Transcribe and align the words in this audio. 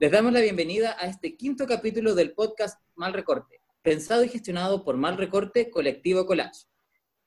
Les 0.00 0.10
damos 0.10 0.32
la 0.32 0.40
bienvenida 0.40 0.96
a 0.98 1.08
este 1.08 1.36
quinto 1.36 1.66
capítulo 1.66 2.14
del 2.14 2.32
podcast 2.32 2.80
Mal 2.94 3.12
Recorte, 3.12 3.60
pensado 3.82 4.24
y 4.24 4.30
gestionado 4.30 4.82
por 4.82 4.96
Mal 4.96 5.18
Recorte 5.18 5.70
Colectivo 5.70 6.24
Collage. 6.24 6.64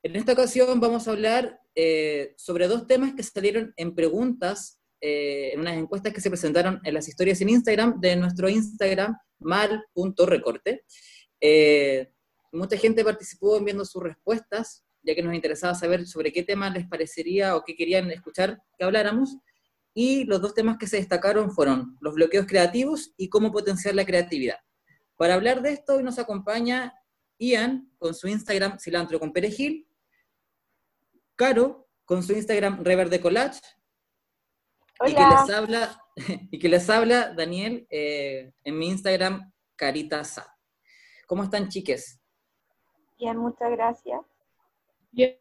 En 0.02 0.16
esta 0.16 0.34
ocasión 0.34 0.80
vamos 0.80 1.08
a 1.08 1.12
hablar 1.12 1.60
eh, 1.76 2.34
sobre 2.36 2.68
dos 2.68 2.88
temas 2.88 3.14
que 3.14 3.22
salieron 3.22 3.76
en 3.78 3.94
preguntas 3.94 4.80
eh, 5.02 5.52
en 5.54 5.60
unas 5.60 5.78
encuestas 5.78 6.14
que 6.14 6.22
se 6.22 6.32
presentaron 6.32 6.82
en 6.84 6.96
las 6.96 7.08
historias 7.08 7.40
en 7.42 7.50
Instagram 7.50 8.00
de 8.00 8.16
nuestro 8.16 8.50
Instagram 8.50 9.20
mal.recorte. 9.38 10.84
Eh, 11.40 12.12
mucha 12.52 12.76
gente 12.78 13.04
participó 13.04 13.56
enviando 13.56 13.86
sus 13.86 14.02
respuestas, 14.02 14.84
ya 15.04 15.14
que 15.14 15.22
nos 15.22 15.36
interesaba 15.36 15.76
saber 15.76 16.08
sobre 16.08 16.34
qué 16.34 16.42
tema 16.42 16.72
les 16.72 16.88
parecería 16.88 17.56
o 17.56 17.64
qué 17.64 17.76
querían 17.76 18.10
escuchar 18.10 18.58
que 18.80 18.84
habláramos. 18.84 19.38
Y 19.94 20.26
los 20.26 20.42
dos 20.42 20.54
temas 20.54 20.78
que 20.78 20.88
se 20.88 20.98
destacaron 20.98 21.52
fueron 21.52 21.98
los 22.00 22.16
bloqueos 22.16 22.48
creativos 22.48 23.14
y 23.18 23.30
cómo 23.30 23.52
potenciar 23.52 23.96
la 23.96 24.06
creatividad. 24.06 24.58
Para 25.18 25.36
hablar 25.36 25.62
de 25.62 25.72
esto, 25.72 25.96
hoy 25.96 26.04
nos 26.04 26.18
acompaña 26.18 26.94
Ian 27.38 27.92
con 28.00 28.14
su 28.14 28.28
Instagram 28.28 28.80
Cilantro 28.80 29.20
con 29.20 29.32
Perejil, 29.32 29.88
Caro 31.36 31.88
con 32.06 32.24
su 32.24 32.34
Instagram 32.34 32.84
Reverde 32.84 33.20
Collage 33.20 33.62
y 35.08 35.14
que 35.14 35.22
les 35.22 35.50
habla, 35.50 36.02
y 36.52 36.60
que 36.60 36.70
les 36.70 36.90
habla 36.90 37.34
Daniel 37.34 37.88
eh, 37.90 38.54
en 38.64 38.78
mi 38.78 38.90
Instagram, 38.90 39.52
Caritasa. 39.76 40.56
¿Cómo 41.28 41.44
están, 41.44 41.70
chiques? 41.70 42.20
Bien, 43.18 43.38
muchas 43.38 43.72
gracias. 43.72 44.22
Bien, 45.12 45.38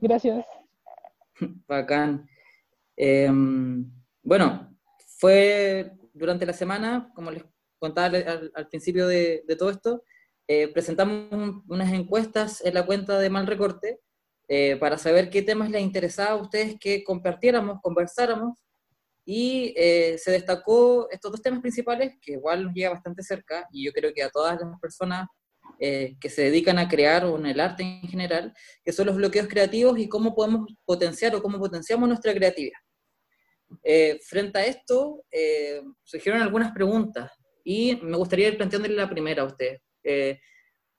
gracias. 0.00 0.46
Bacán. 1.68 2.28
Em, 3.00 3.88
bueno, 4.24 4.76
fue 5.18 5.92
durante 6.12 6.44
la 6.44 6.52
semana, 6.52 7.12
como 7.14 7.30
les 7.30 7.44
contaba 7.78 8.18
al, 8.54 8.68
principio 8.68 9.06
de, 9.06 9.44
todo 9.56 9.70
esto, 9.70 10.02
eh, 10.48 10.66
presentamos 10.68 11.62
unas 11.68 11.92
encuestas 11.92 12.60
en 12.64 12.74
la 12.74 12.84
cuenta 12.84 13.20
de 13.20 13.30
Mal 13.30 13.46
Recorte 13.46 14.00
eh, 14.48 14.76
para 14.76 14.98
saber 14.98 15.30
qué 15.30 15.42
temas 15.42 15.70
les 15.70 15.82
interesaba 15.82 16.30
a 16.32 16.42
ustedes 16.42 16.76
que 16.80 17.04
compartiéramos, 17.04 17.78
conversáramos, 17.82 18.58
y 19.24 19.74
eh, 19.76 20.16
se 20.18 20.32
destacó 20.32 21.08
estos 21.10 21.30
dos 21.30 21.42
temas 21.42 21.60
principales, 21.60 22.14
que 22.20 22.32
igual 22.32 22.64
nos 22.64 22.74
llega 22.74 22.90
bastante 22.90 23.22
cerca, 23.22 23.68
y 23.70 23.84
yo 23.84 23.92
creo 23.92 24.12
que 24.12 24.24
a 24.24 24.30
todas 24.30 24.58
las 24.60 24.80
personas 24.80 25.28
eh, 25.78 26.16
que 26.20 26.28
se 26.28 26.42
dedican 26.42 26.78
a 26.78 26.88
crear 26.88 27.24
o 27.24 27.38
en 27.38 27.46
el 27.46 27.60
arte 27.60 27.84
en 27.84 28.08
general, 28.08 28.52
que 28.84 28.92
son 28.92 29.06
los 29.06 29.16
bloqueos 29.16 29.46
creativos 29.46 29.98
y 29.98 30.08
cómo 30.08 30.34
podemos 30.34 30.66
potenciar 30.84 31.36
o 31.36 31.42
cómo 31.42 31.58
potenciamos 31.58 32.08
nuestra 32.08 32.34
creatividad. 32.34 32.78
Frente 34.28 34.58
a 34.58 34.66
esto, 34.66 35.24
surgieron 36.02 36.42
algunas 36.42 36.72
preguntas, 36.72 37.32
y 37.64 37.96
me 38.02 38.16
gustaría 38.16 38.48
ir 38.48 38.56
planteándole 38.56 38.94
la 38.94 39.10
primera 39.10 39.42
a 39.42 39.46
ustedes 39.46 39.80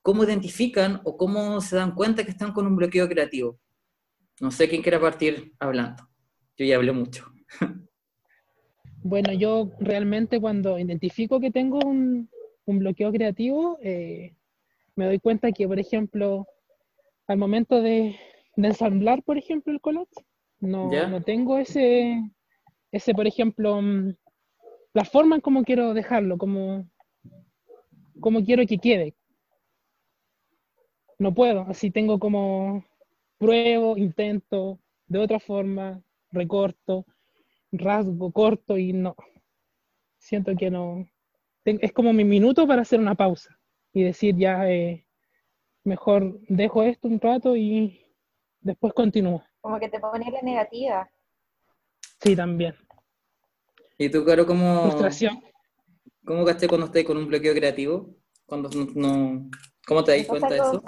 cómo 0.02 0.24
identifican 0.24 1.02
o 1.04 1.18
cómo 1.18 1.62
se 1.62 1.76
dan 1.76 1.94
cuenta 1.94 2.24
que 2.24 2.32
están 2.32 2.52
con 2.52 2.66
un 2.66 2.76
bloqueo 2.76 3.08
creativo. 3.08 3.60
No 4.40 4.52
sé 4.52 4.70
quién 4.70 4.82
quiera 4.82 5.00
partir 5.00 5.54
hablando. 5.60 6.04
Yo 6.58 6.66
ya 6.66 6.76
hablé 6.76 6.92
mucho. 6.92 7.26
Bueno, 9.02 9.32
yo 9.32 9.72
realmente 9.80 10.42
cuando 10.42 10.78
identifico 10.78 11.40
que 11.40 11.52
tengo 11.52 11.80
un, 11.80 12.30
bloqueo 12.66 13.14
creativo, 13.14 13.80
eh, 13.82 14.36
me 14.98 15.06
doy 15.06 15.20
cuenta 15.20 15.54
que, 15.54 15.66
por 15.70 15.80
ejemplo, 15.80 16.46
al 17.26 17.38
momento 17.38 17.82
de, 17.82 18.18
ensamblar, 18.58 19.24
por 19.24 19.38
ejemplo, 19.38 19.72
el 19.72 19.80
collage, 19.80 20.12
no, 20.60 20.92
no 21.08 21.24
tengo 21.24 21.58
ese, 21.58 22.22
ese, 22.92 23.14
por 23.14 23.28
ejemplo, 23.28 23.82
mm, 23.82 24.16
la 24.94 25.06
forma 25.06 25.36
en 25.36 25.42
cómo 25.42 25.64
quiero 25.64 25.94
dejarlo, 25.94 26.38
como, 26.38 26.90
como 28.20 28.44
quiero 28.44 28.66
que 28.66 28.78
quede, 28.78 29.16
no 31.20 31.34
puedo, 31.34 31.62
así 31.70 31.92
tengo 31.92 32.18
como 32.18 32.86
pruebo, 33.38 33.98
intento, 33.98 34.80
de 35.08 35.20
otra 35.20 35.40
forma, 35.40 36.02
recorto, 36.32 37.06
rasgo, 37.72 38.32
corto 38.32 38.78
y 38.78 38.94
no. 38.94 39.16
Siento 40.18 40.56
que 40.56 40.70
no. 40.70 41.08
Es 41.66 41.92
como 41.94 42.14
mi 42.14 42.24
minuto 42.24 42.68
para 42.68 42.82
hacer 42.82 43.00
una 43.00 43.16
pausa 43.16 43.58
y 43.94 44.04
decir 44.04 44.36
ya, 44.38 44.70
eh, 44.70 45.06
mejor 45.84 46.40
dejo 46.48 46.84
esto 46.84 47.08
un 47.08 47.20
rato 47.20 47.56
y 47.56 48.06
después 48.62 48.94
continúo. 48.94 49.44
Como 49.62 49.80
que 49.80 49.90
te 49.90 50.00
pone 50.00 50.32
la 50.32 50.42
negativa. 50.42 51.10
Sí, 52.22 52.36
también. 52.36 52.76
¿Y 54.02 54.10
tú, 54.10 54.24
Caro, 54.24 54.46
cómo... 54.48 54.84
Frustración. 54.84 55.44
¿Cómo 56.26 56.46
gasté 56.46 56.70
cuando 56.70 56.86
estés 56.86 57.04
con 57.04 57.18
un 57.18 57.28
bloqueo 57.28 57.54
creativo? 57.54 58.16
Cuando 58.46 58.70
no, 58.96 59.50
¿Cómo 59.86 60.04
te 60.06 60.16
das 60.16 60.26
cuenta 60.26 60.48
de 60.48 60.58
eso? 60.58 60.82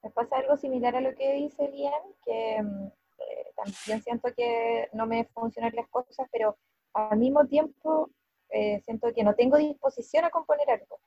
me 0.00 0.10
pasa 0.12 0.36
algo 0.36 0.56
similar 0.56 0.94
a 0.94 1.00
lo 1.00 1.12
que 1.16 1.32
dice 1.32 1.68
Lian, 1.68 1.92
que 2.24 2.62
mm, 2.62 2.86
eh, 2.86 3.52
también 3.56 4.00
siento 4.00 4.32
que 4.36 4.88
no 4.92 5.06
me 5.06 5.24
funcionan 5.34 5.74
las 5.74 5.88
cosas, 5.88 6.28
pero 6.30 6.56
al 6.92 7.18
mismo 7.18 7.44
tiempo 7.48 8.10
eh, 8.50 8.80
siento 8.84 9.12
que 9.12 9.24
no 9.24 9.34
tengo 9.34 9.56
disposición 9.56 10.24
a 10.24 10.30
componer 10.30 10.70
algo. 10.70 11.00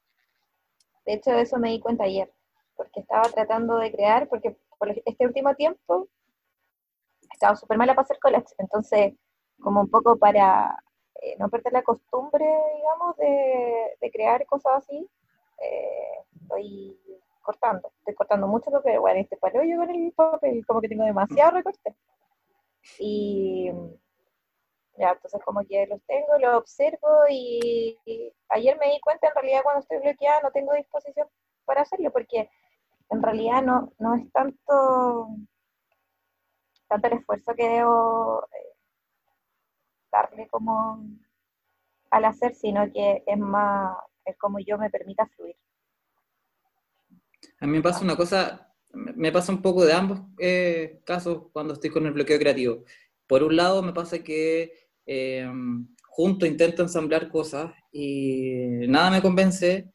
De 1.05 1.13
hecho, 1.13 1.31
de 1.31 1.43
eso 1.43 1.57
me 1.57 1.69
di 1.69 1.79
cuenta 1.79 2.03
ayer, 2.03 2.29
porque 2.75 2.99
estaba 2.99 3.29
tratando 3.29 3.77
de 3.77 3.93
crear, 3.93 4.27
porque 4.27 4.57
por 4.77 4.89
este 4.89 5.25
último 5.25 5.55
tiempo 5.55 6.09
estaba 7.31 7.55
súper 7.55 7.77
mala 7.77 7.95
para 7.95 8.03
hacer 8.03 8.19
collage, 8.19 8.53
entonces 8.57 9.13
como 9.61 9.81
un 9.81 9.89
poco 9.89 10.17
para 10.17 10.81
eh, 11.21 11.35
no 11.39 11.49
perder 11.49 11.73
la 11.73 11.83
costumbre, 11.83 12.45
digamos, 12.75 13.17
de, 13.17 13.97
de 13.99 14.11
crear 14.11 14.45
cosas 14.45 14.83
así, 14.83 15.07
estoy 16.41 16.97
cortando. 17.41 17.91
Estoy 17.99 18.15
cortando 18.15 18.47
mucho 18.47 18.71
porque, 18.71 18.97
bueno, 18.97 19.19
este 19.19 19.37
palo 19.37 19.63
yo 19.63 19.77
con 19.77 19.89
el 19.89 20.11
papel, 20.13 20.65
como 20.65 20.81
que 20.81 20.89
tengo 20.89 21.03
demasiado 21.03 21.51
recorte. 21.51 21.95
Y 22.99 23.71
ya, 24.97 25.11
entonces 25.11 25.41
como 25.43 25.65
que 25.65 25.87
los 25.87 26.01
tengo, 26.05 26.37
los 26.39 26.55
observo 26.55 27.23
y, 27.29 27.97
ayer 28.49 28.77
me 28.77 28.91
di 28.91 28.99
cuenta 28.99 29.27
en 29.27 29.35
realidad 29.35 29.63
cuando 29.63 29.81
estoy 29.81 29.99
bloqueada 29.99 30.41
no 30.41 30.51
tengo 30.51 30.73
disposición 30.73 31.27
para 31.65 31.81
hacerlo 31.81 32.11
porque 32.11 32.49
en 33.09 33.23
realidad 33.23 33.63
no, 33.63 33.93
no 33.97 34.15
es 34.15 34.31
tanto, 34.31 35.29
tanto 36.87 37.07
el 37.07 37.13
esfuerzo 37.13 37.55
que 37.55 37.69
debo 37.69 38.45
eh, 38.51 38.75
darle 40.11 40.47
como 40.47 41.03
al 42.11 42.25
hacer, 42.25 42.55
sino 42.55 42.91
que 42.91 43.23
es 43.25 43.37
más, 43.37 43.97
es 44.25 44.37
como 44.37 44.59
yo 44.59 44.77
me 44.77 44.89
permita 44.89 45.27
fluir. 45.35 45.55
A 47.59 47.65
mí 47.67 47.73
me 47.73 47.81
pasa 47.81 48.03
una 48.03 48.15
cosa, 48.15 48.73
me 48.91 49.31
pasa 49.31 49.51
un 49.51 49.61
poco 49.61 49.85
de 49.85 49.93
ambos 49.93 50.21
eh, 50.39 51.01
casos 51.05 51.47
cuando 51.51 51.73
estoy 51.73 51.89
con 51.89 52.05
el 52.05 52.13
bloqueo 52.13 52.39
creativo. 52.39 52.83
Por 53.27 53.43
un 53.43 53.55
lado, 53.55 53.83
me 53.83 53.93
pasa 53.93 54.23
que 54.23 54.73
eh, 55.05 55.49
junto 56.07 56.45
intento 56.45 56.81
ensamblar 56.81 57.29
cosas 57.29 57.71
y 57.91 58.87
nada 58.87 59.11
me 59.11 59.21
convence. 59.21 59.91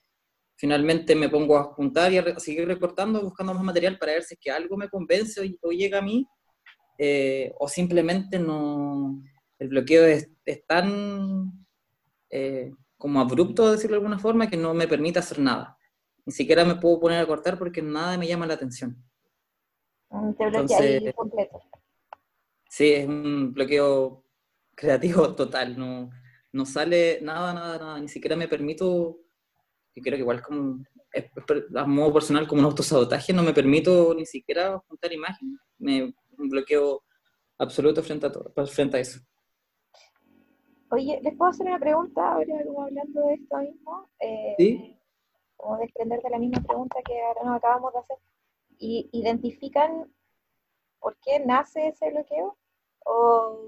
Finalmente 0.57 1.15
me 1.15 1.29
pongo 1.29 1.59
a 1.59 1.65
juntar 1.65 2.13
y 2.13 2.19
a, 2.19 2.39
seguir 2.39 2.67
recortando, 2.67 3.21
buscando 3.23 3.55
más 3.55 3.65
material 3.65 3.99
para 3.99 4.13
ver 4.13 4.23
si 4.23 4.35
es 4.35 4.41
que 4.41 4.51
algo 4.51 4.77
me 4.77 4.89
convence 4.89 5.41
o, 5.41 5.71
llega 5.71 5.99
a 5.99 6.03
mí, 6.03 6.27
eh, 6.99 7.53
o 7.59 7.69
simplemente 7.69 8.39
no. 8.39 9.21
El 9.59 9.69
bloqueo 9.69 10.05
es, 10.05 10.31
es 10.45 10.67
tan 10.67 11.53
como 12.99 13.21
abrupto, 13.21 13.71
decirlo 13.71 13.97
de 13.97 13.99
alguna 13.99 14.19
forma, 14.19 14.51
que 14.51 14.57
no 14.57 14.75
me 14.75 14.89
permite 14.89 15.21
hacer 15.21 15.39
nada 15.39 15.79
ni 16.27 16.33
siquiera 16.33 16.65
me 16.65 16.77
puedo 16.77 17.01
poner 17.01 17.21
a 17.21 17.27
cortar 17.27 17.59
porque 17.59 17.83
nada 17.83 18.17
me 18.17 18.27
llama 18.27 18.47
la 18.47 18.55
atención. 18.55 18.97
Un 20.09 20.35
bloqueo 20.35 21.13
completo. 21.15 21.63
Sí, 22.69 22.93
es 22.93 23.07
un 23.07 23.53
bloqueo 23.53 24.25
creativo 24.75 25.35
total, 25.37 25.79
no, 25.79 26.11
no 26.53 26.67
sale 26.67 27.21
nada, 27.23 27.53
nada, 27.53 27.79
nada, 27.79 28.01
ni 28.01 28.09
siquiera 28.09 28.37
me 28.37 28.49
permito, 28.49 29.21
y 29.95 30.01
creo 30.01 30.17
que 30.17 30.23
igual 30.23 30.43
como, 30.43 30.85
a 31.77 31.87
modo 31.87 32.15
personal 32.15 32.49
como 32.49 32.61
un 32.61 32.67
autosabotaje, 32.67 33.33
no 33.33 33.43
me 33.43 33.53
permito 33.53 34.15
ni 34.15 34.27
siquiera 34.27 34.79
juntar 34.89 35.13
imágenes, 35.13 35.61
me 35.79 36.15
un 36.37 36.49
bloqueo 36.49 37.05
absoluto 37.59 38.03
frente 38.03 38.27
a, 38.27 38.33
todo, 38.33 38.53
frente 38.67 38.97
a 38.97 39.01
eso. 39.01 39.21
Oye, 40.95 41.21
¿les 41.23 41.37
puedo 41.37 41.51
hacer 41.51 41.67
una 41.67 41.79
pregunta 41.79 42.33
ahora 42.33 42.65
como 42.65 42.83
hablando 42.83 43.27
de 43.27 43.35
esto 43.35 43.57
mismo? 43.59 44.09
Eh, 44.21 44.55
sí 44.57 44.95
como 45.57 45.79
desprender 45.79 46.21
de 46.23 46.31
la 46.31 46.39
misma 46.39 46.63
pregunta 46.63 46.97
que 47.05 47.21
ahora 47.23 47.43
nos 47.45 47.57
acabamos 47.57 47.93
de 47.93 47.99
hacer, 48.01 48.17
y 48.79 49.09
identifican 49.13 50.13
por 51.01 51.17
qué 51.25 51.41
nace 51.41 51.89
ese 51.89 52.11
bloqueo 52.11 52.57
o 53.05 53.59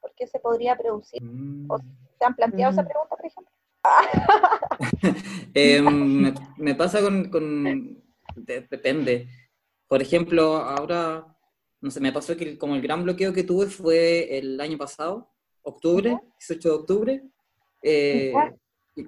por 0.00 0.12
qué 0.16 0.26
se 0.26 0.40
podría 0.40 0.76
producir. 0.76 1.22
¿O 1.22 1.76
mm. 1.78 1.96
se 2.18 2.24
han 2.24 2.34
planteado 2.34 2.72
esa 2.72 2.82
mm. 2.82 2.86
pregunta, 2.86 3.16
por 3.16 3.26
ejemplo? 3.26 3.54
Em, 5.54 6.34
me, 6.58 6.74
pasa 6.74 7.00
con, 7.00 8.02
depende. 8.36 9.28
Por 9.88 10.02
ejemplo, 10.02 10.56
ahora, 10.56 11.26
no 11.80 11.90
sé, 11.90 12.00
me 12.00 12.12
pasó 12.12 12.36
que 12.36 12.58
como 12.58 12.74
el 12.74 12.82
gran 12.82 13.02
bloqueo 13.02 13.32
que 13.32 13.42
tuve 13.42 13.66
fue 13.66 14.38
el 14.38 14.60
año 14.60 14.78
pasado, 14.78 15.32
octubre, 15.62 16.18
18 16.38 16.68
de 16.68 16.74
octubre, 16.74 17.22
eh, 17.82 18.32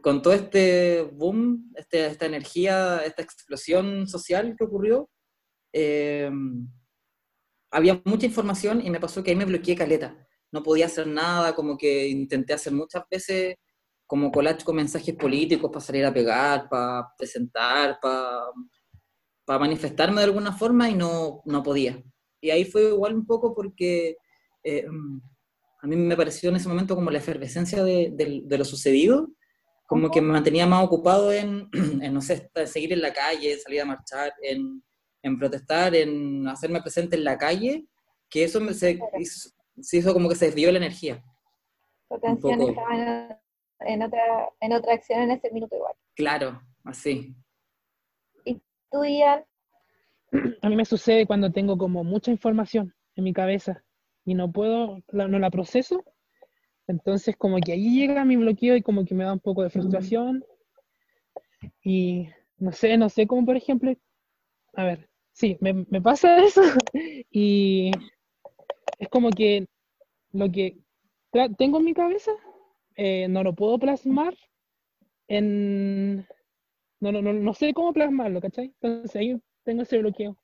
con 0.01 0.23
todo 0.23 0.33
este 0.33 1.03
boom, 1.03 1.73
este, 1.75 2.07
esta 2.07 2.27
energía, 2.27 3.03
esta 3.05 3.23
explosión 3.23 4.07
social 4.07 4.55
que 4.57 4.65
ocurrió, 4.65 5.11
eh, 5.73 6.31
había 7.71 8.01
mucha 8.05 8.27
información 8.27 8.85
y 8.85 8.91
me 8.91 9.01
pasó 9.01 9.23
que 9.23 9.31
ahí 9.31 9.37
me 9.37 9.47
bloqueé 9.47 9.75
caleta. 9.75 10.27
No 10.51 10.63
podía 10.63 10.87
hacer 10.87 11.07
nada, 11.07 11.55
como 11.55 11.79
que 11.79 12.09
intenté 12.09 12.53
hacer 12.53 12.73
muchas 12.73 13.05
veces 13.11 13.57
como 14.07 14.31
collage 14.31 14.65
con 14.65 14.77
mensajes 14.77 15.15
políticos 15.15 15.71
para 15.73 15.85
salir 15.85 16.05
a 16.05 16.13
pegar, 16.13 16.69
para 16.69 17.09
presentar, 17.17 17.99
para, 18.01 18.43
para 19.47 19.59
manifestarme 19.59 20.21
de 20.21 20.27
alguna 20.27 20.53
forma 20.53 20.91
y 20.91 20.95
no, 20.95 21.41
no 21.47 21.63
podía. 21.63 22.03
Y 22.39 22.51
ahí 22.51 22.67
fue 22.67 22.91
igual 22.91 23.15
un 23.15 23.25
poco 23.25 23.55
porque 23.55 24.17
eh, 24.63 24.87
a 25.83 25.87
mí 25.89 25.97
me 25.97 26.17
pareció 26.17 26.49
en 26.49 26.57
ese 26.57 26.69
momento 26.69 26.95
como 26.95 27.11
la 27.11 27.19
efervescencia 27.19 27.83
de, 27.83 28.13
de, 28.15 28.59
lo 28.59 28.65
sucedido, 28.65 29.29
como 29.89 30.11
que 30.11 30.21
me 30.21 30.33
mantenía 30.33 30.65
más 30.65 30.85
ocupado 30.85 31.33
en, 31.33 31.69
en, 32.01 32.15
no 32.15 32.21
sé, 32.21 32.51
seguir 32.67 32.93
en 32.93 33.03
la 33.03 33.13
calle, 33.13 33.59
salir 33.59 33.81
a 33.81 33.85
marchar, 33.85 34.33
en, 34.43 34.81
en 35.23 35.39
protestar, 35.39 35.95
en 35.97 36.47
hacerme 36.47 36.81
presente 36.81 37.17
en 37.17 37.25
la 37.25 37.37
calle, 37.37 37.85
que 38.31 38.45
eso 38.45 38.61
me, 38.61 38.75
se, 38.75 39.01
hizo, 39.19 39.51
se 39.81 39.97
hizo 39.97 40.13
como 40.13 40.29
que 40.29 40.37
se 40.37 40.47
desvió 40.47 40.71
la 40.71 40.79
energía. 40.79 41.21
Tu 42.09 42.15
atención 42.15 42.63
estaba 42.63 43.41
en, 43.81 44.03
otra, 44.03 44.51
en 44.61 44.73
otra 44.73 44.95
acción 44.95 45.23
en 45.23 45.31
ese 45.33 45.51
minuto 45.51 45.75
igual. 45.75 45.95
Claro, 46.15 46.63
así. 46.85 47.35
¿Y 48.45 48.63
tú, 48.89 49.05
Ian? 49.05 49.45
A 50.63 50.69
mí 50.69 50.77
me 50.77 50.85
sucede 50.85 51.27
cuando 51.27 51.51
tengo 51.51 51.77
como 51.77 52.05
mucha 52.05 52.31
información 52.31 52.95
en 53.17 53.25
mi 53.25 53.33
cabeza 53.33 53.83
y 54.25 54.35
no 54.35 54.51
puedo, 54.53 54.99
no 55.13 55.39
la 55.39 55.51
proceso. 55.51 56.05
Entonces 56.87 57.37
como 57.37 57.59
que 57.59 57.73
ahí 57.73 57.95
llega 57.95 58.25
mi 58.25 58.37
bloqueo 58.37 58.77
y 58.77 58.83
como 58.83 59.05
que 59.05 59.15
me 59.15 59.25
da 59.25 59.33
un 59.33 59.41
poco 59.41 59.63
de 59.63 59.71
frustración. 59.71 60.45
Y 61.83 62.29
no 62.59 62.73
sé, 62.73 62.97
no 62.97 63.09
sé 63.09 63.27
cómo 63.27 63.47
por 63.47 63.57
ejemplo, 63.57 63.95
a 64.75 64.85
ver, 64.85 65.09
sí, 65.33 65.57
me, 65.61 65.73
me 65.73 66.01
pasa 66.01 66.37
eso 66.45 66.63
y 67.31 67.91
es 68.99 69.09
como 69.09 69.31
que 69.31 69.67
lo 70.33 70.51
que 70.51 70.79
tengo 71.57 71.79
en 71.79 71.85
mi 71.85 71.95
cabeza 71.95 72.33
eh, 72.97 73.27
no 73.29 73.43
lo 73.43 73.55
puedo 73.55 73.79
plasmar 73.79 74.35
en... 75.29 76.27
No, 77.01 77.11
no, 77.11 77.21
no, 77.21 77.55
sé 77.55 77.75
cómo 77.75 77.93
plasmarlo, 77.93 78.41
¿cachai? 78.41 78.67
Entonces 78.81 79.17
ahí 79.17 79.41
tengo 79.65 79.83
ese 79.83 79.99
bloqueo. 79.99 80.37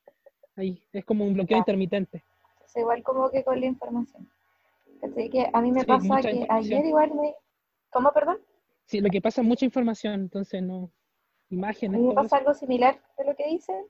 Ahí, 0.57 0.83
es 0.93 1.05
como 1.05 1.25
un 1.25 1.35
bloqueo 1.35 1.57
intermitente. 1.57 2.25
Es 2.69 2.76
igual 2.76 3.03
como 3.03 3.31
que 3.31 3.43
con 3.43 3.59
la 3.59 3.67
información. 3.67 4.31
¿Cachai? 5.00 5.31
Que 5.31 5.50
a 5.53 5.61
mí 5.62 5.73
me 5.73 5.85
pasa 5.85 6.20
que 6.20 6.47
ayer 6.49 6.85
igual 6.85 7.15
me... 7.15 7.35
¿Cómo, 7.91 8.12
perdón? 8.12 8.38
Sí, 8.85 9.00
lo 9.00 9.09
que 9.09 9.23
pasa 9.23 9.41
es 9.41 9.47
mucha 9.47 9.65
información, 9.65 10.15
entonces 10.15 10.62
no... 10.62 10.91
Imágenes. 11.50 11.97
A 11.97 12.03
mí 12.03 12.09
me 12.09 12.15
pasa 12.15 12.37
algo 12.37 12.53
similar 12.53 13.00
de 13.17 13.25
lo 13.25 13.35
que 13.35 13.47
dicen, 13.47 13.87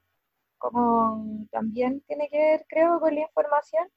como 0.59 1.49
también 1.51 2.03
tiene 2.03 2.29
que 2.29 2.39
ver, 2.39 2.67
creo, 2.69 3.01
con 3.01 3.13
la 3.13 3.23
información, 3.23 3.89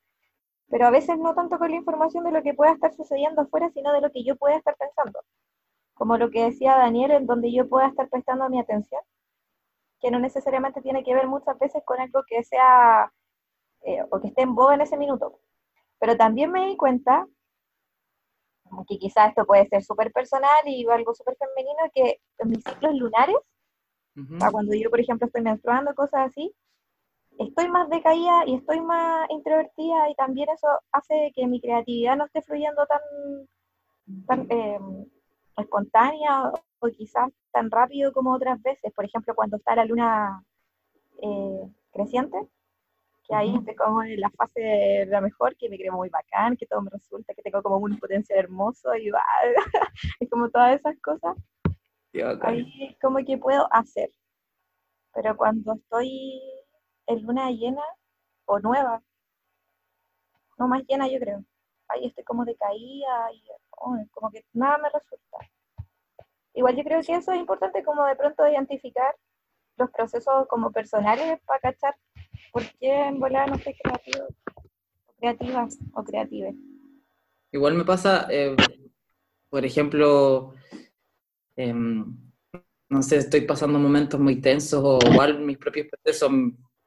pero 0.68 0.88
a 0.88 0.89
veces 0.89 1.19
no 1.19 1.36
tanto 1.36 1.60
con 1.60 1.69
la 1.69 1.77
información 1.77 2.24
de 2.24 2.31
lo 2.31 2.42
que 2.42 2.56
pueda 2.56 2.72
estar 2.72 2.92
sucediendo 2.95 3.44
afuera, 3.44 3.69
sino 3.69 3.94
de 3.94 4.01
lo 4.01 4.12
que 4.12 4.24
yo 4.24 4.36
pueda 4.36 4.57
estar 4.57 4.75
pensando. 4.77 5.19
Como 5.94 6.18
lo 6.18 6.31
que 6.31 6.45
decía 6.45 6.75
Daniel, 6.75 7.12
en 7.12 7.27
donde 7.27 7.51
yo 7.51 7.69
pueda 7.69 7.86
estar 7.86 8.10
prestando 8.10 8.50
mi 8.50 8.60
atención, 8.60 9.01
que 10.00 10.10
no 10.10 10.18
necesariamente 10.18 10.81
tiene 10.81 11.04
que 11.04 11.13
ver 11.13 11.27
muchas 11.27 11.60
veces 11.60 11.84
con 11.86 12.00
algo 12.00 12.24
que 12.27 12.44
sea 12.44 13.13
eh, 13.83 14.04
o 14.10 14.19
que 14.19 14.28
esté 14.28 14.44
en 14.44 14.56
boga 14.56 14.75
en 14.75 14.81
ese 14.81 14.98
minuto. 14.98 15.39
Pero 16.00 16.18
también 16.18 16.51
me 16.51 16.68
di 16.68 16.78
cuenta, 16.78 17.28
que 18.88 18.98
quizás 18.98 19.30
esto 19.30 19.45
puede 19.45 19.68
ser 19.68 19.83
súper 19.83 20.12
personal 20.12 20.66
y 20.66 20.88
algo 20.89 21.13
súper 21.13 21.36
femenino, 21.38 21.80
que 21.94 22.19
en 22.39 22.50
mis 22.50 22.63
ciclos 22.63 22.94
lunares, 22.95 23.36
cuando 24.51 24.74
yo, 24.75 24.89
por 24.89 25.00
ejemplo, 25.00 25.28
estoy 25.28 25.42
menstruando, 25.42 25.94
cosas 25.94 26.28
así, 26.28 26.54
estoy 27.39 27.69
más 27.69 27.89
decaída 27.89 28.44
y 28.45 28.56
estoy 28.56 28.81
más 28.81 29.30
introvertida 29.30 30.10
y 30.10 30.16
también 30.16 30.50
eso 30.50 30.68
hace 30.92 31.31
que 31.36 31.48
mi 31.48 31.62
creatividad 31.62 32.18
no 32.18 32.25
esté 32.25 32.42
fluyendo 32.42 32.86
tan, 32.86 33.01
tan 34.27 34.48
em, 34.50 35.06
espontánea 35.57 36.51
o 36.80 36.88
quizás 36.89 37.31
tan 37.51 37.72
rápido 37.72 38.13
como 38.13 38.34
otras 38.34 38.62
veces. 38.62 38.92
Por 38.94 39.06
ejemplo, 39.06 39.36
cuando 39.36 39.57
está 39.57 39.75
la 39.75 39.86
luna 39.86 40.44
eh, 41.22 41.68
creciente, 41.92 42.38
que 43.24 43.36
ahí 43.36 43.56
estoy 43.56 43.76
como 43.76 44.04
en 44.04 44.20
la 44.20 44.30
fase 44.32 44.62
de 44.62 45.06
la 45.08 45.22
mejor, 45.22 45.56
que 45.56 45.70
me 45.70 45.78
creo 45.78 45.94
muy 45.94 46.10
bacán, 46.10 46.58
que 46.58 46.66
todo 46.66 46.82
me 46.82 46.90
resulta, 46.90 47.34
que 47.34 47.42
tengo 47.42 47.62
como 47.62 47.78
un 47.78 47.98
potencial 48.00 48.40
hermoso 48.40 48.96
y 48.96 49.10
es 50.20 50.30
como 50.30 50.50
todas 50.50 50.80
esas 50.80 51.00
cosas. 51.02 51.38
Ahí 52.42 52.98
como 53.02 53.20
que 53.26 53.38
puedo 53.38 53.68
hacer. 53.72 54.12
Pero 55.14 55.36
cuando 55.38 55.74
estoy 55.74 56.42
en 57.08 57.24
luna 57.24 57.52
llena 57.52 57.84
o 58.46 58.60
nueva, 58.60 59.02
no 60.58 60.68
más 60.68 60.84
llena 60.88 61.08
yo 61.08 61.20
creo. 61.20 61.44
Ahí 61.90 62.08
estoy 62.08 62.24
como 62.24 62.46
decaída 62.46 63.32
y 63.34 63.44
oh, 63.78 63.98
como 64.12 64.32
que 64.32 64.46
nada 64.54 64.78
me 64.78 64.90
resulta. 64.90 65.38
Igual 66.54 66.76
yo 66.76 66.84
creo 66.84 67.02
que 67.02 67.16
eso 67.16 67.32
es 67.32 67.40
importante 67.40 67.84
como 67.84 68.06
de 68.06 68.16
pronto 68.16 68.48
identificar 68.48 69.16
los 69.78 69.90
procesos 69.92 70.48
como 70.48 70.72
personales 70.72 71.40
para 71.46 71.60
cachar 71.60 71.96
por 72.51 72.63
qué 72.80 73.07
en 73.07 73.19
volar 73.19 73.50
no 73.50 73.56
estoy 73.56 73.75
creativo, 73.81 74.27
o 75.06 75.13
creativa 75.18 75.68
o 75.94 76.03
creative. 76.03 76.56
Igual 77.51 77.75
me 77.75 77.86
pasa, 77.86 78.27
eh, 78.30 78.56
por 79.50 79.65
ejemplo, 79.65 80.53
em, 81.56 82.18
no 82.89 83.03
sé, 83.03 83.18
estoy 83.18 83.42
pasando 83.42 83.80
momentos 83.80 84.19
muy 84.19 84.42
tensos 84.42 84.81
o 84.83 85.00
igual 85.12 85.39
mis 85.39 85.57
propios 85.57 85.88
procesos 85.88 86.31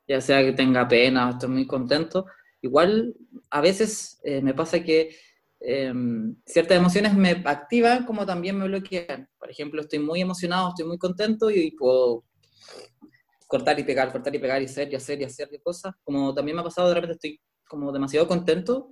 ya 0.06 0.20
sea 0.20 0.43
que 0.43 0.52
tenga 0.52 0.87
pena 0.87 1.28
o 1.28 1.31
estoy 1.31 1.49
muy 1.49 1.66
contento, 1.66 2.26
igual 2.61 3.14
a 3.50 3.61
veces 3.61 4.20
eh, 4.25 4.43
me 4.43 4.55
pasa 4.55 4.82
que 4.82 5.16
em, 5.61 6.37
ciertas 6.44 6.76
emociones 6.76 7.14
me 7.14 7.31
activan 7.44 8.05
como 8.05 8.26
también 8.26 8.58
me 8.58 8.66
bloquean. 8.66 9.28
Por 9.38 9.50
ejemplo, 9.50 9.81
estoy 9.81 9.99
muy 9.99 10.20
emocionado, 10.20 10.69
estoy 10.69 10.87
muy 10.87 10.99
contento 10.99 11.50
y, 11.50 11.70
puedo 11.72 12.25
cortar 13.46 13.79
y 13.79 13.85
pegar, 13.85 14.11
cortar 14.12 14.35
y 14.35 14.38
pegar 14.38 14.62
y 14.62 14.67
hacer 14.67 14.93
y 14.93 14.96
hacer 14.96 15.20
y 15.20 15.25
hacer 15.25 15.49
cosas. 15.62 15.94
Como 16.02 16.35
también 16.35 16.56
me 16.56 16.61
ha 16.62 16.64
pasado, 16.64 16.88
de 16.88 16.94
repente 16.94 17.14
estoy 17.14 17.41
como 17.69 17.93
demasiado 17.93 18.26
contento, 18.26 18.91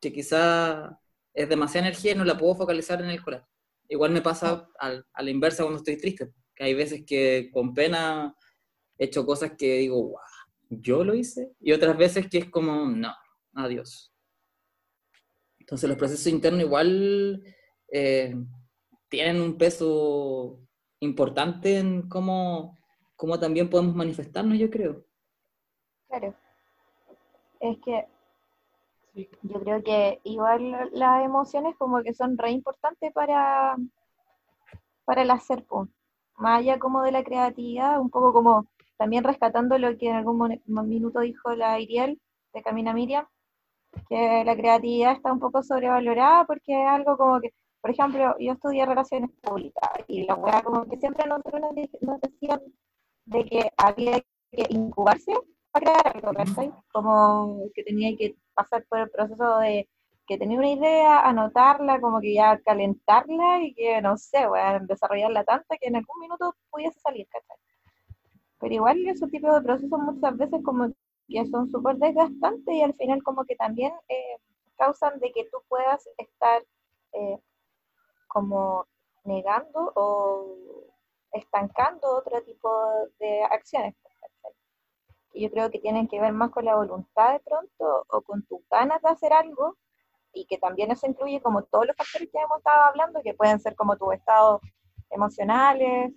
que 0.00 0.12
quizá 0.12 0.98
es 1.34 1.48
demasiada 1.48 1.88
energía 1.88 2.12
y 2.12 2.14
no 2.14 2.24
la 2.24 2.36
puedo 2.36 2.54
focalizar 2.54 3.00
en 3.00 3.10
el 3.10 3.22
corazón. 3.22 3.48
Igual 3.88 4.10
me 4.12 4.22
pasa 4.22 4.68
a 4.78 5.22
la 5.22 5.30
inversa 5.30 5.62
cuando 5.62 5.78
estoy 5.78 5.96
triste, 5.96 6.32
que 6.54 6.64
hay 6.64 6.74
veces 6.74 7.04
que 7.06 7.50
con 7.52 7.74
pena 7.74 8.34
he 8.98 9.04
hecho 9.04 9.26
cosas 9.26 9.52
que 9.58 9.78
digo, 9.78 10.02
wow, 10.02 10.18
yo 10.70 11.04
lo 11.04 11.14
hice, 11.14 11.52
y 11.60 11.72
otras 11.72 11.96
veces 11.96 12.28
que 12.28 12.38
es 12.38 12.50
como, 12.50 12.86
no, 12.86 13.14
adiós. 13.54 14.12
Entonces 15.58 15.88
los 15.88 15.98
procesos 15.98 16.26
internos 16.26 16.62
igual 16.62 17.42
eh, 17.90 18.34
tienen 19.08 19.40
un 19.40 19.58
peso 19.58 20.60
importante 21.00 21.78
en 21.78 22.08
cómo, 22.08 22.78
cómo 23.22 23.38
también 23.38 23.70
podemos 23.70 23.94
manifestarnos, 23.94 24.58
yo 24.58 24.68
creo. 24.68 25.04
Claro. 26.08 26.34
Es 27.60 27.78
que 27.78 28.08
yo 29.42 29.60
creo 29.60 29.80
que 29.84 30.20
igual 30.24 30.90
las 30.90 31.24
emociones 31.24 31.76
como 31.76 32.02
que 32.02 32.14
son 32.14 32.36
re 32.36 32.50
importantes 32.50 33.12
para, 33.12 33.76
para 35.04 35.22
el 35.22 35.30
hacer, 35.30 35.64
más 36.36 36.58
allá 36.58 36.80
como 36.80 37.00
de 37.02 37.12
la 37.12 37.22
creatividad, 37.22 38.00
un 38.00 38.10
poco 38.10 38.32
como 38.32 38.66
también 38.96 39.22
rescatando 39.22 39.78
lo 39.78 39.96
que 39.96 40.08
en 40.08 40.16
algún 40.16 40.60
minuto 40.66 41.20
dijo 41.20 41.54
la 41.54 41.78
Iriel 41.78 42.20
de 42.52 42.62
Camina 42.64 42.92
Miriam, 42.92 43.24
que 44.08 44.42
la 44.44 44.56
creatividad 44.56 45.12
está 45.12 45.32
un 45.32 45.38
poco 45.38 45.62
sobrevalorada 45.62 46.44
porque 46.44 46.72
es 46.72 46.88
algo 46.88 47.16
como 47.16 47.40
que, 47.40 47.54
por 47.80 47.92
ejemplo, 47.92 48.34
yo 48.40 48.54
estudié 48.54 48.84
relaciones 48.84 49.30
públicas 49.40 49.90
y 50.08 50.24
la 50.24 50.34
weá 50.34 50.60
como 50.64 50.88
que 50.88 50.96
siempre 50.96 51.24
nosotros 51.28 51.60
nos, 52.00 52.20
decían 52.20 52.60
de 53.24 53.44
que 53.44 53.70
había 53.76 54.20
que 54.50 54.66
incubarse 54.70 55.32
para 55.70 55.84
crear 55.84 56.16
algo, 56.16 56.32
¿verdad? 56.32 56.84
Como 56.92 57.68
que 57.74 57.82
tenía 57.84 58.16
que 58.16 58.36
pasar 58.54 58.84
por 58.88 59.00
el 59.00 59.10
proceso 59.10 59.58
de 59.58 59.88
que 60.26 60.38
tenía 60.38 60.58
una 60.58 60.70
idea, 60.70 61.20
anotarla, 61.20 62.00
como 62.00 62.20
que 62.20 62.34
ya 62.34 62.58
calentarla 62.60 63.62
y 63.62 63.74
que, 63.74 64.00
no 64.00 64.16
sé, 64.16 64.46
bueno, 64.46 64.86
desarrollarla 64.86 65.44
tanto 65.44 65.74
que 65.80 65.88
en 65.88 65.96
algún 65.96 66.20
minuto 66.20 66.54
pudiese 66.70 66.98
salir, 67.00 67.26
¿cachai? 67.28 67.56
Pero 68.60 68.74
igual 68.74 69.06
esos 69.08 69.30
tipos 69.30 69.54
de 69.54 69.62
procesos 69.62 69.98
muchas 69.98 70.36
veces 70.36 70.60
como 70.64 70.92
que 71.28 71.46
son 71.46 71.68
súper 71.70 71.96
desgastantes 71.96 72.74
y 72.74 72.82
al 72.82 72.94
final 72.94 73.22
como 73.22 73.44
que 73.44 73.56
también 73.56 73.92
eh, 74.08 74.36
causan 74.76 75.18
de 75.18 75.32
que 75.32 75.44
tú 75.50 75.58
puedas 75.68 76.08
estar 76.16 76.62
eh, 77.12 77.38
como 78.28 78.86
negando 79.24 79.92
o 79.94 80.56
estancando 81.32 82.16
otro 82.16 82.42
tipo 82.42 82.70
de 83.18 83.42
acciones. 83.44 83.94
Que 85.30 85.40
yo 85.40 85.50
creo 85.50 85.70
que 85.70 85.78
tienen 85.78 86.08
que 86.08 86.20
ver 86.20 86.32
más 86.32 86.50
con 86.50 86.64
la 86.64 86.76
voluntad 86.76 87.32
de 87.32 87.40
pronto 87.40 88.04
o 88.08 88.22
con 88.22 88.44
tus 88.46 88.60
ganas 88.68 89.00
de 89.02 89.08
hacer 89.08 89.32
algo 89.32 89.76
y 90.32 90.46
que 90.46 90.58
también 90.58 90.90
eso 90.90 91.06
incluye 91.06 91.40
como 91.40 91.62
todos 91.64 91.86
los 91.86 91.96
factores 91.96 92.28
que 92.30 92.38
hemos 92.38 92.58
estado 92.58 92.82
hablando, 92.82 93.22
que 93.22 93.34
pueden 93.34 93.60
ser 93.60 93.74
como 93.74 93.96
tus 93.96 94.14
estados 94.14 94.60
emocionales, 95.10 96.12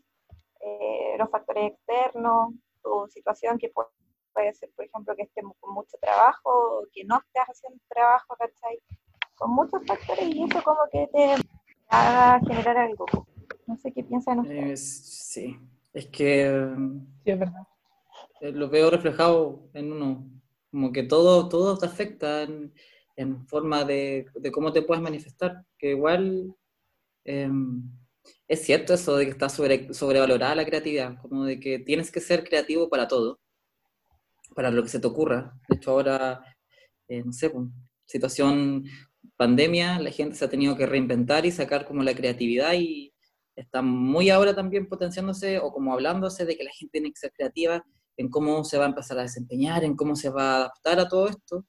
eh, 0.62 1.15
los 1.17 1.29
factores 1.29 1.74
externos, 1.74 2.53
tu 2.81 3.07
situación 3.10 3.57
que 3.57 3.72
puede, 4.34 4.53
ser, 4.53 4.69
por 4.75 4.86
ejemplo, 4.86 5.15
que 5.15 5.24
estés 5.24 5.43
con 5.60 5.74
mucho 5.74 5.98
trabajo, 6.00 6.50
o 6.50 6.88
que 6.93 7.03
no 7.03 7.17
estés 7.17 7.43
haciendo 7.43 7.79
trabajo, 7.89 8.36
¿cachai? 8.38 8.79
Con 9.36 9.51
muchos 9.51 9.86
factores 9.86 10.25
y 10.25 10.43
eso 10.43 10.63
como 10.63 10.81
que 10.91 11.07
te 11.07 11.36
haga 11.89 12.39
generar 12.48 12.77
algo. 12.77 13.05
No 13.67 13.77
sé 13.77 13.91
qué 13.91 14.03
piensan 14.03 14.39
ustedes. 14.39 14.81
sí, 14.81 15.57
es 15.93 16.05
que... 16.07 16.74
Sí, 17.24 17.31
es 17.31 17.39
verdad. 17.39 17.67
Eh, 18.41 18.51
lo 18.51 18.69
veo 18.69 18.89
reflejado 18.89 19.69
en 19.74 19.91
uno, 19.91 20.29
como 20.69 20.91
que 20.91 21.03
todo, 21.03 21.50
todo 21.50 21.77
te 21.77 21.86
afecta 21.86 22.43
en, 22.43 22.74
en 23.15 23.48
forma 23.48 23.84
de, 23.86 24.27
de, 24.36 24.51
cómo 24.51 24.72
te 24.72 24.81
puedes 24.81 25.01
manifestar, 25.01 25.65
que 25.77 25.91
igual 25.91 26.53
em, 27.24 27.84
es 28.48 28.63
cierto 28.63 28.93
eso 28.93 29.17
de 29.17 29.25
que 29.25 29.31
está 29.31 29.50
sobre, 29.50 29.93
sobrevalorada 29.93 30.55
la 30.55 30.65
creatividad, 30.65 31.19
como 31.22 31.45
de 31.45 31.60
que 31.60 31.79
tienes 31.79 32.12
que 32.12 32.19
ser 32.19 32.43
creativo 32.43 32.89
para 32.89 33.07
todo, 33.07 33.39
para 34.55 34.72
lo 34.72 34.84
que 34.84 34.89
se 34.89 35.00
te 35.00 35.07
ocurra. 35.07 35.60
De 35.69 35.77
hecho 35.77 35.91
ahora, 35.91 36.43
eh, 37.07 37.24
no 37.24 37.34
sé, 37.34 37.50
pues, 37.50 37.67
situación 38.05 38.86
pandemia, 39.38 40.00
la 40.00 40.12
gente 40.12 40.36
se 40.36 40.45
ha 40.45 40.50
tenido 40.50 40.77
que 40.77 40.86
reinventar 40.86 41.45
y 41.45 41.51
sacar 41.51 41.86
como 41.86 42.03
la 42.03 42.15
creatividad 42.15 42.74
y 42.74 43.14
está 43.55 43.81
muy 43.81 44.29
ahora 44.29 44.53
también 44.53 44.88
potenciándose 44.88 45.59
o 45.59 45.71
como 45.71 45.93
hablándose 45.93 46.45
de 46.45 46.55
que 46.57 46.63
la 46.63 46.71
gente 46.71 46.91
tiene 46.91 47.09
que 47.12 47.19
ser 47.19 47.31
creativa 47.31 47.83
en 48.17 48.29
cómo 48.29 48.63
se 48.63 48.77
va 48.77 48.85
a 48.85 48.89
empezar 48.89 49.17
a 49.19 49.24
desempeñar, 49.24 49.83
en 49.83 49.95
cómo 49.95 50.15
se 50.15 50.29
va 50.29 50.51
a 50.51 50.55
adaptar 50.57 51.00
a 51.00 51.07
todo 51.07 51.27
esto. 51.27 51.65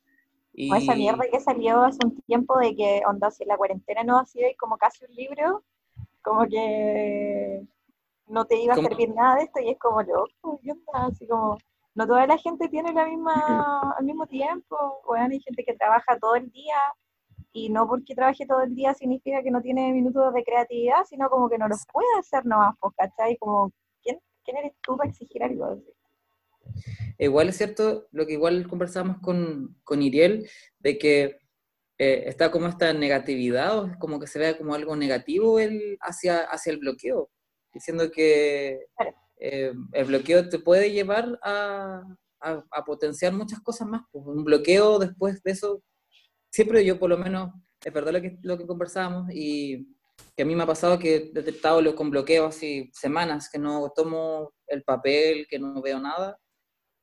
Y... 0.52 0.74
esa 0.74 0.94
mierda 0.94 1.24
que 1.30 1.40
salió 1.40 1.82
hace 1.82 1.98
un 2.04 2.20
tiempo 2.22 2.58
de 2.58 2.74
que, 2.74 3.02
onda, 3.06 3.30
si 3.30 3.44
la 3.44 3.56
cuarentena 3.56 4.04
no 4.04 4.18
ha 4.18 4.26
sido 4.26 4.48
como 4.58 4.78
casi 4.78 5.04
un 5.04 5.14
libro, 5.14 5.64
como 6.22 6.46
que 6.46 7.62
no 8.28 8.44
te 8.46 8.60
iba 8.60 8.74
a 8.74 8.76
servir 8.76 9.14
nada 9.14 9.36
de 9.36 9.44
esto 9.44 9.60
y 9.60 9.70
es 9.70 9.78
como 9.78 10.02
loco, 10.02 10.60
así 10.94 11.26
como, 11.26 11.58
no 11.94 12.06
toda 12.06 12.26
la 12.26 12.38
gente 12.38 12.68
tiene 12.68 12.92
la 12.92 13.06
misma, 13.06 13.34
al 13.98 14.04
mismo 14.04 14.26
tiempo, 14.26 14.76
bueno, 15.06 15.28
hay 15.30 15.40
gente 15.40 15.64
que 15.64 15.74
trabaja 15.74 16.18
todo 16.18 16.36
el 16.36 16.50
día 16.50 16.76
y 17.56 17.70
no 17.70 17.88
porque 17.88 18.14
trabaje 18.14 18.44
todo 18.46 18.60
el 18.60 18.74
día 18.74 18.92
significa 18.92 19.42
que 19.42 19.50
no 19.50 19.62
tiene 19.62 19.90
minutos 19.90 20.34
de 20.34 20.44
creatividad, 20.44 21.04
sino 21.08 21.30
como 21.30 21.48
que 21.48 21.56
no 21.56 21.66
los 21.68 21.86
puede 21.90 22.06
hacer 22.18 22.44
nomás, 22.44 22.76
¿cachai? 22.94 23.38
Como, 23.38 23.72
¿quién, 24.02 24.20
¿quién 24.44 24.58
eres 24.58 24.72
tú 24.82 24.94
para 24.94 25.08
exigir 25.08 25.42
algo 25.42 25.64
así? 25.64 25.90
Igual 27.18 27.48
es 27.48 27.56
cierto 27.56 28.08
lo 28.12 28.26
que 28.26 28.34
igual 28.34 28.68
conversamos 28.68 29.16
con, 29.22 29.74
con 29.84 30.02
Iriel, 30.02 30.46
de 30.80 30.98
que 30.98 31.38
eh, 31.96 32.24
está 32.26 32.50
como 32.50 32.66
esta 32.66 32.92
negatividad, 32.92 33.78
o 33.78 33.98
como 33.98 34.20
que 34.20 34.26
se 34.26 34.38
vea 34.38 34.58
como 34.58 34.74
algo 34.74 34.94
negativo 34.94 35.58
el, 35.58 35.96
hacia, 36.02 36.40
hacia 36.40 36.72
el 36.72 36.78
bloqueo, 36.78 37.30
diciendo 37.72 38.10
que 38.10 38.84
eh, 39.38 39.72
el 39.92 40.04
bloqueo 40.04 40.50
te 40.50 40.58
puede 40.58 40.92
llevar 40.92 41.38
a, 41.42 42.02
a, 42.40 42.84
potenciar 42.84 43.32
muchas 43.32 43.60
cosas 43.60 43.88
más. 43.88 44.02
Pues 44.12 44.26
un 44.26 44.44
bloqueo 44.44 44.98
después 44.98 45.42
de 45.42 45.52
eso, 45.52 45.82
siempre 46.56 46.82
yo 46.86 46.98
por 46.98 47.10
lo 47.10 47.18
menos, 47.18 47.52
es 47.84 47.92
verdad 47.92 48.14
lo 48.14 48.22
que, 48.22 48.38
lo 48.40 48.56
que 48.56 48.66
conversábamos 48.66 49.30
y 49.30 49.94
que 50.34 50.42
a 50.42 50.46
mí 50.46 50.56
me 50.56 50.62
ha 50.62 50.66
pasado 50.66 50.98
que 50.98 51.14
he 51.14 51.30
detectado 51.30 51.94
con 51.94 52.08
bloqueos 52.08 52.56
así 52.56 52.90
semanas, 52.94 53.50
que 53.50 53.58
no 53.58 53.92
tomo 53.94 54.54
el 54.66 54.82
papel, 54.82 55.46
que 55.50 55.58
no 55.58 55.82
veo 55.82 56.00
nada, 56.00 56.40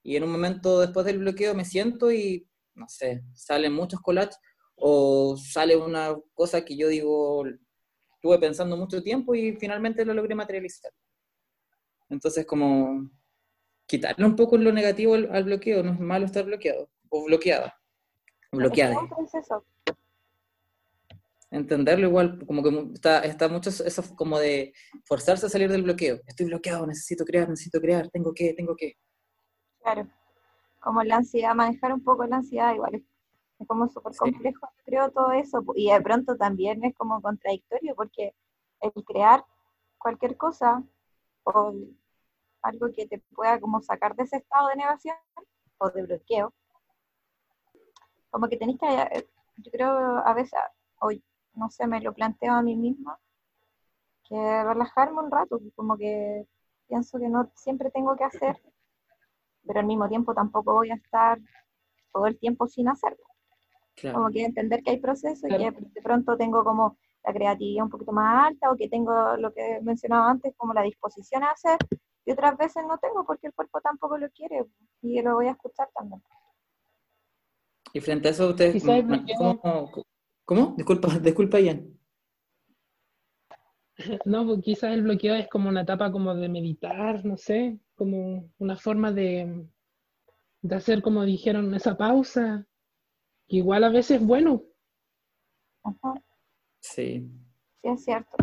y 0.01 0.15
en 0.15 0.23
un 0.23 0.31
momento 0.31 0.79
después 0.79 1.05
del 1.05 1.19
bloqueo 1.19 1.53
me 1.53 1.65
siento 1.65 2.11
y, 2.11 2.47
no 2.73 2.89
sé, 2.89 3.23
salen 3.35 3.73
muchos 3.73 4.01
collages 4.01 4.39
o 4.75 5.37
sale 5.37 5.77
una 5.77 6.15
cosa 6.33 6.65
que 6.65 6.75
yo 6.75 6.87
digo, 6.87 7.45
estuve 8.15 8.39
pensando 8.39 8.75
mucho 8.75 9.03
tiempo 9.03 9.35
y 9.35 9.55
finalmente 9.57 10.03
lo 10.03 10.15
logré 10.15 10.33
materializar. 10.33 10.91
Entonces, 12.09 12.43
como 12.47 13.07
quitarle 13.85 14.25
un 14.25 14.35
poco 14.35 14.57
lo 14.57 14.71
negativo 14.71 15.13
al, 15.13 15.43
bloqueo, 15.43 15.83
no 15.83 15.93
es 15.93 15.99
malo 15.99 16.25
estar 16.25 16.43
bloqueado 16.43 16.89
o 17.09 17.25
bloqueada. 17.25 17.79
Bloqueada. 18.53 18.95
Entenderlo 21.51 22.07
igual, 22.07 22.45
como 22.47 22.63
que 22.63 22.93
está, 22.93 23.19
está 23.19 23.47
mucho 23.47 23.69
eso 23.69 24.15
como 24.15 24.39
de 24.39 24.73
forzarse 25.05 25.45
a 25.45 25.49
salir 25.49 25.69
del 25.69 25.83
bloqueo. 25.83 26.19
Estoy 26.25 26.47
bloqueado, 26.47 26.87
necesito 26.87 27.25
crear, 27.25 27.47
necesito 27.47 27.79
crear, 27.79 28.09
tengo 28.09 28.33
que, 28.33 28.53
tengo 28.53 28.75
que. 28.75 28.97
Claro, 29.81 30.07
como 30.79 31.03
la 31.03 31.17
ansiedad, 31.17 31.53
manejar 31.53 31.93
un 31.93 32.03
poco 32.03 32.25
la 32.25 32.37
ansiedad 32.37 32.73
igual 32.73 32.95
es 32.95 33.03
como 33.67 33.87
súper 33.87 34.15
complejo, 34.15 34.67
creo, 34.85 35.11
todo 35.11 35.31
eso, 35.31 35.63
y 35.75 35.91
de 35.91 36.01
pronto 36.01 36.35
también 36.35 36.83
es 36.83 36.95
como 36.95 37.21
contradictorio, 37.21 37.95
porque 37.95 38.33
el 38.81 38.91
crear 39.05 39.45
cualquier 39.97 40.37
cosa 40.37 40.83
o 41.43 41.73
algo 42.61 42.87
que 42.93 43.07
te 43.07 43.19
pueda 43.33 43.59
como 43.59 43.81
sacar 43.81 44.15
de 44.15 44.23
ese 44.23 44.37
estado 44.37 44.69
de 44.69 44.75
negación 44.75 45.15
o 45.77 45.89
de 45.89 46.03
bloqueo, 46.03 46.53
como 48.33 48.49
que 48.49 48.57
tenés 48.57 48.79
que, 48.79 48.87
eh, 48.87 49.27
yo 49.57 49.71
creo 49.71 50.17
a 50.17 50.33
veces, 50.33 50.59
hoy, 50.99 51.23
no 51.53 51.69
sé, 51.69 51.85
me 51.87 52.01
lo 52.01 52.13
planteo 52.13 52.53
a 52.53 52.63
mí 52.63 52.75
misma, 52.75 53.19
que 54.27 54.35
relajarme 54.63 55.21
un 55.21 55.31
rato, 55.31 55.61
como 55.75 55.95
que 55.95 56.47
pienso 56.87 57.19
que 57.19 57.29
no 57.29 57.51
siempre 57.55 57.91
tengo 57.91 58.15
que 58.15 58.23
hacer 58.23 58.59
pero 59.65 59.79
al 59.79 59.85
mismo 59.85 60.07
tiempo 60.07 60.33
tampoco 60.33 60.73
voy 60.73 60.91
a 60.91 60.95
estar 60.95 61.39
todo 62.11 62.27
el 62.27 62.37
tiempo 62.37 62.67
sin 62.67 62.89
hacerlo. 62.89 63.23
Como 64.11 64.29
que 64.29 64.43
entender 64.43 64.81
que 64.83 64.91
hay 64.91 64.97
procesos 64.97 65.49
y 65.49 65.55
que 65.55 65.71
de 65.71 66.01
pronto 66.01 66.35
tengo 66.35 66.63
como 66.63 66.97
la 67.23 67.31
creatividad 67.31 67.85
un 67.85 67.91
poquito 67.91 68.11
más 68.11 68.47
alta 68.47 68.71
o 68.71 68.75
que 68.75 68.89
tengo 68.89 69.37
lo 69.37 69.53
que 69.53 69.79
mencionaba 69.81 70.29
antes, 70.29 70.53
como 70.57 70.73
la 70.73 70.81
disposición 70.81 71.43
a 71.43 71.51
hacer, 71.51 71.77
y 72.25 72.31
otras 72.31 72.57
veces 72.57 72.83
no 72.87 72.97
tengo 72.97 73.23
porque 73.23 73.47
el 73.47 73.53
cuerpo 73.53 73.79
tampoco 73.81 74.17
lo 74.17 74.29
quiere 74.31 74.65
y 75.01 75.21
lo 75.21 75.35
voy 75.35 75.47
a 75.47 75.51
escuchar 75.51 75.89
también. 75.93 76.21
Y 77.93 78.01
frente 78.01 78.27
a 78.27 78.31
eso, 78.31 78.49
ustedes, 78.49 78.83
¿cómo, 79.37 79.91
¿cómo? 80.45 80.73
Disculpa, 80.75 81.07
disculpa, 81.19 81.59
Ian. 81.59 81.93
No, 84.25 84.45
pues 84.45 84.61
quizás 84.61 84.93
el 84.93 85.03
bloqueo 85.03 85.35
es 85.35 85.47
como 85.47 85.69
una 85.69 85.81
etapa 85.81 86.11
como 86.11 86.33
de 86.33 86.49
meditar, 86.49 87.23
no 87.23 87.37
sé, 87.37 87.79
como 87.95 88.49
una 88.57 88.75
forma 88.75 89.11
de, 89.11 89.67
de 90.61 90.75
hacer, 90.75 91.03
como 91.03 91.23
dijeron, 91.23 91.73
esa 91.75 91.95
pausa, 91.95 92.67
que 93.47 93.57
igual 93.57 93.83
a 93.83 93.89
veces 93.89 94.19
es 94.19 94.25
bueno. 94.25 94.63
Sí. 96.79 97.29
Sí, 97.81 97.89
es 97.89 98.03
cierto. 98.03 98.35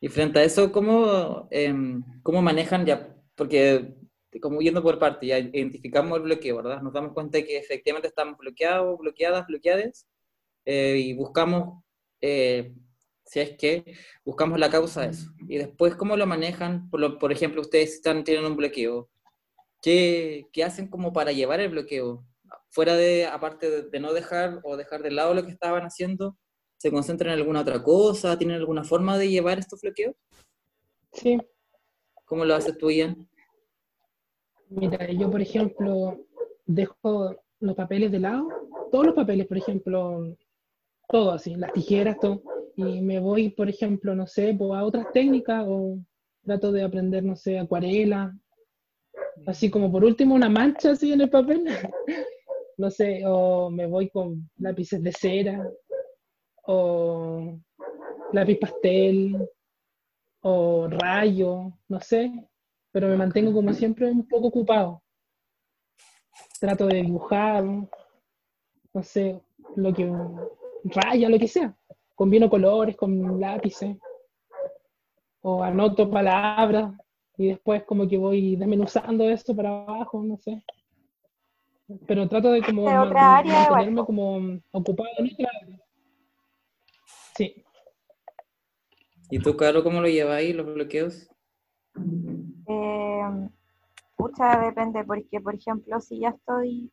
Y 0.00 0.08
frente 0.08 0.38
a 0.38 0.44
eso, 0.44 0.72
¿cómo, 0.72 1.48
em, 1.50 2.02
cómo 2.22 2.40
manejan 2.40 2.86
ya? 2.86 3.14
Porque, 3.34 3.94
como 4.40 4.60
yendo 4.60 4.82
por 4.82 4.98
parte, 4.98 5.26
ya 5.26 5.38
identificamos 5.38 6.16
el 6.16 6.24
bloqueo, 6.24 6.56
¿verdad? 6.56 6.82
Nos 6.82 6.92
damos 6.92 7.12
cuenta 7.12 7.38
de 7.38 7.44
que 7.44 7.58
efectivamente 7.58 8.08
estamos 8.08 8.38
bloqueados, 8.38 8.98
bloqueadas, 8.98 9.46
bloqueadas, 9.46 10.06
eh, 10.64 10.96
y 10.98 11.14
buscamos 11.14 11.82
eh, 12.20 12.74
si 13.26 13.40
es 13.40 13.56
que 13.56 13.96
buscamos 14.24 14.58
la 14.58 14.70
causa 14.70 15.02
de 15.02 15.08
eso. 15.08 15.30
Y 15.48 15.58
después, 15.58 15.96
¿cómo 15.96 16.16
lo 16.16 16.26
manejan? 16.26 16.88
Por, 16.90 17.18
por 17.18 17.32
ejemplo, 17.32 17.60
ustedes 17.60 17.94
están, 17.94 18.24
tienen 18.24 18.44
un 18.44 18.56
bloqueo. 18.56 19.08
¿Qué, 19.82 20.46
¿Qué, 20.52 20.64
hacen 20.64 20.88
como 20.88 21.12
para 21.12 21.32
llevar 21.32 21.60
el 21.60 21.70
bloqueo? 21.70 22.24
Fuera 22.70 22.96
de, 22.96 23.26
aparte 23.26 23.84
de, 23.84 24.00
no 24.00 24.12
dejar 24.12 24.60
o 24.64 24.76
dejar 24.76 25.02
de 25.02 25.10
lado 25.10 25.34
lo 25.34 25.44
que 25.44 25.52
estaban 25.52 25.84
haciendo, 25.84 26.36
¿se 26.76 26.90
concentran 26.90 27.32
en 27.32 27.38
alguna 27.40 27.60
otra 27.60 27.82
cosa? 27.82 28.38
¿Tienen 28.38 28.56
alguna 28.56 28.84
forma 28.84 29.18
de 29.18 29.28
llevar 29.28 29.58
estos 29.58 29.80
bloqueos? 29.80 30.14
Sí. 31.12 31.38
¿Cómo 32.24 32.44
lo 32.44 32.54
haces 32.54 32.76
tú, 32.78 32.90
Ian? 32.90 33.28
Mira, 34.68 35.10
yo, 35.12 35.30
por 35.30 35.40
ejemplo, 35.40 36.18
dejo 36.66 37.36
los 37.60 37.74
papeles 37.74 38.10
de 38.10 38.20
lado, 38.20 38.48
todos 38.90 39.06
los 39.06 39.14
papeles, 39.14 39.46
por 39.46 39.58
ejemplo, 39.58 40.36
todo 41.08 41.32
así, 41.32 41.54
las 41.54 41.72
tijeras, 41.72 42.18
todo 42.20 42.42
y 42.76 43.00
me 43.00 43.18
voy, 43.18 43.48
por 43.48 43.70
ejemplo, 43.70 44.14
no 44.14 44.26
sé, 44.26 44.54
pues, 44.56 44.72
a 44.72 44.84
otras 44.84 45.10
técnicas 45.12 45.64
o 45.66 45.98
trato 46.44 46.70
de 46.70 46.84
aprender, 46.84 47.24
no 47.24 47.34
sé, 47.34 47.58
acuarela, 47.58 48.36
así 49.46 49.70
como 49.70 49.90
por 49.90 50.04
último 50.04 50.34
una 50.34 50.50
mancha 50.50 50.90
así 50.90 51.12
en 51.12 51.22
el 51.22 51.30
papel, 51.30 51.64
no 52.76 52.90
sé, 52.90 53.22
o 53.26 53.70
me 53.70 53.86
voy 53.86 54.10
con 54.10 54.48
lápices 54.58 55.02
de 55.02 55.12
cera, 55.12 55.66
o 56.64 57.58
lápiz 58.32 58.58
pastel, 58.58 59.48
o 60.42 60.86
rayo, 60.88 61.72
no 61.88 62.00
sé, 62.00 62.30
pero 62.96 63.08
me 63.08 63.16
mantengo 63.18 63.52
como 63.52 63.74
siempre 63.74 64.10
un 64.10 64.26
poco 64.26 64.46
ocupado. 64.46 65.02
Trato 66.58 66.86
de 66.86 67.02
dibujar, 67.02 67.62
no 67.62 69.02
sé, 69.02 69.38
lo 69.74 69.92
que 69.92 70.10
raya, 70.84 71.28
lo 71.28 71.38
que 71.38 71.46
sea 71.46 71.76
combino 72.14 72.48
colores 72.48 72.96
con 72.96 73.38
lápices 73.38 73.98
o 75.42 75.62
anoto 75.62 76.08
palabras 76.08 76.94
y 77.36 77.48
después 77.48 77.84
como 77.84 78.08
que 78.08 78.16
voy 78.16 78.56
desmenuzando 78.56 79.28
esto 79.28 79.54
para 79.54 79.82
abajo, 79.82 80.22
no 80.24 80.38
sé. 80.38 80.64
pero 82.06 82.26
trato 82.30 82.50
de 82.50 82.62
como 82.62 82.88
De 82.88 82.96
otra 82.96 83.36
área, 83.36 83.52
mantenerme 83.52 83.90
igual. 83.90 84.06
como 84.06 84.60
ocupado 84.70 85.10
en 85.18 85.34
otra 85.34 85.50
área. 85.62 85.78
Sí, 87.36 87.62
¿Y 89.28 89.38
tú, 89.38 89.54
Caro, 89.54 89.84
cómo 89.84 90.00
lo 90.00 90.08
llevas 90.08 90.36
ahí, 90.36 90.54
los 90.54 90.64
bloqueos? 90.64 91.28
Eh, 92.66 93.48
pucha, 94.16 94.60
depende, 94.60 95.04
porque 95.04 95.40
por 95.40 95.54
ejemplo, 95.54 96.00
si 96.00 96.20
ya 96.20 96.30
estoy, 96.30 96.90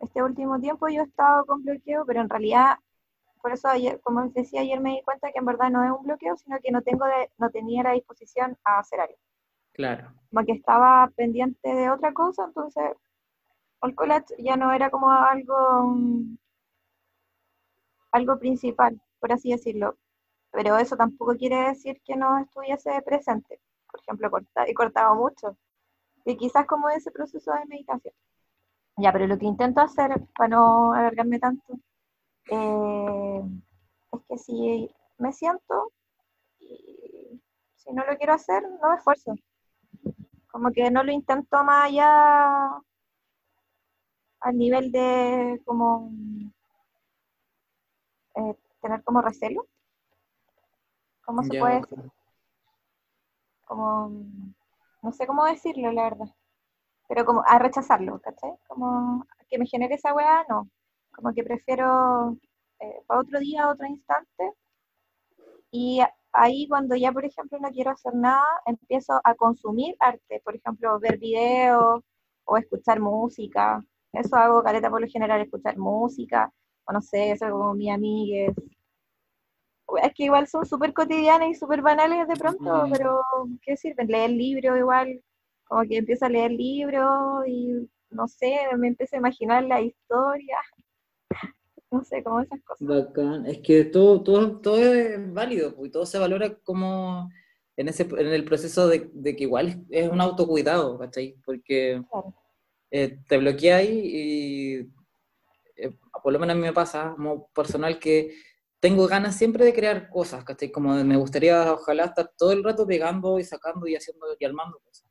este 0.00 0.22
último 0.22 0.60
tiempo 0.60 0.88
yo 0.88 1.02
he 1.02 1.04
estado 1.06 1.46
con 1.46 1.64
bloqueo, 1.64 2.04
pero 2.06 2.20
en 2.20 2.28
realidad, 2.30 2.78
por 3.42 3.52
eso 3.52 3.68
ayer, 3.68 4.00
como 4.02 4.22
les 4.22 4.34
decía 4.34 4.62
ayer, 4.62 4.80
me 4.80 4.92
di 4.92 5.02
cuenta 5.02 5.32
que 5.32 5.38
en 5.38 5.46
verdad 5.46 5.70
no 5.70 5.84
es 5.84 5.92
un 5.92 6.04
bloqueo, 6.04 6.36
sino 6.36 6.58
que 6.60 6.72
no 6.72 6.82
tengo 6.82 7.06
de- 7.06 7.30
no 7.38 7.50
tenía 7.50 7.82
la 7.84 7.92
disposición 7.92 8.58
a 8.64 8.78
hacer 8.80 9.00
algo. 9.00 9.16
Claro. 9.72 10.12
Como 10.30 10.46
que 10.46 10.52
estaba 10.52 11.10
pendiente 11.16 11.68
de 11.74 11.90
otra 11.90 12.12
cosa, 12.14 12.44
entonces 12.46 12.84
el 13.82 13.94
collage 13.94 14.34
ya 14.38 14.56
no 14.56 14.72
era 14.72 14.90
como 14.90 15.10
algo, 15.10 15.56
mm, 15.88 16.36
algo 18.12 18.38
principal, 18.38 19.00
por 19.20 19.32
así 19.32 19.50
decirlo. 19.50 19.98
Pero 20.52 20.78
eso 20.78 20.96
tampoco 20.96 21.36
quiere 21.36 21.56
decir 21.68 22.00
que 22.04 22.16
no 22.16 22.38
estuviese 22.38 23.02
presente. 23.02 23.60
Por 23.94 24.00
ejemplo, 24.00 24.28
corta, 24.28 24.64
he 24.66 24.74
cortado 24.74 25.14
mucho. 25.14 25.56
Y 26.24 26.36
quizás 26.36 26.66
como 26.66 26.88
ese 26.88 27.12
proceso 27.12 27.52
de 27.52 27.64
meditación. 27.66 28.12
Ya, 28.96 29.12
pero 29.12 29.28
lo 29.28 29.38
que 29.38 29.46
intento 29.46 29.80
hacer 29.80 30.10
para 30.36 30.48
no 30.48 30.92
alargarme 30.92 31.38
tanto, 31.38 31.78
eh, 32.50 33.40
es 34.12 34.20
que 34.28 34.38
si 34.38 34.90
me 35.18 35.32
siento 35.32 35.92
y 36.58 37.40
si 37.76 37.92
no 37.92 38.04
lo 38.04 38.16
quiero 38.16 38.32
hacer, 38.32 38.64
no 38.82 38.90
me 38.90 38.96
esfuerzo. 38.96 39.36
Como 40.50 40.72
que 40.72 40.90
no 40.90 41.04
lo 41.04 41.12
intento 41.12 41.62
más 41.62 41.84
allá 41.84 42.70
al 44.40 44.58
nivel 44.58 44.90
de 44.90 45.62
como 45.64 46.10
eh, 48.34 48.56
tener 48.82 49.04
como 49.04 49.22
recelo. 49.22 49.68
¿Cómo 51.24 51.44
se 51.44 51.54
Ya, 51.54 51.60
puede 51.60 51.80
decir? 51.80 52.10
Como, 53.64 54.10
no 55.02 55.12
sé 55.12 55.26
cómo 55.26 55.44
decirlo, 55.46 55.92
la 55.92 56.04
verdad. 56.04 56.26
Pero 57.08 57.24
como 57.26 57.42
a 57.46 57.58
rechazarlo, 57.58 58.20
¿cachai? 58.20 58.52
Como 58.68 59.26
que 59.48 59.58
me 59.58 59.66
genere 59.66 59.96
esa 59.96 60.14
weá, 60.14 60.44
no. 60.48 60.70
Como 61.12 61.32
que 61.34 61.44
prefiero 61.44 62.36
eh, 62.80 63.02
para 63.06 63.20
otro 63.20 63.38
día, 63.40 63.68
otro 63.70 63.86
instante. 63.86 64.52
Y 65.70 66.00
ahí 66.32 66.68
cuando 66.68 66.96
ya, 66.96 67.12
por 67.12 67.24
ejemplo, 67.24 67.58
no 67.60 67.68
quiero 67.70 67.90
hacer 67.90 68.14
nada, 68.14 68.44
empiezo 68.66 69.20
a 69.24 69.34
consumir 69.34 69.96
arte. 70.00 70.40
Por 70.44 70.56
ejemplo, 70.56 70.98
ver 71.00 71.18
videos 71.18 72.02
o 72.44 72.56
escuchar 72.56 73.00
música. 73.00 73.84
Eso 74.12 74.36
hago 74.36 74.62
caleta 74.62 74.90
por 74.90 75.00
lo 75.00 75.08
general, 75.08 75.40
escuchar 75.40 75.76
música. 75.78 76.52
O 76.84 76.92
no 76.92 77.00
sé, 77.02 77.32
eso 77.32 77.50
con 77.50 77.76
mis 77.78 77.90
amigues. 77.92 78.54
Es 80.02 80.12
que 80.14 80.24
igual 80.24 80.46
son 80.48 80.66
súper 80.66 80.92
cotidianas 80.92 81.48
y 81.50 81.54
súper 81.54 81.82
banales 81.82 82.26
de 82.28 82.36
pronto, 82.36 82.86
Mm. 82.86 82.92
pero 82.92 83.20
¿qué 83.62 83.76
sirven? 83.76 84.08
Leer 84.08 84.30
libro 84.30 84.76
igual, 84.76 85.22
como 85.64 85.82
que 85.88 85.98
empiezo 85.98 86.26
a 86.26 86.28
leer 86.30 86.50
libros 86.52 87.46
y 87.46 87.88
no 88.10 88.28
sé, 88.28 88.56
me 88.78 88.88
empiezo 88.88 89.16
a 89.16 89.18
imaginar 89.18 89.64
la 89.64 89.80
historia, 89.80 90.56
no 91.90 92.04
sé, 92.04 92.22
como 92.22 92.40
esas 92.40 92.60
cosas. 92.62 92.86
Bacán. 92.86 93.46
Es 93.46 93.58
que 93.58 93.84
todo, 93.84 94.22
todo, 94.22 94.60
todo 94.60 94.78
es 94.78 95.32
válido, 95.32 95.74
pues, 95.74 95.88
y 95.88 95.92
todo 95.92 96.06
se 96.06 96.18
valora 96.18 96.54
como 96.64 97.30
en, 97.76 97.88
ese, 97.88 98.04
en 98.04 98.26
el 98.28 98.44
proceso 98.44 98.88
de, 98.88 99.10
de 99.12 99.36
que 99.36 99.44
igual 99.44 99.84
es, 99.90 100.08
un 100.08 100.20
autocuidado, 100.20 100.98
¿cachai? 100.98 101.36
Porque 101.44 102.02
Claro. 102.10 102.34
eh, 102.90 103.18
te 103.28 103.38
bloqueas 103.38 103.84
y 103.84 104.88
eh, 105.76 105.90
por 106.22 106.32
lo 106.32 106.38
menos 106.38 106.54
a 106.54 106.56
mí 106.56 106.62
me 106.62 106.72
pasa 106.72 107.12
como 107.16 107.48
personal 107.48 107.98
que 107.98 108.34
tengo 108.84 109.06
ganas 109.06 109.34
siempre 109.34 109.64
de 109.64 109.72
crear 109.72 110.10
cosas, 110.10 110.44
¿cachai? 110.44 110.70
Como 110.70 110.92
me 110.92 111.16
gustaría, 111.16 111.72
ojalá, 111.72 112.04
estar 112.04 112.30
todo 112.36 112.52
el 112.52 112.62
rato 112.62 112.86
pegando 112.86 113.38
y 113.38 113.42
sacando 113.42 113.86
y 113.86 113.96
haciendo 113.96 114.26
y 114.38 114.44
armando 114.44 114.78
cosas. 114.84 115.08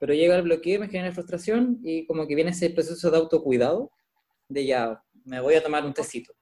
Pero 0.00 0.14
llega 0.14 0.34
el 0.34 0.42
bloqueo, 0.42 0.80
me 0.80 0.88
genera 0.88 1.12
frustración 1.12 1.78
y 1.84 2.08
como 2.08 2.26
que 2.26 2.34
viene 2.34 2.50
ese 2.50 2.70
proceso 2.70 3.12
de 3.12 3.18
autocuidado, 3.18 3.92
de 4.48 4.66
ya, 4.66 5.00
me 5.24 5.40
voy 5.40 5.54
a 5.54 5.62
tomar 5.62 5.86
un 5.86 5.94
tecito, 5.94 6.34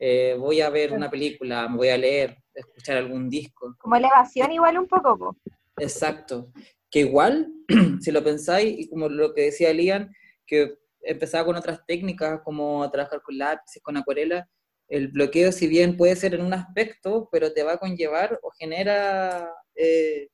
eh, 0.00 0.34
voy 0.36 0.60
a 0.62 0.68
ver 0.68 0.92
una 0.92 1.08
película, 1.08 1.68
me 1.68 1.76
voy 1.76 1.90
a 1.90 1.96
leer, 1.96 2.36
escuchar 2.52 2.96
algún 2.96 3.28
disco. 3.30 3.76
Como 3.78 3.94
elevación 3.94 4.50
igual 4.50 4.78
un 4.78 4.88
poco, 4.88 5.16
po. 5.16 5.36
Exacto. 5.76 6.50
Que 6.90 7.02
igual, 7.02 7.52
si 8.00 8.10
lo 8.10 8.24
pensáis, 8.24 8.80
y 8.80 8.88
como 8.88 9.08
lo 9.08 9.32
que 9.32 9.42
decía 9.42 9.72
Lian, 9.72 10.12
que 10.44 10.74
empezaba 11.02 11.44
con 11.44 11.54
otras 11.54 11.86
técnicas, 11.86 12.40
como 12.42 12.82
a 12.82 12.90
trabajar 12.90 13.22
con 13.22 13.38
lápices, 13.38 13.80
con 13.80 13.96
acuarela, 13.96 14.50
el 14.88 15.08
bloqueo, 15.08 15.52
si 15.52 15.66
bien 15.66 15.96
puede 15.96 16.16
ser 16.16 16.34
en 16.34 16.42
un 16.42 16.54
aspecto, 16.54 17.28
pero 17.32 17.52
te 17.52 17.62
va 17.62 17.72
a 17.72 17.78
conllevar 17.78 18.38
o 18.42 18.50
genera 18.50 19.52
eh, 19.74 20.28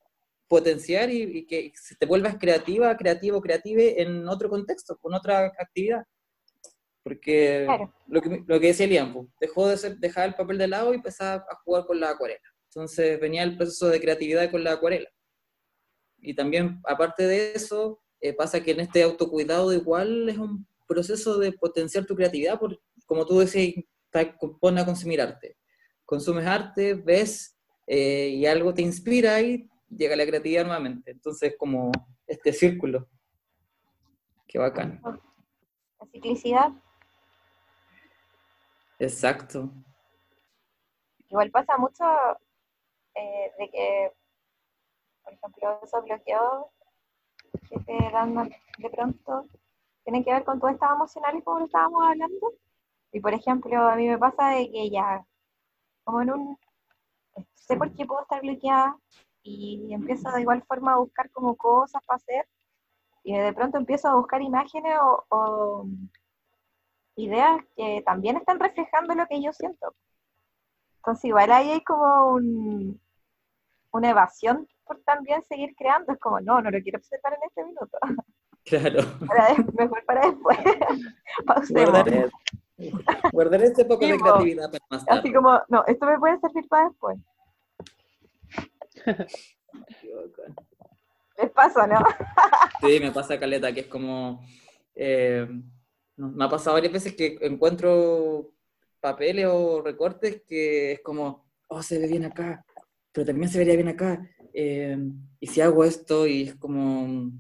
potenciar 0.49 1.11
y, 1.11 1.23
y 1.23 1.47
que 1.47 1.73
te 1.99 2.07
vuelvas 2.07 2.37
creativa, 2.39 2.95
creativo, 2.97 3.41
creative 3.41 4.03
en 4.03 4.29
otro 4.29 4.51
contexto, 4.51 4.97
con 4.99 5.15
otra 5.15 5.47
actividad. 5.59 6.05
Porque 7.03 7.65
Claro. 7.67 7.93
lo, 8.07 8.21
que, 8.21 8.45
lo 8.47 8.61
que 8.61 8.67
decía 8.69 8.87
Lian, 8.87 9.13
pues, 9.13 9.27
dejó 9.41 9.69
de 9.69 9.77
ser, 9.77 9.97
dejar 9.99 10.29
el 10.29 10.35
papel 10.35 10.59
de 10.59 10.69
lado 10.69 10.93
y 10.93 10.97
empezaba 10.97 11.45
a 11.51 11.57
jugar 11.65 11.87
con 11.87 11.99
la 11.99 12.11
acuarela. 12.11 12.41
Entonces 12.69 13.19
venía 13.21 13.43
el 13.43 13.57
proceso 13.57 13.89
de 13.89 14.01
creatividad 14.01 14.51
con 14.51 14.63
la 14.63 14.73
acuarela. 14.73 15.09
Y 16.19 16.35
también, 16.35 16.81
aparte 16.85 17.27
de 17.27 17.53
eso, 17.55 18.01
eh, 18.21 18.33
pasa 18.33 18.63
que 18.63 18.71
en 18.71 18.81
este 18.81 19.03
autocuidado 19.03 19.73
igual 19.73 20.29
es 20.29 20.39
un 20.39 20.67
proceso 20.87 21.39
de 21.39 21.53
potenciar 21.53 22.07
tu 22.07 22.15
creatividad, 22.15 22.59
por, 22.59 22.81
como 23.07 23.27
tú 23.27 23.41
decías, 23.41 23.85
te 24.13 24.35
pone 24.61 24.81
a 24.81 24.85
consumir 24.85 25.21
arte. 25.21 25.57
Consumes 26.05 26.47
arte, 26.47 26.95
ves 26.95 27.59
eh, 27.87 28.29
y 28.29 28.47
algo 28.47 28.75
te 28.75 28.83
inspira 28.83 29.41
y 29.41 29.69
llega 29.89 30.17
la 30.17 30.27
creatividad 30.27 30.65
nuevamente. 30.65 31.11
Entonces, 31.11 31.55
como 31.59 31.91
este 32.27 32.53
círculo. 32.53 33.09
Qué 34.47 34.59
bacán. 34.59 35.01
La 35.03 36.07
ciclicidad, 36.11 36.73
Exacto. 38.99 39.73
igual 41.29 41.51
pasa 41.51 41.77
mucho 41.77 42.05
eh, 43.15 43.51
de 43.59 43.71
que, 43.71 44.13
por 45.25 45.33
ejemplo, 45.33 45.81
esos 45.83 46.05
bloqueos 46.05 46.67
que 47.69 47.81
te 47.81 48.11
dan 48.13 48.49
de 48.79 48.91
pronto 48.91 49.47
tienen 50.05 50.23
que 50.23 50.33
ver 50.33 50.45
con 50.45 50.61
todos 50.61 50.75
estados 50.75 50.97
emocionales 50.97 51.43
como 51.43 51.61
lo 51.61 51.65
estábamos 51.65 52.03
hablando. 52.05 52.53
Y 53.13 53.21
por 53.21 53.35
ejemplo, 53.35 53.89
a 53.89 53.97
mí 53.97 54.09
me 54.09 54.19
pasa 54.19 54.49
de 54.51 54.71
que 54.71 54.91
ya, 54.91 55.25
como 56.05 56.23
en 56.23 56.33
un, 56.33 56.59
sé 57.55 57.77
por 57.77 57.93
qué 57.95 58.07
puedo 58.07 58.23
estar 58.23 58.41
bloqueada 58.41 58.97
y 59.43 59.93
empiezo 59.93 60.31
de 60.31 60.41
igual 60.41 60.63
forma 60.65 60.95
a 60.95 60.99
buscar 60.99 61.31
como 61.31 61.57
cosas 61.57 62.03
para 62.07 62.17
hacer 62.17 62.47
y 63.25 63.37
de 63.37 63.53
pronto 63.53 63.79
empiezo 63.79 64.09
a 64.09 64.15
buscar 64.15 64.43
imágenes 64.43 64.95
o, 65.01 65.25
o 65.29 65.87
ideas 67.17 67.61
que 67.77 68.03
también 68.05 68.37
están 68.37 68.59
reflejando 68.59 69.15
lo 69.15 69.27
que 69.27 69.43
yo 69.43 69.53
siento. 69.53 69.95
Entonces 70.97 71.25
igual 71.27 71.51
ahí 71.53 71.71
hay 71.73 71.85
como 71.85 72.33
un, 72.35 73.01
una 73.93 74.11
evasión 74.11 74.69
por 74.85 75.01
también 75.03 75.43
seguir 75.45 75.75
creando. 75.77 76.13
Es 76.13 76.19
como, 76.19 76.41
no, 76.41 76.61
no 76.61 76.71
lo 76.71 76.81
quiero 76.81 76.99
observar 76.99 77.35
en 77.35 77.49
este 77.49 77.65
minuto. 77.65 77.99
Claro. 78.65 79.01
Para 79.27 79.55
mejor 79.77 80.05
para 80.05 80.29
después. 80.29 80.59
Pausemos. 81.47 81.91
Guardaré, 81.91 82.31
guardaré 83.33 83.67
este 83.67 83.85
poco 83.85 84.07
de 84.07 84.15
Sí, 84.15 84.19
creatividad 84.21 84.71
para 84.71 84.85
más 84.91 85.05
tarde. 85.07 85.21
Así 85.21 85.33
como, 85.33 85.61
no, 85.69 85.85
esto 85.87 86.07
me 86.07 86.19
puede 86.19 86.41
servir 86.41 86.69
para 86.69 86.89
después. 86.89 87.19
Les 91.39 91.51
pasa, 91.51 91.87
¿no? 91.87 91.99
Sí, 92.81 92.99
me 93.01 93.11
pasa 93.13 93.39
caleta, 93.41 93.73
que 93.73 93.81
es 93.81 93.87
como. 93.87 94.45
eh, 94.95 95.47
me 96.17 96.45
ha 96.45 96.49
pasado 96.49 96.75
varias 96.75 96.93
veces 96.93 97.15
que 97.17 97.39
encuentro 97.41 98.53
papeles 99.01 99.47
o 99.51 99.83
recortes 99.83 100.43
que 100.47 100.93
es 100.93 101.01
como, 101.01 101.47
oh, 101.69 101.83
se 101.83 101.99
ve 101.99 102.07
bien 102.07 102.25
acá, 102.25 102.65
pero 103.13 103.27
también 103.27 103.49
se 103.51 103.59
vería 103.59 103.75
bien 103.75 103.89
acá. 103.89 104.25
eh, 104.53 104.97
y 105.41 105.47
si 105.47 105.61
hago 105.61 105.85
esto, 105.85 106.27
y 106.27 106.43
es 106.43 106.55
como. 106.57 107.31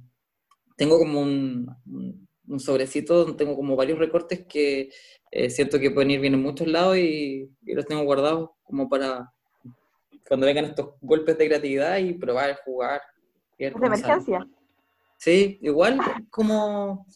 Tengo 0.76 0.98
como 0.98 1.20
un, 1.20 1.68
un- 1.86 2.26
un 2.52 2.60
sobrecito 2.60 3.16
donde 3.24 3.36
tengo 3.36 3.56
como 3.56 3.74
varios 3.76 3.98
recortes 3.98 4.44
que 4.46 4.90
eh, 5.30 5.50
siento 5.50 5.80
que 5.80 5.90
pueden 5.90 6.10
ir 6.10 6.20
bien 6.20 6.34
en 6.34 6.42
muchos 6.42 6.66
lados 6.66 6.96
y, 6.98 7.50
y 7.62 7.74
los 7.74 7.86
tengo 7.86 8.02
guardados 8.02 8.50
como 8.62 8.88
para 8.88 9.32
cuando 10.28 10.46
vengan 10.46 10.66
estos 10.66 10.94
golpes 11.00 11.36
de 11.38 11.46
creatividad 11.46 11.96
y 11.98 12.12
probar, 12.14 12.58
jugar. 12.64 13.00
De 13.58 13.66
emergencia. 13.66 14.46
Sí, 15.16 15.58
igual 15.62 15.98
como, 16.30 17.06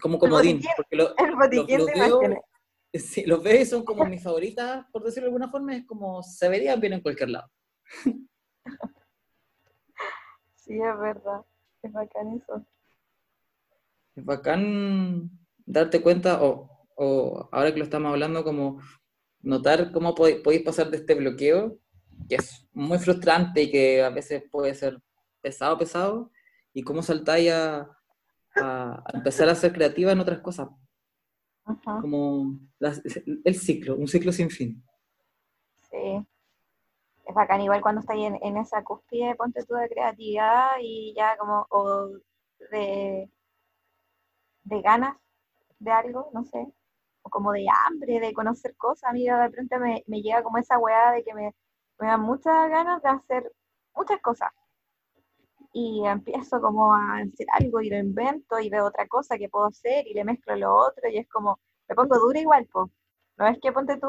como 0.00 0.18
comodín, 0.18 0.60
porque 0.76 0.96
lo- 0.96 1.16
El 1.16 1.36
botiquín 1.36 1.78
los 1.78 1.86
de 1.86 1.92
veo, 1.94 2.20
sí, 2.94 3.24
los 3.24 3.42
veo 3.42 3.60
y 3.60 3.64
son 3.66 3.84
como 3.84 4.04
mis 4.06 4.22
favoritas, 4.22 4.84
por 4.92 5.02
decirlo 5.04 5.26
de 5.26 5.28
alguna 5.28 5.50
forma, 5.50 5.74
es 5.76 5.86
como 5.86 6.22
se 6.22 6.48
verían 6.48 6.80
bien 6.80 6.94
en 6.94 7.00
cualquier 7.00 7.30
lado. 7.30 7.48
Sí, 10.56 10.74
es 10.74 10.98
verdad. 10.98 11.42
Es 11.82 11.92
bacán 11.92 12.36
eso. 12.36 12.66
Es 14.16 14.24
bacán 14.24 15.30
darte 15.66 16.00
cuenta, 16.00 16.42
o, 16.42 16.88
o 16.96 17.48
ahora 17.52 17.72
que 17.72 17.78
lo 17.78 17.84
estamos 17.84 18.10
hablando, 18.10 18.42
como 18.44 18.80
notar 19.42 19.92
cómo 19.92 20.14
podéis 20.14 20.62
pasar 20.62 20.90
de 20.90 20.96
este 20.96 21.14
bloqueo, 21.14 21.78
que 22.28 22.36
es 22.36 22.66
muy 22.72 22.98
frustrante 22.98 23.62
y 23.62 23.70
que 23.70 24.02
a 24.02 24.10
veces 24.10 24.42
puede 24.50 24.74
ser 24.74 25.00
pesado, 25.40 25.78
pesado, 25.78 26.30
y 26.72 26.82
cómo 26.82 27.02
saltáis 27.02 27.52
a, 27.52 27.90
a, 28.56 29.04
empezar 29.12 29.48
a 29.48 29.54
ser 29.54 29.72
creativa 29.72 30.12
en 30.12 30.20
otras 30.20 30.40
cosas. 30.40 30.68
Como 31.84 32.58
el 33.44 33.54
ciclo, 33.54 33.96
un 33.96 34.08
ciclo 34.08 34.32
sin 34.32 34.50
fin. 34.50 34.82
Sí. 35.90 36.26
Es 37.26 37.34
bacán, 37.34 37.60
igual 37.60 37.82
cuando 37.82 38.00
estás 38.00 38.16
en, 38.16 38.38
en 38.40 38.56
esa 38.56 38.84
cúspide, 38.84 39.34
ponte 39.34 39.64
tú 39.64 39.74
de 39.74 39.88
creatividad 39.88 40.70
y 40.80 41.12
ya 41.16 41.36
como, 41.36 41.66
o 41.70 42.10
de, 42.70 43.28
de 44.66 44.82
ganas 44.82 45.16
de 45.80 45.90
algo, 45.92 46.30
no 46.34 46.44
sé, 46.44 46.66
o 47.22 47.30
como 47.30 47.52
de 47.52 47.66
hambre, 47.86 48.20
de 48.20 48.34
conocer 48.34 48.76
cosas. 48.76 49.10
A 49.10 49.12
mí 49.12 49.24
de 49.26 49.36
repente 49.36 49.78
me, 49.78 50.04
me 50.06 50.22
llega 50.22 50.42
como 50.42 50.58
esa 50.58 50.78
weá 50.78 51.12
de 51.12 51.24
que 51.24 51.34
me, 51.34 51.54
me 52.00 52.08
dan 52.08 52.22
muchas 52.22 52.70
ganas 52.70 53.02
de 53.02 53.08
hacer 53.10 53.52
muchas 53.94 54.20
cosas 54.20 54.50
y 55.72 56.04
empiezo 56.06 56.60
como 56.60 56.94
a 56.94 57.18
hacer 57.18 57.46
algo 57.52 57.80
y 57.80 57.90
lo 57.90 57.98
invento 57.98 58.58
y 58.58 58.70
veo 58.70 58.86
otra 58.86 59.06
cosa 59.08 59.36
que 59.38 59.48
puedo 59.48 59.66
hacer 59.66 60.06
y 60.06 60.14
le 60.14 60.24
mezclo 60.24 60.56
lo 60.56 60.74
otro 60.74 61.08
y 61.08 61.18
es 61.18 61.28
como, 61.28 61.60
me 61.88 61.94
pongo 61.94 62.18
dura 62.18 62.40
igual, 62.40 62.66
po. 62.66 62.90
No 63.36 63.46
es 63.46 63.58
que 63.60 63.72
ponte 63.72 63.98
tú, 63.98 64.08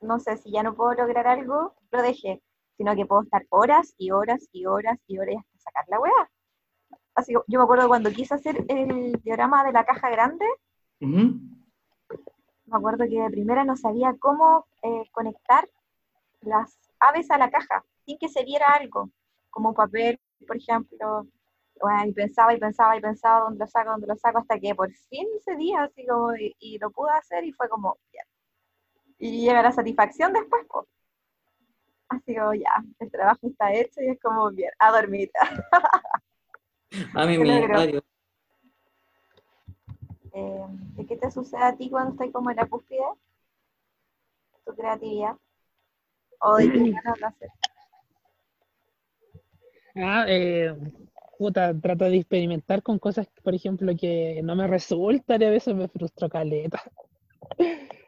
no 0.00 0.18
sé, 0.20 0.36
si 0.36 0.50
ya 0.52 0.62
no 0.62 0.74
puedo 0.74 0.94
lograr 0.94 1.26
algo, 1.26 1.74
lo 1.90 2.02
deje, 2.02 2.42
sino 2.76 2.94
que 2.94 3.06
puedo 3.06 3.22
estar 3.22 3.44
horas 3.50 3.94
y 3.98 4.10
horas 4.12 4.48
y 4.52 4.66
horas 4.66 4.98
y 5.06 5.18
horas 5.18 5.36
hasta 5.38 5.58
sacar 5.70 5.84
la 5.88 6.00
weá. 6.00 6.30
Así 7.18 7.32
yo 7.32 7.42
me 7.58 7.64
acuerdo 7.64 7.88
cuando 7.88 8.12
quise 8.12 8.34
hacer 8.34 8.64
el 8.68 9.20
diagrama 9.24 9.64
de 9.64 9.72
la 9.72 9.84
caja 9.84 10.08
grande, 10.08 10.46
me 11.00 12.76
acuerdo 12.76 13.06
que 13.08 13.20
de 13.20 13.28
primera 13.28 13.64
no 13.64 13.76
sabía 13.76 14.14
cómo 14.20 14.66
eh, 14.82 15.02
conectar 15.10 15.68
las 16.42 16.78
aves 17.00 17.28
a 17.32 17.38
la 17.38 17.50
caja 17.50 17.84
sin 18.06 18.18
que 18.18 18.28
se 18.28 18.44
viera 18.44 18.68
algo, 18.68 19.10
como 19.50 19.74
papel, 19.74 20.20
por 20.46 20.58
ejemplo, 20.58 21.26
y 22.06 22.12
pensaba 22.12 22.54
y 22.54 22.60
pensaba 22.60 22.96
y 22.96 23.00
pensaba 23.00 23.46
dónde 23.46 23.58
lo 23.58 23.66
saco, 23.66 23.90
dónde 23.90 24.06
lo 24.06 24.16
saco, 24.16 24.38
hasta 24.38 24.60
que 24.60 24.76
por 24.76 24.92
fin 24.92 25.26
ese 25.40 25.56
día, 25.56 25.82
así 25.82 26.06
como, 26.06 26.36
y, 26.36 26.78
lo 26.78 26.92
pude 26.92 27.10
hacer 27.18 27.42
y 27.42 27.52
fue 27.52 27.68
como, 27.68 27.98
bien. 28.12 28.26
Y 29.18 29.40
llega 29.40 29.60
la 29.60 29.72
satisfacción 29.72 30.32
después, 30.32 30.64
pues. 30.68 30.86
Así 32.10 32.36
como, 32.36 32.54
ya, 32.54 32.80
el 33.00 33.10
trabajo 33.10 33.48
está 33.48 33.72
hecho 33.72 34.00
y 34.02 34.10
es 34.10 34.20
como, 34.20 34.52
bien, 34.52 34.70
a 34.78 34.92
dormir. 34.92 35.32
a 37.14 37.26
mí 37.26 37.38
me 37.38 38.00
eh, 40.32 40.66
¿Qué 41.08 41.16
te 41.16 41.30
sucede 41.30 41.62
a 41.62 41.76
ti 41.76 41.90
cuando 41.90 42.12
estás 42.12 42.30
como 42.32 42.50
en 42.50 42.56
la 42.56 42.66
cúspide? 42.66 43.02
Tu 44.64 44.74
creatividad. 44.74 45.36
¿O 46.40 46.56
de 46.56 46.70
qué 46.70 46.78
ganas 46.90 47.18
de 47.18 47.26
hacer? 47.26 47.48
Ah, 49.96 50.24
eh, 50.28 50.76
puta, 51.38 51.78
trato 51.80 52.04
de 52.04 52.16
experimentar 52.16 52.82
con 52.82 52.98
cosas, 52.98 53.26
por 53.42 53.54
ejemplo, 53.54 53.92
que 53.98 54.40
no 54.44 54.54
me 54.54 54.66
resultan 54.66 55.42
y 55.42 55.44
a 55.46 55.50
veces 55.50 55.74
me 55.74 55.88
frustro 55.88 56.28
caleta. 56.28 56.82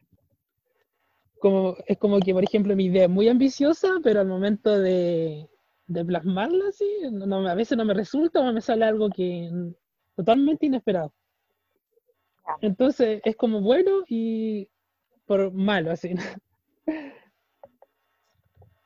Como, 1.40 1.74
es 1.86 1.96
como 1.96 2.20
que, 2.20 2.34
por 2.34 2.44
ejemplo, 2.44 2.76
mi 2.76 2.84
idea 2.84 3.04
es 3.04 3.08
muy 3.08 3.26
ambiciosa, 3.26 3.88
pero 4.02 4.20
al 4.20 4.26
momento 4.26 4.78
de, 4.78 5.48
de 5.90 6.04
plasmarla, 6.04 6.68
así, 6.68 6.88
no, 7.10 7.48
a 7.48 7.54
veces 7.56 7.76
no 7.76 7.84
me 7.84 7.94
resulta 7.94 8.38
o 8.40 8.52
me 8.52 8.60
sale 8.60 8.84
algo 8.84 9.10
que 9.10 9.50
totalmente 10.14 10.66
inesperado. 10.66 11.12
Entonces 12.60 13.20
es 13.24 13.34
como 13.34 13.60
bueno 13.60 14.04
y 14.06 14.68
por 15.26 15.52
malo, 15.52 15.90
así. 15.90 16.14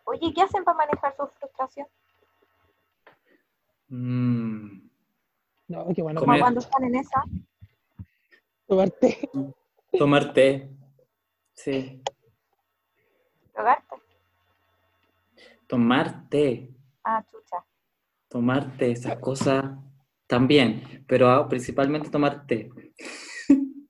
Oye, 0.04 0.32
¿qué 0.34 0.42
hacen 0.42 0.64
para 0.64 0.78
manejar 0.78 1.14
su 1.14 1.26
frustración? 1.26 1.86
Mm. 3.88 4.88
No, 5.68 5.86
qué 5.94 6.02
bueno. 6.02 6.20
Como 6.20 6.38
cuando 6.38 6.60
están 6.60 6.84
en 6.84 6.94
esa. 6.94 7.22
Tomar 8.66 8.90
té. 8.90 9.28
Tomar 9.98 10.32
té. 10.32 10.70
Sí. 11.52 12.02
¿Drogarte? 13.54 13.96
Tomar 15.66 16.28
té. 16.30 16.74
Ah, 17.04 17.24
chucha. 17.30 17.64
Tomar 18.28 18.76
té, 18.76 18.92
esas 18.92 19.18
cosas 19.18 19.64
también, 20.26 21.04
pero 21.06 21.48
principalmente 21.48 22.10
tomar 22.10 22.46
té. 22.46 22.70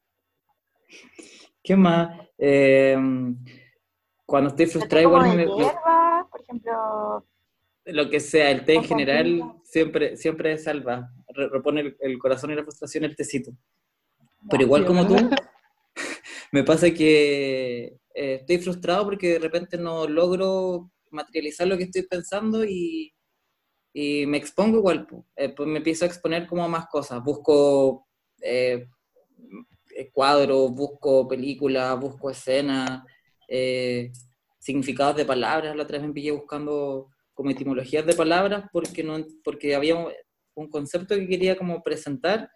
¿Qué 1.63 1.77
más? 1.77 2.19
Eh, 2.37 2.99
cuando 4.27 4.51
estoy 4.51 4.67
frustrado 4.67 5.03
igual 5.03 5.37
me... 5.37 5.47
Hierba, 5.47 6.29
por 6.31 6.41
ejemplo, 6.41 7.27
lo 7.87 8.11
que 8.11 8.21
sea, 8.21 8.51
el 8.51 8.65
té 8.65 8.75
en 8.75 8.85
general 8.85 9.55
siempre, 9.63 10.17
siempre 10.17 10.59
salva, 10.59 11.11
repone 11.29 11.97
el, 12.01 12.19
corazón 12.19 12.51
y 12.51 12.55
la 12.55 12.63
frustración 12.63 13.05
el 13.05 13.17
tecito. 13.17 13.53
Pero 14.51 14.63
igual 14.63 14.87
como 14.87 15.07
tú, 15.07 15.15
me 16.53 16.65
pasa 16.65 16.91
que 16.91 17.97
eh, 18.15 18.35
estoy 18.41 18.59
frustrado 18.59 19.05
porque 19.05 19.35
de 19.35 19.39
repente 19.39 19.77
no 19.77 20.07
logro 20.07 20.91
materializar 21.15 21.67
lo 21.67 21.77
que 21.79 21.85
estoy 21.85 22.03
pensando 22.03 22.65
y, 22.65 23.15
y 23.93 24.27
me 24.27 24.37
expongo 24.37 24.79
igual, 24.79 25.07
eh, 25.37 25.51
pues 25.51 25.69
me 25.69 25.79
empiezo 25.79 26.05
a 26.05 26.09
exponer 26.09 26.47
como 26.47 26.69
más 26.69 26.87
cosas, 26.89 27.23
busco 27.23 28.07
eh, 28.43 28.89
cuadros, 30.13 30.73
busco 30.73 31.27
películas, 31.29 31.99
busco 31.99 32.31
escenas, 32.31 33.03
significados 34.59 35.17
de 35.17 35.25
palabras, 35.25 35.77
la 35.77 35.83
otra 35.83 35.99
vez 35.99 36.07
me 36.09 36.15
pillé 36.15 36.33
buscando 36.33 37.11
como 37.35 37.51
etimologías 37.51 38.07
de 38.07 38.15
palabras 38.15 38.65
porque, 38.73 39.05
no, 39.05 39.25
porque 39.45 39.75
había 39.75 39.97
un 40.55 40.69
concepto 40.71 41.15
que 41.15 41.29
quería 41.29 41.57
como 41.57 41.83
presentar 41.83 42.51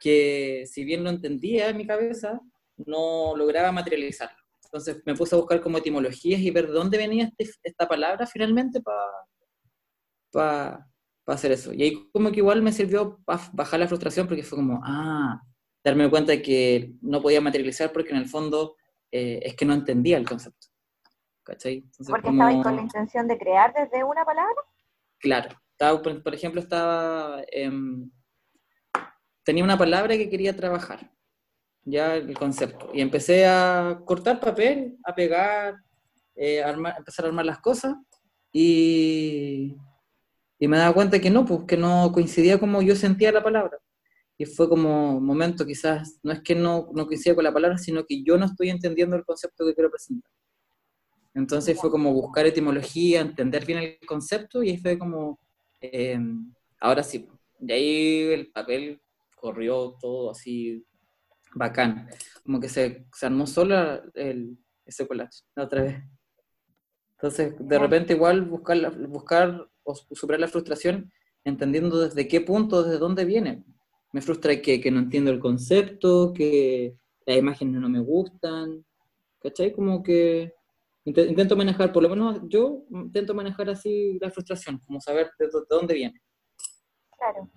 que 0.00 0.64
si 0.66 0.84
bien 0.84 1.04
lo 1.04 1.10
entendía 1.10 1.68
en 1.68 1.76
mi 1.76 1.86
cabeza, 1.86 2.40
no 2.76 3.36
lograba 3.36 3.72
materializarlo. 3.72 4.39
Entonces 4.72 5.02
me 5.04 5.14
puse 5.14 5.34
a 5.34 5.38
buscar 5.38 5.60
como 5.60 5.78
etimologías 5.78 6.40
y 6.40 6.50
ver 6.50 6.68
dónde 6.68 6.96
venía 6.96 7.32
este, 7.36 7.58
esta 7.62 7.88
palabra 7.88 8.26
finalmente 8.26 8.80
para 10.32 10.86
hacer 11.26 11.52
eso. 11.52 11.72
Y 11.72 11.82
ahí 11.82 12.10
como 12.12 12.30
que 12.30 12.38
igual 12.38 12.62
me 12.62 12.72
sirvió 12.72 13.18
para 13.24 13.42
bajar 13.52 13.80
la 13.80 13.88
frustración 13.88 14.28
porque 14.28 14.44
fue 14.44 14.58
como, 14.58 14.80
ah, 14.84 15.40
darme 15.84 16.08
cuenta 16.08 16.32
de 16.32 16.42
que 16.42 16.92
no 17.00 17.20
podía 17.20 17.40
materializar 17.40 17.92
porque 17.92 18.10
en 18.10 18.16
el 18.16 18.28
fondo 18.28 18.76
eh, 19.10 19.40
es 19.42 19.56
que 19.56 19.64
no 19.64 19.74
entendía 19.74 20.16
el 20.16 20.28
concepto. 20.28 20.68
¿cachai? 21.50 21.84
¿Porque 22.06 22.30
estabais 22.30 22.62
con 22.62 22.76
la 22.76 22.82
intención 22.82 23.26
de 23.26 23.38
crear 23.38 23.72
desde 23.74 24.04
una 24.04 24.24
palabra? 24.24 24.54
Claro. 25.18 25.50
por, 26.22 26.34
ejemplo, 26.34 26.60
estaba... 26.60 27.42
Em, 27.50 28.10
tenía 29.44 29.64
una 29.64 29.78
palabra 29.78 30.16
que 30.16 30.30
quería 30.30 30.54
trabajar, 30.54 31.10
ya 31.84 32.16
el 32.16 32.36
concepto. 32.36 32.90
Y 32.92 33.00
empecé 33.00 33.46
a 33.46 34.00
cortar 34.04 34.40
papel, 34.40 34.98
a 35.04 35.14
pegar, 35.14 35.76
eh, 36.34 36.62
empezar 36.62 37.24
a 37.24 37.28
armar 37.28 37.46
las 37.46 37.58
cosas 37.58 37.94
y, 38.52 39.76
y 40.58 40.68
me 40.68 40.76
daba 40.76 40.94
cuenta 40.94 41.20
que 41.20 41.30
no, 41.30 41.44
pues 41.44 41.64
que 41.66 41.76
no 41.76 42.10
coincidía 42.12 42.58
como 42.58 42.82
yo 42.82 42.94
sentía 42.96 43.32
la 43.32 43.42
palabra. 43.42 43.78
Y 44.36 44.46
fue 44.46 44.68
como 44.68 45.20
momento, 45.20 45.66
quizás, 45.66 46.18
no 46.22 46.32
es 46.32 46.40
que 46.40 46.54
no, 46.54 46.88
no 46.94 47.06
coincida 47.06 47.34
con 47.34 47.44
la 47.44 47.52
palabra, 47.52 47.76
sino 47.76 48.04
que 48.06 48.22
yo 48.22 48.38
no 48.38 48.46
estoy 48.46 48.70
entendiendo 48.70 49.16
el 49.16 49.24
concepto 49.24 49.66
que 49.66 49.74
quiero 49.74 49.90
presentar. 49.90 50.30
Entonces 51.34 51.78
fue 51.78 51.90
como 51.90 52.12
buscar 52.12 52.46
etimología, 52.46 53.20
entender 53.20 53.64
bien 53.64 53.78
el 53.78 53.98
concepto 54.06 54.62
y 54.62 54.70
ahí 54.70 54.78
fue 54.78 54.98
como, 54.98 55.38
em, 55.80 56.52
ahora 56.80 57.02
sí, 57.02 57.28
de 57.58 57.74
ahí 57.74 58.20
el 58.32 58.50
papel 58.50 59.00
corrió 59.36 59.96
todo 60.00 60.30
así 60.30 60.84
bacán, 61.54 62.08
como 62.44 62.60
que 62.60 62.68
se, 62.68 63.06
se 63.14 63.26
armó 63.26 63.46
solo 63.46 64.02
el, 64.14 64.58
ese 64.84 65.06
collage 65.06 65.42
la 65.54 65.64
otra 65.64 65.82
vez. 65.82 66.02
Entonces, 67.12 67.54
de 67.58 67.78
repente 67.78 68.14
igual 68.14 68.42
buscar, 68.42 68.96
buscar 69.08 69.68
o 69.82 69.94
superar 69.94 70.40
la 70.40 70.48
frustración 70.48 71.12
entendiendo 71.44 72.00
desde 72.00 72.28
qué 72.28 72.40
punto, 72.40 72.82
desde 72.82 72.98
dónde 72.98 73.24
viene. 73.24 73.64
Me 74.12 74.22
frustra 74.22 74.60
que, 74.60 74.80
que 74.80 74.90
no 74.90 75.00
entiendo 75.00 75.30
el 75.30 75.38
concepto, 75.38 76.32
que 76.32 76.96
las 77.26 77.36
imágenes 77.36 77.80
no 77.80 77.88
me 77.88 78.00
gustan, 78.00 78.84
¿cachai? 79.40 79.72
Como 79.72 80.02
que 80.02 80.54
Intento 81.04 81.56
manejar, 81.56 81.92
por 81.92 82.02
lo 82.02 82.10
menos 82.10 82.40
yo 82.46 82.84
intento 82.90 83.34
manejar 83.34 83.70
así 83.70 84.18
la 84.20 84.30
frustración, 84.30 84.78
como 84.80 85.00
saber 85.00 85.30
de, 85.38 85.48
dónde 85.68 85.94
viene. 85.94 86.20
Claro. 87.16 87.50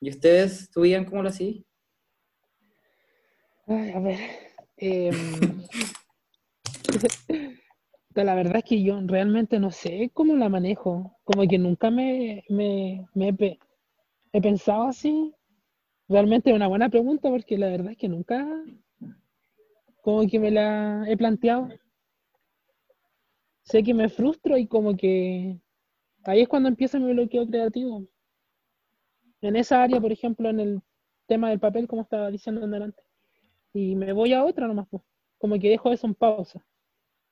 ¿Y 0.00 0.10
ustedes 0.10 0.62
estudian 0.62 1.04
cómo 1.04 1.22
lo 1.22 1.28
hacían? 1.28 1.64
A 3.68 4.00
ver. 4.00 4.18
Em, 4.78 5.62
la 8.14 8.34
verdad 8.34 8.56
es 8.56 8.64
que 8.64 8.82
yo 8.82 9.00
realmente 9.04 9.60
no 9.60 9.70
sé 9.70 10.10
cómo 10.14 10.34
la 10.34 10.48
manejo. 10.48 11.18
Como 11.24 11.46
que 11.46 11.58
nunca 11.58 11.90
me, 11.90 12.44
me, 12.48 13.06
he, 14.32 14.40
pensado 14.40 14.84
así. 14.84 15.34
realmente 16.08 16.50
es 16.50 16.56
una 16.56 16.66
buena 16.68 16.88
pregunta 16.88 17.28
porque 17.28 17.58
la 17.58 17.68
verdad 17.68 17.92
es 17.92 17.98
que 17.98 18.08
nunca 18.08 18.46
como 20.00 20.26
que 20.26 20.38
me 20.38 20.50
la 20.50 21.04
he 21.06 21.16
planteado. 21.16 21.68
Sé 23.62 23.82
que 23.82 23.92
me 23.92 24.08
frustro 24.08 24.56
y 24.56 24.66
como 24.66 24.96
que 24.96 25.60
ahí 26.24 26.40
es 26.40 26.48
cuando 26.48 26.70
empieza 26.70 26.98
mi 26.98 27.12
bloqueo 27.12 27.46
creativo. 27.46 28.06
En 29.42 29.56
esa 29.56 29.82
área, 29.82 30.00
por 30.00 30.10
ejemplo, 30.10 30.48
en 30.48 30.58
el 30.58 30.82
tema 31.26 31.50
del 31.50 31.60
papel, 31.60 31.86
como 31.86 32.02
estaba 32.02 32.30
diciendo 32.30 32.64
antes. 32.64 33.07
Y 33.78 33.94
me 33.94 34.12
voy 34.12 34.32
a 34.32 34.44
otra 34.44 34.66
nomás, 34.66 34.88
pues. 34.90 35.04
como 35.38 35.56
que 35.56 35.68
dejo 35.68 35.92
eso 35.92 36.08
en 36.08 36.14
pausa. 36.16 36.66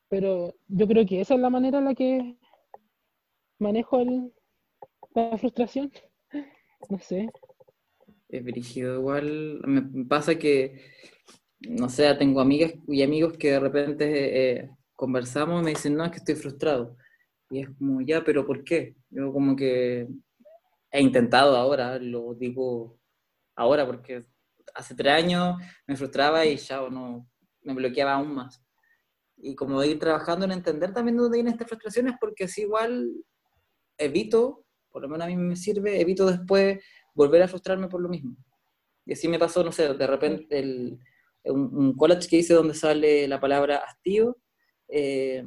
Pero 0.08 0.54
yo 0.68 0.86
creo 0.86 1.04
que 1.04 1.20
esa 1.20 1.34
es 1.34 1.40
la 1.40 1.50
manera 1.50 1.78
en 1.78 1.86
la 1.86 1.94
que 1.94 2.36
manejo 3.58 3.98
el, 3.98 4.32
la 5.14 5.36
frustración. 5.36 5.90
No 6.88 7.00
sé. 7.00 7.28
Es 8.28 8.44
brígido 8.44 9.00
igual. 9.00 9.60
Me 9.64 10.04
pasa 10.04 10.38
que, 10.38 10.82
no 11.58 11.88
sé, 11.88 12.14
tengo 12.14 12.40
amigas 12.40 12.74
y 12.86 13.02
amigos 13.02 13.36
que 13.38 13.52
de 13.52 13.58
repente 13.58 14.04
eh, 14.58 14.70
conversamos 14.94 15.62
y 15.62 15.64
me 15.64 15.70
dicen, 15.70 15.96
no, 15.96 16.04
es 16.04 16.10
que 16.12 16.18
estoy 16.18 16.36
frustrado. 16.36 16.96
Y 17.50 17.62
es 17.62 17.70
como, 17.70 18.02
ya, 18.02 18.22
pero 18.22 18.46
¿por 18.46 18.62
qué? 18.62 18.94
Yo 19.10 19.32
como 19.32 19.56
que 19.56 20.06
he 20.92 21.00
intentado 21.00 21.56
ahora, 21.56 21.98
lo 21.98 22.34
digo 22.34 23.00
ahora 23.56 23.84
porque 23.84 24.26
hace 24.76 24.94
tres 24.94 25.12
años 25.12 25.56
me 25.86 25.96
frustraba 25.96 26.44
y 26.44 26.56
ya 26.56 26.88
no, 26.88 27.28
me 27.62 27.74
bloqueaba 27.74 28.14
aún 28.14 28.34
más. 28.34 28.62
Y 29.36 29.54
como 29.54 29.82
ir 29.82 29.98
trabajando 29.98 30.44
en 30.44 30.52
entender 30.52 30.92
también 30.92 31.16
dónde 31.16 31.36
vienen 31.36 31.52
estas 31.52 31.68
frustraciones, 31.68 32.14
porque 32.20 32.44
así 32.44 32.62
igual 32.62 33.10
evito, 33.98 34.64
por 34.90 35.02
lo 35.02 35.08
menos 35.08 35.26
a 35.26 35.28
mí 35.28 35.36
me 35.36 35.56
sirve, 35.56 36.00
evito 36.00 36.26
después 36.26 36.82
volver 37.14 37.42
a 37.42 37.48
frustrarme 37.48 37.88
por 37.88 38.00
lo 38.00 38.08
mismo. 38.08 38.36
Y 39.04 39.12
así 39.12 39.28
me 39.28 39.38
pasó, 39.38 39.62
no 39.62 39.72
sé, 39.72 39.94
de 39.94 40.06
repente 40.06 40.58
el, 40.58 40.98
un, 41.44 41.94
college 41.96 42.28
que 42.28 42.36
hice 42.36 42.54
donde 42.54 42.74
sale 42.74 43.28
la 43.28 43.40
palabra 43.40 43.78
hastío, 43.78 44.36
eh, 44.88 45.44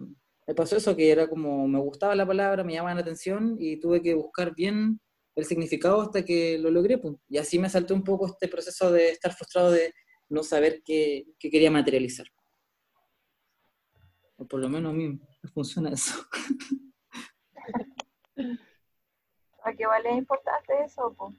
me 0.47 0.55
pasó 0.55 0.77
eso, 0.77 0.95
que 0.95 1.11
era 1.11 1.27
como, 1.27 1.67
me 1.67 1.79
gustaba 1.79 2.15
la 2.15 2.25
palabra, 2.25 2.63
me 2.63 2.73
llamaba 2.73 2.95
la 2.95 3.01
atención 3.01 3.55
y 3.59 3.79
tuve 3.79 4.01
que 4.01 4.15
buscar 4.15 4.55
bien 4.55 4.99
el 5.39 5.45
significado 5.45 6.01
hasta 6.01 6.23
que 6.23 6.57
lo 6.57 6.69
logré. 6.69 6.97
Pues. 6.97 7.15
Y 7.27 7.37
así 7.37 7.57
me 7.59 7.69
saltó 7.69 7.93
un 7.93 8.03
poco 8.03 8.27
este 8.27 8.47
proceso 8.47 8.91
de 8.91 9.09
estar 9.09 9.33
frustrado 9.33 9.71
de 9.71 9.93
no 10.29 10.43
saber 10.43 10.81
qué, 10.83 11.25
quería 11.39 11.71
materializar. 11.71 12.27
O 14.37 14.45
por 14.45 14.59
lo 14.59 14.69
menos 14.69 14.91
a 14.91 14.93
mí 14.95 15.09
me 15.09 15.49
funciona 15.49 15.89
eso. 15.89 16.13
Porque 19.63 19.83
igual 19.83 20.05
es 20.05 20.17
importante 20.17 20.83
eso, 20.83 21.13
pues, 21.17 21.35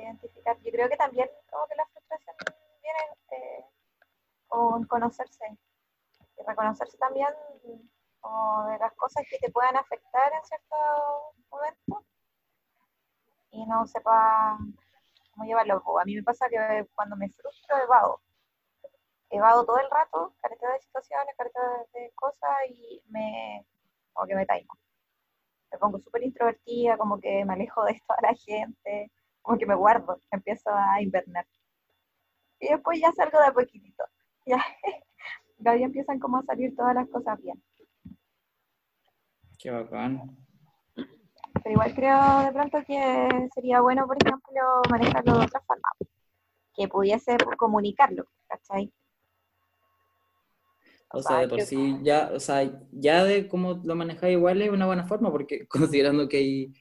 identificar. 0.00 0.56
Yo 0.62 0.70
creo 0.70 0.88
que 0.88 0.96
también 0.96 1.28
como 1.50 1.66
que 1.66 1.74
la 1.74 1.86
frustración 1.86 2.36
viene 2.82 2.98
eh, 3.32 3.64
con 4.46 4.84
conocerse. 4.84 5.44
Y 6.38 6.42
reconocerse 6.46 6.96
también 6.98 7.28
como 8.20 8.66
de 8.68 8.78
las 8.78 8.92
cosas 8.94 9.24
que 9.28 9.38
te 9.38 9.50
puedan 9.50 9.76
afectar 9.76 10.32
en 10.32 10.44
cierto 10.44 10.76
momento 11.50 12.04
y 13.54 13.64
no 13.66 13.86
sepa 13.86 14.58
cómo 15.30 15.44
llevarlo. 15.44 15.82
A 16.00 16.04
mí 16.04 16.16
me 16.16 16.22
pasa 16.22 16.48
que 16.48 16.86
cuando 16.94 17.16
me 17.16 17.28
frustro, 17.30 17.76
evado. 17.78 18.20
Evado 19.30 19.64
todo 19.64 19.78
el 19.78 19.90
rato, 19.90 20.34
careta 20.40 20.72
de 20.72 20.80
situaciones, 20.80 21.34
careta 21.36 21.60
de 21.92 22.12
cosas 22.14 22.50
y 22.68 23.02
me. 23.08 23.64
como 24.12 24.26
que 24.26 24.34
me 24.34 24.46
taimo. 24.46 24.74
Me 25.72 25.78
pongo 25.78 25.98
súper 25.98 26.22
introvertida, 26.22 26.96
como 26.98 27.20
que 27.20 27.44
me 27.44 27.54
alejo 27.54 27.84
de 27.84 28.00
toda 28.06 28.18
la 28.22 28.34
gente, 28.34 29.10
como 29.42 29.58
que 29.58 29.66
me 29.66 29.74
guardo, 29.74 30.18
empiezo 30.30 30.70
a 30.70 31.00
invernar. 31.02 31.46
Y 32.60 32.68
después 32.68 33.00
ya 33.00 33.12
salgo 33.12 33.38
de 33.38 33.46
a 33.46 33.52
poquitito. 33.52 34.04
Ya, 35.58 35.74
ya 35.76 35.86
empiezan 35.86 36.18
como 36.18 36.36
a 36.36 36.42
salir 36.42 36.76
todas 36.76 36.94
las 36.94 37.08
cosas 37.08 37.40
bien. 37.40 37.62
Qué 39.58 39.70
bacán 39.70 40.43
pero 41.62 41.72
igual 41.72 41.94
creo 41.94 42.40
de 42.44 42.52
pronto 42.52 42.78
que 42.86 43.48
sería 43.54 43.80
bueno, 43.80 44.06
por 44.06 44.16
ejemplo, 44.20 44.82
manejarlo 44.90 45.38
de 45.38 45.44
otra 45.44 45.60
forma, 45.60 45.88
que 46.74 46.88
pudiese 46.88 47.36
comunicarlo, 47.56 48.26
¿cachai? 48.48 48.92
O, 51.10 51.22
sea, 51.22 51.38
de 51.40 51.48
por 51.48 51.60
sí, 51.60 51.98
ya, 52.02 52.30
o 52.34 52.40
sea, 52.40 52.68
ya 52.90 53.22
de 53.24 53.46
cómo 53.46 53.80
lo 53.84 53.94
manejáis 53.94 54.36
igual 54.36 54.60
es 54.62 54.70
una 54.70 54.86
buena 54.86 55.06
forma, 55.06 55.30
porque 55.30 55.66
considerando 55.68 56.28
que 56.28 56.36
hay, 56.38 56.72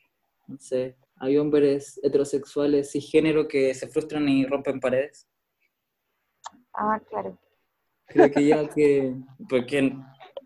no 0.47 0.57
sé, 0.57 0.97
hay 1.17 1.37
hombres 1.37 1.99
heterosexuales 2.03 2.91
género 2.99 3.47
que 3.47 3.73
se 3.75 3.87
frustran 3.87 4.27
y 4.27 4.45
rompen 4.45 4.79
paredes. 4.79 5.27
Ah, 6.73 6.99
claro. 7.07 7.37
Creo 8.07 8.31
que 8.31 8.47
ya 8.47 8.67
que, 8.75 9.15
porque, 9.47 9.95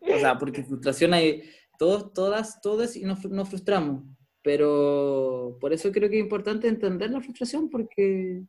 o 0.02 0.20
sea, 0.20 0.38
porque 0.38 0.64
frustración 0.64 1.14
hay, 1.14 1.50
todos, 1.80 2.12
todas, 2.12 2.60
todos 2.60 2.96
y 2.98 3.04
nos, 3.04 3.24
nos 3.26 3.48
frustramos. 3.48 4.04
Pero 4.48 5.58
por 5.60 5.74
eso 5.74 5.92
creo 5.92 6.10
que 6.10 6.20
es 6.20 6.24
importante 6.24 6.70
entender 6.70 7.12
la 7.12 7.20
frustración 7.20 7.70
porque, 7.70 8.46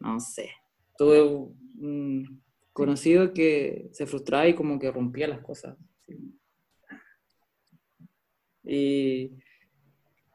no 0.00 0.18
sé, 0.18 0.50
tuve 0.98 1.22
un 1.22 2.42
conocido 2.72 3.32
que 3.32 3.88
se 3.92 4.04
frustraba 4.04 4.48
y 4.48 4.54
como 4.56 4.80
que 4.80 4.90
rompía 4.90 5.28
las 5.28 5.38
cosas. 5.42 5.76
Y, 8.64 9.38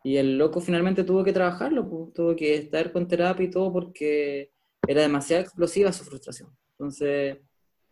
y, 0.05 0.15
el 0.15 0.37
loco 0.37 0.61
finalmente 0.61 1.03
tuvo 1.03 1.21
que 1.21 1.33
trabajarlo, 1.33 2.09
tuvo 2.15 2.33
que 2.33 2.55
estar 2.55 2.93
con 2.93 3.09
terapia 3.09 3.45
y 3.45 3.51
todo 3.51 3.73
porque 3.73 4.53
era 4.87 5.01
demasiado 5.01 5.43
explosiva 5.43 5.91
su 5.91 6.05
frustración. 6.05 6.49
Entonces, 6.77 7.39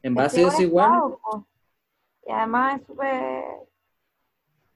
en 0.01 0.15
base 0.15 0.45
a 0.45 0.47
eso 0.47 0.62
igual... 0.62 1.13
Y 2.25 2.31
además 2.31 2.79
es 2.79 2.88
súper 2.88 3.43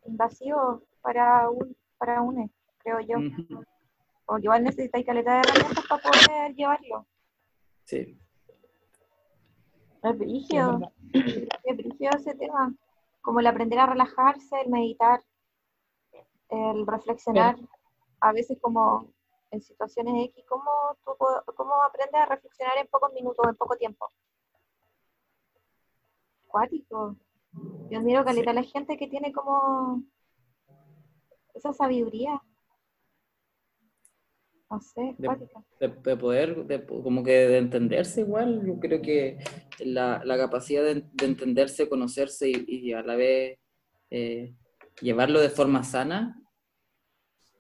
invasivo 0.05 0.83
para 1.01 1.49
un, 1.49 1.75
para 1.97 2.21
uno, 2.21 2.49
creo 2.79 2.99
yo. 3.01 3.17
Porque 4.25 4.45
igual 4.45 4.63
necesitáis 4.63 5.05
caleta 5.05 5.33
de 5.33 5.39
herramientas 5.39 5.85
para 5.87 6.01
poder 6.01 6.55
llevarlo. 6.55 7.05
Sí. 7.85 8.17
Es 10.03 10.17
brígido. 10.17 10.79
Es 11.63 11.77
brígido 11.77 12.11
ese 12.15 12.35
tema. 12.35 12.73
Como 13.21 13.39
el 13.39 13.47
aprender 13.47 13.79
a 13.79 13.85
relajarse, 13.85 14.61
el 14.61 14.69
meditar, 14.69 15.21
el 16.49 16.87
reflexionar. 16.87 17.57
A 18.19 18.31
veces 18.31 18.57
como 18.61 19.11
en 19.51 19.61
situaciones 19.61 20.29
X, 20.29 20.45
¿cómo, 20.47 20.71
tú, 21.03 21.11
¿cómo 21.55 21.73
aprendes 21.83 22.21
a 22.21 22.25
reflexionar 22.25 22.77
en 22.77 22.87
pocos 22.87 23.11
minutos, 23.13 23.45
en 23.47 23.55
poco 23.55 23.75
tiempo? 23.75 24.07
Cuático. 26.47 27.15
Yo 27.89 27.99
admiro 27.99 28.23
caleta 28.23 28.51
a 28.51 28.55
la 28.55 28.63
gente 28.63 28.97
que 28.97 29.07
tiene 29.07 29.33
como 29.33 30.03
esa 31.61 31.73
sabiduría. 31.73 32.41
No 34.69 34.79
sé, 34.79 35.15
de, 35.17 35.89
de, 35.89 36.15
poder, 36.15 36.65
de, 36.65 36.85
como 36.85 37.25
que 37.25 37.31
de 37.31 37.57
entenderse 37.57 38.21
igual, 38.21 38.65
yo 38.65 38.79
creo 38.79 39.01
que 39.01 39.37
la, 39.79 40.21
la 40.23 40.37
capacidad 40.37 40.81
de, 40.81 41.03
entenderse, 41.21 41.89
conocerse 41.89 42.49
y, 42.49 42.93
a 42.93 43.01
la 43.01 43.17
vez 43.17 43.59
eh, 44.09 44.55
llevarlo 45.01 45.41
de 45.41 45.49
forma 45.49 45.83
sana, 45.83 46.41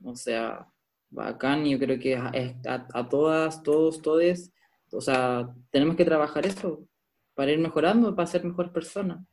o 0.05 0.15
sea, 0.15 0.71
bacán, 1.09 1.65
yo 1.65 1.77
creo 1.79 1.99
que 1.99 2.13
es 2.13 2.55
a, 2.65 2.87
a, 2.93 3.09
todas, 3.09 3.61
todos, 3.61 4.01
todes, 4.01 4.53
o 4.89 5.01
sea, 5.01 5.53
tenemos 5.69 5.97
que 5.97 6.05
trabajar 6.05 6.45
eso 6.45 6.87
para 7.33 7.51
ir 7.51 7.59
mejorando, 7.59 8.15
para 8.15 8.27
ser 8.27 8.45
mejor 8.45 8.71
persona. 8.71 9.25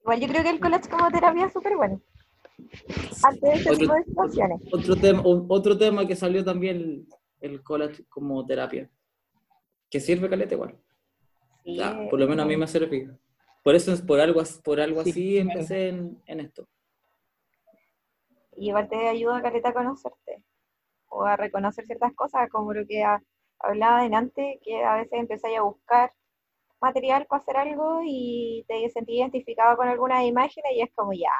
Igual 0.00 0.20
yo 0.20 0.28
creo 0.28 0.42
que 0.42 0.50
el 0.50 0.60
college 0.60 0.88
como 0.88 1.10
terapia 1.10 1.44
es 1.44 1.52
súper 1.52 1.76
bueno 1.76 2.00
otro, 4.72 4.96
tema, 4.96 5.22
otro 5.24 5.78
tema 5.78 6.06
que 6.06 6.16
salió 6.16 6.44
también 6.44 7.06
el, 7.40 7.62
college 7.62 8.04
como 8.08 8.44
terapia. 8.46 8.90
Que 9.90 10.00
sirve 10.00 10.28
caleta 10.28 10.54
igual. 10.54 10.78
por 12.10 12.18
lo 12.18 12.28
menos 12.28 12.44
a 12.44 12.48
mí 12.48 12.56
me 12.56 12.64
ha 12.64 12.68
servido. 12.68 13.18
Por 13.62 13.74
eso, 13.74 13.94
por 14.06 14.20
algo, 14.20 14.42
por 14.64 14.80
algo 14.80 15.00
así 15.00 15.38
empecé 15.38 15.88
en, 15.88 16.40
esto. 16.40 16.66
Y 18.56 18.68
igual 18.68 18.88
te 18.88 19.08
ayuda 19.08 19.42
caleta 19.42 19.70
a 19.70 19.74
conocerte 19.74 20.42
o 21.10 21.24
a 21.24 21.36
reconocer 21.36 21.86
ciertas 21.86 22.14
cosas, 22.14 22.48
como 22.50 22.72
lo 22.72 22.86
que 22.86 23.04
hablaba 23.60 24.02
antes, 24.02 24.58
que 24.62 24.84
a 24.84 24.96
veces 24.96 25.12
empezáis 25.12 25.58
a 25.58 25.62
buscar 25.62 26.12
material 26.80 27.26
para 27.26 27.42
hacer 27.42 27.56
algo 27.56 28.00
y 28.04 28.64
te 28.68 28.88
sentí 28.90 29.18
identificado 29.18 29.76
con 29.76 29.88
alguna 29.88 30.24
imagen 30.24 30.62
y 30.74 30.82
es 30.82 30.90
como 30.94 31.12
ya, 31.12 31.32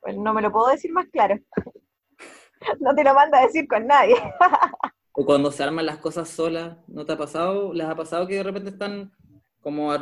pues 0.00 0.16
no 0.16 0.32
me 0.34 0.42
lo 0.42 0.50
puedo 0.50 0.68
decir 0.68 0.92
más 0.92 1.06
claro. 1.08 1.38
no 2.80 2.94
te 2.94 3.04
lo 3.04 3.14
manda 3.14 3.38
a 3.38 3.46
decir 3.46 3.66
con 3.68 3.86
nadie. 3.86 4.16
o 5.12 5.24
cuando 5.24 5.50
se 5.50 5.62
arman 5.62 5.86
las 5.86 5.98
cosas 5.98 6.28
solas, 6.28 6.78
¿no 6.88 7.04
te 7.04 7.12
ha 7.12 7.18
pasado? 7.18 7.72
¿Les 7.72 7.86
ha 7.86 7.94
pasado 7.94 8.26
que 8.26 8.36
de 8.36 8.42
repente 8.42 8.70
están 8.70 9.12
como 9.60 9.92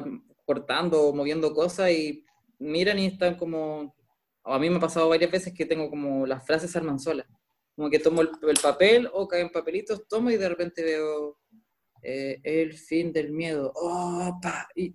cortando 0.45 1.03
o 1.03 1.15
moviendo 1.15 1.53
cosas 1.53 1.91
y 1.91 2.25
miran 2.59 2.99
y 2.99 3.07
están 3.07 3.37
como... 3.37 3.95
a 4.45 4.59
mí 4.59 4.71
me 4.71 4.77
ha 4.77 4.81
pasado 4.81 5.09
varias 5.09 5.31
veces 5.31 5.53
que 5.53 5.67
tengo 5.67 5.91
como 5.91 6.27
las 6.27 6.45
frases 6.47 6.71
se 6.71 6.79
arman 6.79 6.99
solas. 6.99 7.27
como 7.77 7.91
que 7.91 7.99
tomo 7.99 8.23
el, 8.23 8.31
el 8.43 8.59
papel 8.63 9.09
o 9.13 9.29
caen 9.29 9.51
papelitos, 9.51 10.07
tomo 10.09 10.31
y 10.31 10.37
de 10.37 10.49
repente 10.49 10.83
veo 10.83 11.39
eh, 12.03 12.41
el 12.43 12.73
fin 12.75 13.13
del 13.13 13.33
miedo. 13.33 13.73
Oh, 13.75 14.39
pa, 14.41 14.69
y, 14.75 14.95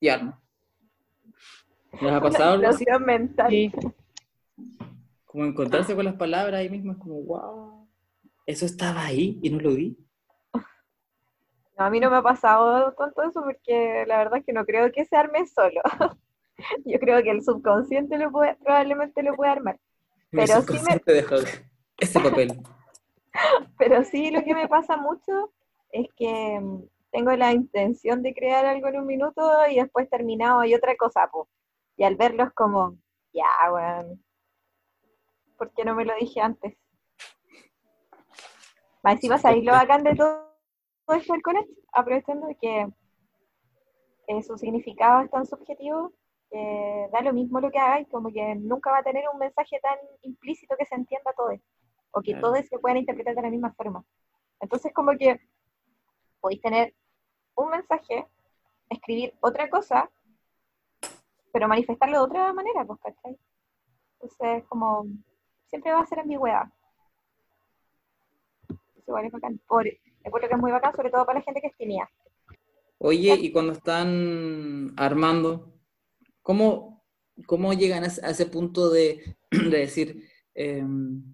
y 0.00 0.08
armo. 0.08 0.40
¿Les 2.00 2.12
ha 2.12 2.20
pasado 2.20 2.58
mental. 3.00 3.50
Sí, 3.50 3.72
Como 5.34 5.46
encontrarse 5.46 5.96
con 5.96 6.04
las 6.04 6.14
palabras 6.14 6.60
ahí 6.60 6.70
mismo 6.70 6.92
es 6.92 6.98
como, 6.98 7.20
wow, 7.22 7.88
eso 8.46 8.66
estaba 8.66 9.04
ahí 9.04 9.40
y 9.42 9.50
no 9.50 9.58
lo 9.58 9.74
vi. 9.74 9.98
No, 11.76 11.84
a 11.86 11.90
mí 11.90 11.98
no 11.98 12.08
me 12.08 12.18
ha 12.18 12.22
pasado 12.22 12.92
tanto 12.92 13.20
eso 13.24 13.42
porque 13.42 14.04
la 14.06 14.18
verdad 14.18 14.38
es 14.38 14.44
que 14.44 14.52
no 14.52 14.64
creo 14.64 14.92
que 14.92 15.04
se 15.04 15.16
arme 15.16 15.44
solo. 15.48 15.80
Yo 16.84 17.00
creo 17.00 17.20
que 17.24 17.32
el 17.32 17.42
subconsciente 17.42 18.16
lo 18.16 18.30
puede, 18.30 18.54
probablemente 18.54 19.24
lo 19.24 19.34
puede 19.34 19.50
armar. 19.50 19.80
Mi 20.30 20.46
Pero 20.46 20.62
sí 20.62 20.78
me- 20.88 21.02
dejó 21.04 21.34
ese 21.98 22.20
papel. 22.20 22.62
Pero 23.76 24.04
sí 24.04 24.30
lo 24.30 24.44
que 24.44 24.54
me 24.54 24.68
pasa 24.68 24.96
mucho 24.96 25.52
es 25.90 26.06
que 26.16 26.60
mm, 26.60 26.84
tengo 27.10 27.32
la 27.32 27.52
intención 27.52 28.22
de 28.22 28.34
crear 28.34 28.66
algo 28.66 28.86
en 28.86 29.00
un 29.00 29.06
minuto 29.08 29.42
y 29.68 29.80
después 29.80 30.08
terminado 30.08 30.60
hay 30.60 30.76
otra 30.76 30.94
cosa, 30.94 31.26
po. 31.26 31.48
Y 31.96 32.04
al 32.04 32.14
verlo 32.14 32.44
es 32.44 32.52
como, 32.52 32.96
ya, 33.32 33.48
weón. 33.72 34.22
¿Por 35.56 35.72
qué 35.72 35.84
no 35.84 35.94
me 35.94 36.04
lo 36.04 36.14
dije 36.16 36.40
antes? 36.40 36.76
Más 39.02 39.14
encima, 39.14 39.38
¿sabéis 39.38 39.64
lo 39.64 39.72
bacán 39.72 40.02
de 40.02 40.14
todo, 40.14 40.56
todo 41.06 41.16
esto 41.16 41.32
del 41.32 41.42
college? 41.42 41.68
Aprovechando 41.92 42.46
de 42.46 42.56
que 42.56 42.88
eh, 44.26 44.42
su 44.42 44.56
significado 44.56 45.22
es 45.22 45.30
tan 45.30 45.44
subjetivo 45.46 46.12
que 46.50 47.08
da 47.12 47.20
lo 47.20 47.32
mismo 47.32 47.60
lo 47.60 47.70
que 47.70 47.78
hagáis, 47.78 48.08
como 48.08 48.30
que 48.32 48.54
nunca 48.54 48.90
va 48.90 48.98
a 48.98 49.02
tener 49.02 49.24
un 49.32 49.38
mensaje 49.38 49.78
tan 49.80 49.98
implícito 50.22 50.76
que 50.78 50.86
se 50.86 50.94
entienda 50.94 51.32
todo 51.36 51.52
o 52.12 52.22
que 52.22 52.32
Claro. 52.32 52.52
todos 52.52 52.66
se 52.66 52.78
puedan 52.78 52.98
interpretar 52.98 53.34
de 53.34 53.42
la 53.42 53.50
misma 53.50 53.74
forma. 53.74 54.04
Entonces, 54.60 54.92
como 54.94 55.12
que 55.18 55.40
podéis 56.40 56.62
tener 56.62 56.94
un 57.56 57.70
mensaje, 57.70 58.26
escribir 58.88 59.34
otra 59.40 59.68
cosa, 59.68 60.10
pero 61.52 61.68
manifestarlo 61.68 62.18
de 62.18 62.24
otra 62.24 62.52
manera, 62.52 62.84
pues, 62.84 63.00
¿cachai? 63.00 63.36
Entonces, 64.14 64.64
como, 64.68 65.06
siempre 65.74 65.90
va 65.92 66.00
a 66.02 66.06
ser 66.06 66.20
ambigüedad. 66.20 66.62
Eso 68.68 69.02
igual 69.08 69.26
es 69.26 69.32
bacán. 69.32 69.60
Por, 69.66 69.86
encuentro 70.22 70.48
que 70.48 70.54
es 70.54 70.60
muy 70.60 70.70
bacán, 70.70 70.94
sobre 70.94 71.10
todo 71.10 71.26
para 71.26 71.40
la 71.40 71.44
gente 71.44 71.60
que 71.60 71.66
es 71.66 71.76
tímida. 71.76 72.08
Oye, 72.98 73.34
y 73.34 73.50
cuando 73.50 73.72
están 73.72 74.94
armando, 74.96 75.74
¿cómo, 76.42 77.04
cómo 77.46 77.72
llegan 77.74 78.04
a 78.04 78.06
ese, 78.06 78.24
a 78.24 78.30
ese 78.30 78.46
punto 78.46 78.88
de, 78.88 79.36
de 79.50 79.78
decir, 79.78 80.22
em, 80.54 81.24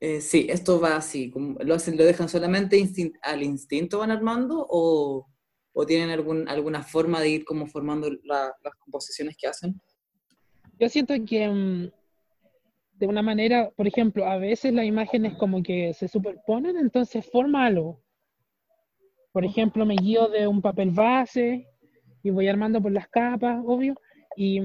eh, 0.00 0.20
sí, 0.20 0.48
esto 0.50 0.80
va 0.80 0.96
así? 0.96 1.30
¿Cómo- 1.30 1.58
¿Lo 1.60 1.74
hacen, 1.76 1.96
lo 1.96 2.04
dejan 2.04 2.28
solamente 2.28 2.76
instin- 2.76 3.16
al 3.22 3.44
instinto 3.44 4.00
van 4.00 4.10
armando 4.10 4.66
o, 4.68 5.28
o 5.72 5.86
tienen 5.86 6.10
algún, 6.10 6.48
alguna 6.48 6.82
forma 6.82 7.20
de 7.20 7.28
ir 7.28 7.44
como 7.44 7.68
formando 7.68 8.10
la- 8.24 8.52
las 8.64 8.74
composiciones 8.80 9.36
que 9.38 9.46
hacen? 9.46 9.80
yo 10.78 10.88
siento 10.90 11.14
que 11.26 11.48
mm, 11.48 11.90
de 12.98 13.06
una 13.06 13.22
manera, 13.22 13.70
por 13.76 13.86
ejemplo, 13.86 14.26
a 14.26 14.38
veces 14.38 14.72
las 14.72 14.86
imágenes 14.86 15.34
como 15.34 15.62
que 15.62 15.92
se 15.92 16.08
superponen, 16.08 16.76
entonces 16.76 17.28
forma 17.30 17.66
algo. 17.66 18.00
Por 19.32 19.44
ejemplo, 19.44 19.84
me 19.84 19.96
guío 19.96 20.28
de 20.28 20.46
un 20.46 20.62
papel 20.62 20.90
base 20.90 21.68
y 22.22 22.30
voy 22.30 22.48
armando 22.48 22.80
por 22.80 22.92
las 22.92 23.08
capas, 23.08 23.62
obvio, 23.66 23.94
y 24.34 24.60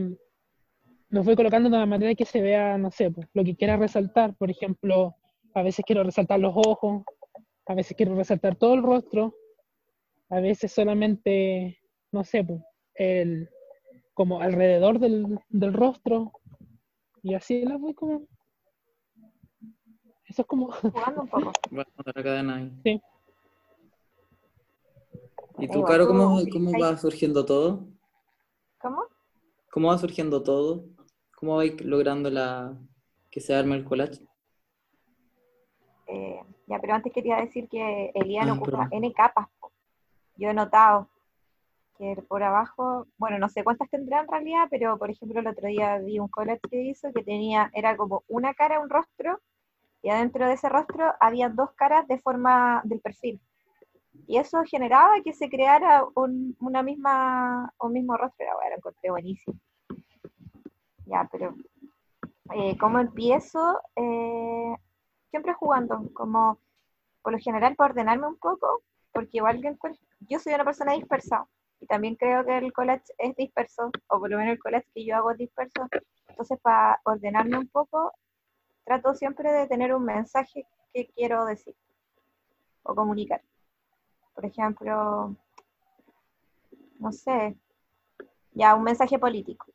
los 1.10 1.26
voy 1.26 1.36
colocando 1.36 1.70
de 1.70 1.76
una 1.76 1.86
manera 1.86 2.16
que 2.16 2.26
se 2.26 2.42
vea, 2.42 2.78
no 2.78 2.90
sé, 2.90 3.12
pues, 3.12 3.28
lo 3.34 3.44
que 3.44 3.56
quiera 3.56 3.76
resaltar. 3.76 4.34
Por 4.36 4.50
ejemplo, 4.50 5.16
a 5.54 5.62
veces 5.62 5.84
quiero 5.86 6.04
resaltar 6.04 6.40
los 6.40 6.54
ojos, 6.56 7.04
a 7.66 7.74
veces 7.74 7.98
quiero 7.98 8.16
resaltar 8.16 8.56
todo 8.56 8.76
el 8.76 8.84
rostro, 8.84 9.36
a 10.30 10.40
veces 10.40 10.72
solamente, 10.72 11.80
no 12.14 12.24
sé, 12.24 12.46
pues, 12.46 12.62
el, 12.96 13.50
como 14.14 14.40
alrededor 14.40 15.00
del, 15.00 15.38
del 15.50 15.74
rostro, 15.74 16.32
y 17.24 17.34
así 17.34 17.64
las 17.64 17.80
voy 17.80 17.94
como... 17.94 18.28
Eso 20.26 20.42
es 20.42 20.48
como... 20.48 20.72
Jugando 20.72 21.22
un 21.22 21.28
poco. 21.28 21.52
Bueno, 21.70 21.92
la 22.06 22.24
cadena 22.24 22.56
ahí. 22.56 22.72
Sí. 22.84 23.02
¿Y 25.60 25.68
tú, 25.68 25.84
Caro, 25.84 26.08
cómo, 26.08 26.40
cómo 26.52 26.72
va 26.80 26.98
surgiendo 26.98 27.46
todo? 27.46 27.86
¿Cómo? 28.80 29.04
¿Cómo 29.70 29.90
va 29.90 29.98
surgiendo 29.98 30.42
todo? 30.42 30.86
¿Cómo 31.36 31.58
vais 31.58 31.80
logrando 31.82 32.30
la 32.30 32.78
que 33.30 33.42
se 33.42 33.54
arme 33.54 33.76
el 33.76 33.86
collage? 33.86 34.28
Eh, 36.08 36.42
ya, 36.68 36.80
pero 36.80 36.94
antes 36.94 37.14
quería 37.14 37.38
decir 37.38 37.68
que 37.70 38.12
Elian 38.16 38.50
Ah, 38.50 38.54
ocupa 38.54 38.72
perdón. 38.72 38.88
N 38.92 39.14
capas. 39.14 39.48
Yo 40.36 40.50
he 40.50 40.54
notado 40.54 41.10
por 42.28 42.44
abajo, 42.44 43.08
bueno, 43.18 43.38
no 43.38 43.50
sé 43.50 43.64
cuántas 43.64 43.90
tendrá 43.90 44.22
en 44.22 44.28
realidad, 44.28 44.68
pero 44.70 44.98
por 44.98 45.10
ejemplo 45.12 45.40
el 45.40 45.48
otro 45.48 45.68
día 45.68 46.00
vi 46.00 46.20
un 46.20 46.28
collage 46.28 46.62
que 46.70 46.82
hizo 46.82 47.12
que 47.14 47.24
tenía, 47.24 47.70
era 47.74 47.96
como 47.96 48.24
una 48.28 48.54
cara, 48.54 48.80
un 48.80 48.90
rostro, 48.90 49.40
y 50.02 50.10
adentro 50.10 50.48
de 50.48 50.54
ese 50.54 50.68
rostro 50.70 51.14
había 51.20 51.50
dos 51.50 51.72
caras 51.74 52.08
de 52.08 52.20
forma 52.20 52.82
del 52.86 53.02
perfil. 53.02 53.40
Y 54.28 54.38
eso 54.38 54.64
generaba 54.64 55.22
que 55.24 55.34
se 55.34 55.50
creara 55.50 56.06
un, 56.16 56.56
una 56.60 56.82
misma, 56.82 57.72
un 57.80 57.94
mismo 57.94 58.18
rostro. 58.18 58.46
Era, 58.46 58.56
bueno, 58.56 58.72
lo 58.72 58.78
encontré 58.78 59.12
buenísimo. 59.12 59.58
Ya, 61.06 61.28
pero 61.32 61.54
eh, 62.56 62.78
¿cómo 62.78 63.00
empiezo? 63.00 63.80
Eh, 63.96 64.76
siempre 65.30 65.54
jugando, 65.54 66.10
como 66.14 66.58
por 67.22 67.34
lo 67.34 67.40
general 67.40 67.76
para 67.76 67.92
ordenarme 67.92 68.28
un 68.28 68.38
poco, 68.38 68.82
porque 69.14 69.38
igual 69.38 69.62
yo 70.22 70.40
soy 70.40 70.54
una 70.54 70.66
persona 70.66 70.94
dispersa 70.94 71.46
y 71.82 71.88
también 71.88 72.16
creo 72.16 72.46
que 72.46 72.58
el 72.58 72.72
collage 72.72 73.12
es 73.18 73.36
disperso, 73.36 73.92
o 74.08 74.20
por 74.20 74.30
lo 74.30 74.38
menos 74.38 74.54
el 74.54 74.60
collage 74.60 74.88
que 74.94 75.04
yo 75.04 75.16
hago 75.16 75.32
es 75.32 75.38
disperso. 75.40 75.88
Entonces, 76.30 76.60
para 76.62 77.02
ordenarme 77.04 77.58
un 77.58 77.68
poco, 77.68 78.14
trato 78.86 79.16
siempre 79.16 79.52
de 79.52 79.68
tener 79.68 79.94
un 79.94 80.06
mensaje 80.06 80.66
que 80.94 81.08
quiero 81.08 81.46
decir 81.46 81.76
o 82.84 82.96
comunicar. 82.96 83.42
Por 84.36 84.46
ejemplo, 84.46 85.36
no 87.00 87.12
sé, 87.12 87.56
ya 88.54 88.76
un 88.76 88.84
mensaje 88.84 89.18
político 89.18 89.66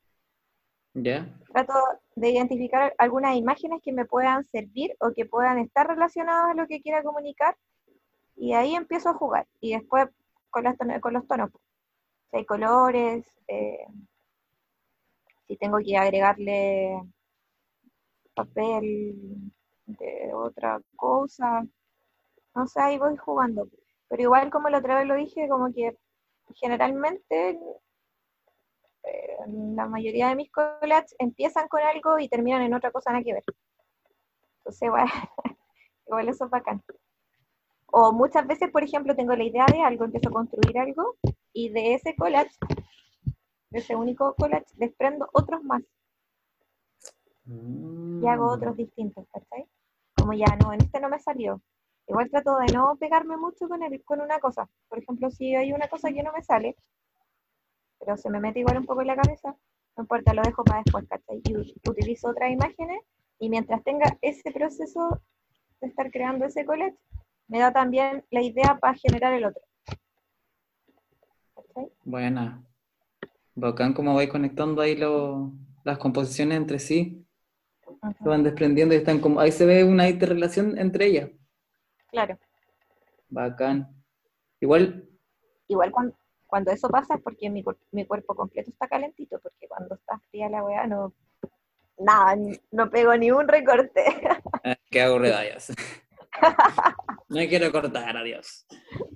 ¿Ya? 0.94 1.28
trato 1.52 1.74
de 2.14 2.30
identificar 2.30 2.94
algunas 2.98 3.36
imágenes 3.36 3.82
que 3.82 3.92
me 3.92 4.06
puedan 4.06 4.44
servir 4.46 4.96
o 5.00 5.12
que 5.12 5.26
puedan 5.26 5.58
estar 5.58 5.86
relacionadas 5.86 6.52
a 6.52 6.54
lo 6.54 6.66
que 6.66 6.80
quiera 6.80 7.02
comunicar 7.02 7.56
y 8.36 8.54
ahí 8.54 8.74
empiezo 8.74 9.10
a 9.10 9.14
jugar 9.14 9.46
y 9.60 9.72
después 9.74 10.08
con, 10.50 10.64
las 10.64 10.76
con 11.00 11.12
los 11.12 11.26
tonos 11.26 11.50
si 12.30 12.36
hay 12.36 12.44
colores 12.44 13.26
eh, 13.48 13.86
si 15.46 15.56
tengo 15.56 15.78
que 15.78 15.96
agregarle 15.96 17.00
papel 18.34 19.52
de 19.86 20.32
otra 20.34 20.80
cosa 20.96 21.64
no 22.54 22.66
sé, 22.66 22.80
ahí 22.80 22.98
voy 22.98 23.16
jugando 23.16 23.68
pero 24.08 24.22
igual 24.22 24.50
como 24.50 24.68
la 24.68 24.78
otra 24.78 24.98
vez 24.98 25.06
lo 25.06 25.14
dije 25.16 25.48
como 25.48 25.72
que 25.72 25.96
generalmente 26.54 27.58
eh, 29.06 29.36
la 29.74 29.86
mayoría 29.86 30.28
de 30.28 30.36
mis 30.36 30.50
collages 30.50 31.14
empiezan 31.18 31.68
con 31.68 31.80
algo 31.80 32.18
y 32.18 32.28
terminan 32.28 32.62
en 32.62 32.74
otra 32.74 32.90
cosa 32.90 33.12
nada 33.12 33.22
que 33.24 33.34
ver. 33.34 33.44
Entonces, 34.58 34.90
igual 36.06 36.28
eso 36.28 36.44
es 36.44 36.50
bacán. 36.50 36.82
O 37.86 38.12
muchas 38.12 38.46
veces, 38.46 38.70
por 38.70 38.82
ejemplo, 38.82 39.14
tengo 39.14 39.34
la 39.34 39.44
idea 39.44 39.66
de 39.66 39.82
algo, 39.82 40.04
empiezo 40.04 40.28
a 40.28 40.32
construir 40.32 40.78
algo 40.78 41.16
y 41.52 41.70
de 41.70 41.94
ese 41.94 42.14
collage, 42.16 42.54
de 43.70 43.78
ese 43.78 43.96
único 43.96 44.34
collage, 44.34 44.66
desprendo 44.76 45.28
otros 45.32 45.62
más 45.62 45.82
y 47.46 48.26
hago 48.26 48.50
otros 48.50 48.76
distintos, 48.76 49.26
¿cachai? 49.32 49.66
Como 50.16 50.32
ya 50.32 50.56
no, 50.60 50.72
en 50.72 50.80
este 50.80 51.00
no 51.00 51.08
me 51.08 51.18
salió. 51.18 51.62
Igual 52.08 52.30
trato 52.30 52.58
de 52.58 52.72
no 52.72 52.96
pegarme 52.98 53.36
mucho 53.36 53.68
con, 53.68 53.82
el, 53.82 54.02
con 54.04 54.20
una 54.20 54.38
cosa. 54.38 54.68
Por 54.88 54.98
ejemplo, 54.98 55.30
si 55.30 55.54
hay 55.54 55.72
una 55.72 55.88
cosa 55.88 56.12
que 56.12 56.22
no 56.22 56.32
me 56.32 56.42
sale, 56.42 56.76
pero 57.98 58.16
se 58.16 58.30
me 58.30 58.40
mete 58.40 58.60
igual 58.60 58.78
un 58.78 58.86
poco 58.86 59.00
en 59.00 59.08
la 59.08 59.16
cabeza, 59.16 59.56
no 59.96 60.02
importa, 60.02 60.34
lo 60.34 60.42
dejo 60.42 60.64
para 60.64 60.82
después, 60.82 61.06
¿cachai? 61.08 61.40
Y 61.44 61.56
utilizo 61.88 62.30
otras 62.30 62.50
imágenes 62.50 63.00
y 63.38 63.48
mientras 63.48 63.82
tenga 63.84 64.18
ese 64.22 64.50
proceso 64.50 65.20
de 65.80 65.88
estar 65.88 66.10
creando 66.10 66.46
ese 66.46 66.64
collage, 66.64 66.96
me 67.48 67.58
da 67.58 67.72
también 67.72 68.24
la 68.30 68.42
idea 68.42 68.76
para 68.80 68.94
generar 68.94 69.32
el 69.34 69.44
otro. 69.46 69.62
¿Cachai? 71.54 71.88
Buena. 72.04 72.62
Bacán 73.54 73.94
cómo 73.94 74.14
vais 74.14 74.28
conectando 74.30 74.82
ahí 74.82 74.96
lo- 74.96 75.52
las 75.84 75.98
composiciones 75.98 76.56
entre 76.58 76.78
sí. 76.78 77.22
Se 78.22 78.28
van 78.28 78.42
desprendiendo 78.42 78.94
y 78.94 78.98
están 78.98 79.20
como. 79.20 79.40
Ahí 79.40 79.50
se 79.52 79.64
ve 79.66 79.82
una 79.84 80.08
interrelación 80.08 80.76
entre 80.78 81.06
ellas. 81.06 81.30
Claro. 82.10 82.38
Bacán. 83.28 83.88
Igual, 84.60 85.08
Igual 85.68 85.90
cuando, 85.90 86.16
cuando 86.46 86.70
eso 86.70 86.88
pasa 86.88 87.14
es 87.16 87.22
porque 87.22 87.50
mi, 87.50 87.64
mi 87.92 88.04
cuerpo 88.06 88.34
completo 88.34 88.70
está 88.70 88.86
calentito, 88.88 89.38
porque 89.40 89.66
cuando 89.68 89.94
está 89.96 90.18
fría 90.30 90.48
la 90.48 90.62
weá 90.64 90.86
no, 90.86 91.12
No, 91.98 92.14
no 92.70 92.90
pego 92.90 93.16
ni 93.16 93.30
un 93.30 93.48
recorte. 93.48 94.02
Eh, 94.64 94.76
que 94.90 95.00
hago 95.02 95.18
redallas. 95.18 95.72
no 97.28 97.40
hay 97.40 97.48
que 97.48 97.58
recortar, 97.58 98.16
adiós. 98.16 98.66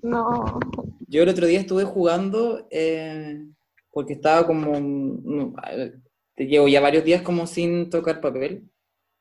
No. 0.02 0.58
Yo 1.06 1.22
el 1.22 1.28
otro 1.28 1.46
día 1.46 1.60
estuve 1.60 1.84
jugando 1.84 2.66
eh, 2.70 3.44
porque 3.90 4.14
estaba 4.14 4.46
como. 4.46 4.78
no, 4.80 5.54
te 6.34 6.46
llevo 6.46 6.68
ya 6.68 6.80
varios 6.80 7.04
días 7.04 7.22
como 7.22 7.46
sin 7.46 7.90
tocar 7.90 8.20
papel. 8.20 8.68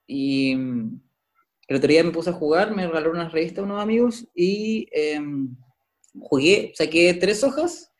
Y 0.08 0.56
mm, 0.56 1.02
el 1.68 1.78
otro 1.78 1.88
día 1.88 2.04
me 2.04 2.12
puse 2.12 2.32
a 2.32 2.34
jugar, 2.34 2.76
me 2.76 2.88
regalaron 2.88 3.18
unas 3.18 3.32
revistas 3.32 3.64
unos 3.64 3.82
amigos 3.82 4.28
y 4.34 4.88
em, 4.92 5.56
jugué, 6.20 6.72
saqué 6.76 7.14
tres 7.14 7.44
hojas 7.44 7.92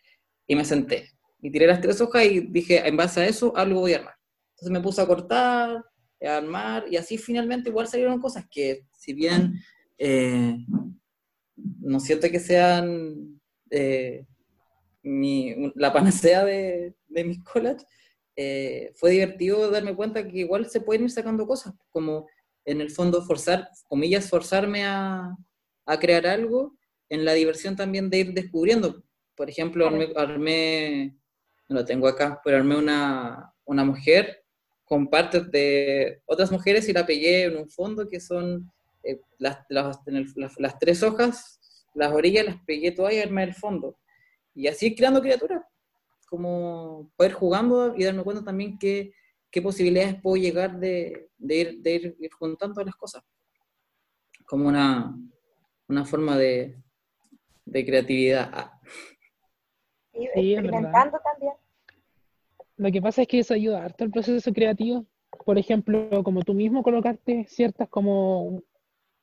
y 0.48 0.56
me 0.56 0.66
senté. 0.66 1.12
Y 1.42 1.52
tiré 1.52 1.68
las 1.68 1.82
tres 1.82 2.02
hojas 2.02 2.26
y 2.26 2.40
dije, 2.40 2.88
en 2.88 2.98
base 2.98 3.22
a 3.22 3.28
eso, 3.28 3.56
algo 3.56 3.82
voy 3.82 3.94
a 3.94 3.98
armar. 3.98 4.16
Entonces 4.52 4.72
me 4.72 4.82
puse 4.82 5.02
a 5.02 5.06
cortar, 5.06 5.86
a 6.22 6.38
armar, 6.38 6.86
y 6.90 6.98
así 6.98 7.18
finalmente 7.18 7.70
igual 7.70 7.88
salieron 7.88 8.20
cosas 8.20 8.46
que, 8.50 8.88
si 8.98 9.14
bien 9.14 9.54
eh, 10.00 10.58
no 11.82 12.00
siento 12.00 12.30
que 12.30 12.40
sean 12.40 13.40
eh, 13.70 14.26
mi- 15.04 15.72
la 15.76 15.94
panacea 15.94 16.46
de, 16.46 16.96
de 17.08 17.24
mis 17.24 17.44
collages, 17.44 17.86
eh, 18.36 18.92
fue 18.96 19.12
divertido 19.12 19.70
darme 19.70 19.96
cuenta 19.96 20.26
que 20.28 20.40
igual 20.40 20.70
se 20.70 20.82
pueden 20.82 21.04
ir 21.04 21.12
sacando 21.12 21.46
cosas, 21.46 21.74
como 21.90 22.28
en 22.66 22.82
el 22.82 22.90
fondo 22.92 23.22
forzar, 23.24 23.70
comillas, 23.88 24.30
forzarme 24.30 24.86
a, 24.86 25.36
a 25.86 26.00
crear 26.00 26.26
algo, 26.28 26.76
en 27.10 27.26
la 27.26 27.34
diversión 27.34 27.76
también 27.76 28.10
de 28.10 28.20
ir 28.20 28.34
descubriendo. 28.34 29.04
Por 29.36 29.50
ejemplo, 29.50 29.88
armé, 29.88 30.14
armé- 30.16 31.18
no 31.68 31.78
lo 31.78 31.86
tengo 31.86 32.08
acá, 32.08 32.40
pero 32.44 32.58
armé 32.58 32.78
una, 32.78 33.54
una 33.66 33.84
mujer 33.84 34.44
con 34.86 35.10
partes 35.10 35.50
de 35.52 36.22
otras 36.26 36.52
mujeres 36.52 36.88
y 36.90 36.94
la 36.94 37.06
pegué 37.06 37.44
en 37.46 37.58
un 37.58 37.70
fondo 37.70 38.08
que 38.08 38.20
son 38.20 38.72
eh, 39.04 39.20
las, 39.38 39.60
las, 39.70 40.00
el- 40.08 40.32
las- 40.36 40.60
las 40.60 40.80
tres 40.80 41.04
hojas, 41.04 41.60
las 41.94 42.12
orillas 42.12 42.46
las 42.46 42.58
pegué 42.66 42.92
todas 42.92 43.14
y 43.14 43.20
armé 43.20 43.44
el 43.44 43.54
fondo. 43.54 43.98
Y 44.54 44.68
así 44.68 44.88
ir 44.88 44.96
creando 44.96 45.22
criaturas, 45.22 45.64
como 46.30 47.12
poder 47.16 47.34
jugando 47.34 47.96
y 47.96 48.04
darme 48.04 48.24
cuenta 48.24 48.44
también 48.44 48.78
que, 48.78 49.14
qué 49.52 49.62
posibilidades 49.62 50.22
puedo 50.22 50.36
llegar 50.36 50.80
de, 50.80 51.30
de 51.38 51.56
ir, 51.56 51.80
de 51.82 51.92
ir, 51.96 52.18
ir 52.20 52.32
juntando 52.32 52.84
las 52.84 52.96
cosas. 52.96 53.24
Como 54.46 54.68
una, 54.68 55.16
una 55.88 56.06
forma 56.06 56.38
de, 56.38 56.76
de 57.66 57.86
creatividad. 57.86 58.50
Ah, 58.54 58.80
Y 60.14 60.20
Sí, 60.20 60.24
es 60.34 60.38
experimentando 60.60 61.20
también. 61.24 61.54
Lo 62.78 62.92
que 62.92 63.02
pasa 63.02 63.22
es 63.24 63.28
que 63.28 63.40
eso 63.40 63.54
ayuda 63.54 63.84
harto 63.84 64.04
al 64.04 64.12
proceso 64.12 64.54
creativo. 64.54 65.06
Por 65.46 65.58
ejemplo, 65.58 66.24
como 66.24 66.42
tú 66.42 66.54
mismo 66.54 66.82
colocarte 66.84 67.46
ciertas 67.48 67.90
como, 67.90 68.62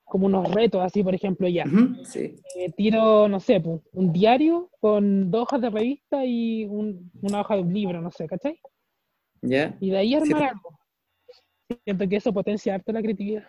como 0.07 0.27
unos 0.27 0.51
retos, 0.55 0.81
así 0.83 1.03
por 1.03 1.15
ejemplo, 1.15 1.49
ya. 1.49 1.65
ujú, 1.67 2.05
sí. 2.05 2.37
eh, 2.57 2.71
tiro, 2.77 3.29
no 3.29 3.39
sé, 3.41 3.61
pu, 3.61 3.83
un 3.93 4.13
diario 4.13 4.71
con 4.81 5.31
dos 5.31 5.43
hojas 5.43 5.61
de 5.61 5.71
revista 5.71 6.25
y 6.25 6.65
un- 6.65 7.11
una 7.23 7.43
hoja 7.43 7.57
de 7.57 7.63
un 7.63 7.75
libro, 7.75 8.01
no 8.01 8.11
sé, 8.11 8.27
¿cachai? 8.27 8.59
¿Ya? 9.43 9.77
Y 9.81 9.91
de 9.91 9.99
ahí 9.99 10.15
armar 10.15 10.43
Sí. 10.43 10.49
algo. 10.49 10.79
Siento 11.85 12.09
que 12.09 12.17
eso 12.17 12.33
potencia 12.33 12.75
harto 12.75 12.93
la 12.93 13.03
creatividad. 13.03 13.45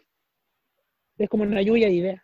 Es 1.18 1.30
como 1.30 1.44
una 1.44 1.62
lluvia 1.62 1.88
de 1.88 1.94
ideas. 1.94 2.22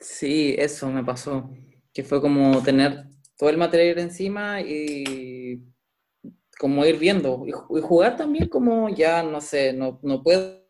Sí, 0.00 0.54
eso 0.58 0.88
me 0.90 1.04
pasó. 1.04 1.50
Que 1.92 2.02
fue 2.02 2.20
como 2.20 2.62
tener 2.62 3.04
todo 3.36 3.50
el 3.50 3.56
material 3.58 3.98
encima 3.98 4.60
y 4.60 5.62
como 6.58 6.84
ir 6.84 6.98
viendo. 6.98 7.44
Y, 7.46 7.50
y 7.50 7.80
jugar 7.80 8.16
también 8.16 8.48
como 8.48 8.88
ya, 8.88 9.22
no 9.22 9.40
sé, 9.40 9.72
no, 9.72 9.98
no 10.02 10.22
puedo, 10.22 10.60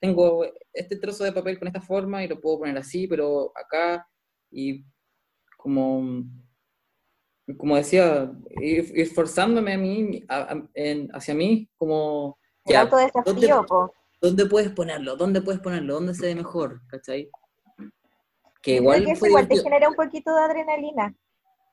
tengo 0.00 0.44
este 0.76 0.96
trozo 0.96 1.24
de 1.24 1.32
papel 1.32 1.58
con 1.58 1.68
esta 1.68 1.80
forma 1.80 2.22
y 2.22 2.28
lo 2.28 2.40
puedo 2.40 2.60
poner 2.60 2.76
así, 2.78 3.06
pero 3.08 3.52
acá 3.56 4.06
y 4.50 4.84
como, 5.56 6.24
como 7.58 7.76
decía, 7.76 8.30
ir, 8.60 8.92
ir 8.96 9.06
forzándome 9.12 9.72
a 9.74 9.78
mí, 9.78 10.24
a- 10.28 10.52
a- 10.54 10.68
en- 10.74 11.08
hacia 11.14 11.34
mí, 11.34 11.68
como 11.76 12.38
ya, 12.64 12.84
¿dónde- 12.86 13.48
po. 13.66 13.92
¿Dónde 14.20 14.46
puedes 14.46 14.70
ponerlo? 14.72 15.16
¿Dónde 15.16 15.40
puedes 15.42 15.60
ponerlo? 15.60 15.94
¿Dónde 15.94 16.14
se 16.14 16.26
ve 16.26 16.34
mejor? 16.34 16.80
¿Cachai? 16.88 17.28
Que 18.62 18.76
igual 18.76 19.04
que 19.04 19.12
eso 19.12 19.20
fue 19.20 19.28
igual 19.28 19.46
te 19.46 19.56
genera 19.62 19.88
un 19.88 19.94
poquito 19.94 20.34
de 20.34 20.40
adrenalina. 20.42 21.14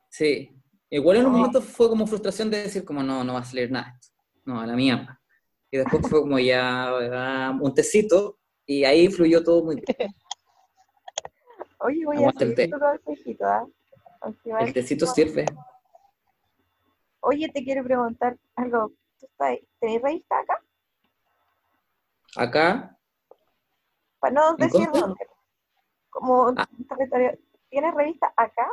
Sí. 0.10 0.52
Igual 0.90 1.18
en 1.18 1.26
un 1.26 1.32
momento 1.32 1.62
fue 1.62 1.90
como 1.90 2.06
frustración 2.06 2.52
de 2.52 2.64
decir 2.64 2.86
como 2.86 3.02
no, 3.02 3.24
no 3.24 3.34
va 3.34 3.40
a 3.40 3.46
salir 3.46 3.72
nada. 3.72 3.98
No, 4.46 4.60
a 4.60 4.68
la 4.68 4.76
mierda. 4.76 5.20
Y 5.72 5.78
después 5.78 6.08
fue 6.08 6.22
como 6.22 6.38
ya 6.38 6.90
ah, 6.90 7.58
un 7.60 7.74
tecito 7.74 8.38
y 8.66 8.84
ahí 8.86 9.08
fluyó 9.10 9.44
todo 9.44 9.64
muy 9.64 9.76
bien. 9.76 9.86
Oye, 11.80 12.06
voy 12.06 12.18
Aguanta 12.18 12.46
a 12.46 12.56
té. 12.56 12.68
tu 12.70 12.80
consejito, 12.80 13.46
¿ah? 13.46 13.68
Igual- 14.46 14.68
El 14.68 14.74
tecito 14.74 15.06
sirve. 15.06 15.46
Oye, 17.20 17.50
te 17.50 17.64
quiero 17.64 17.84
preguntar 17.84 18.38
algo. 18.56 18.92
¿Tú 19.20 19.26
estás, 19.26 19.58
¿Tenés 19.80 20.02
revista 20.02 20.40
acá? 20.40 20.62
Acá, 22.36 22.98
Para 24.20 24.34
no 24.34 24.52
¿En 24.52 24.56
decir 24.58 24.90
dónde. 24.92 25.28
Como 26.10 26.54
Ah. 26.56 26.68
¿Tienes 27.70 27.94
revista 27.94 28.34
acá? 28.38 28.68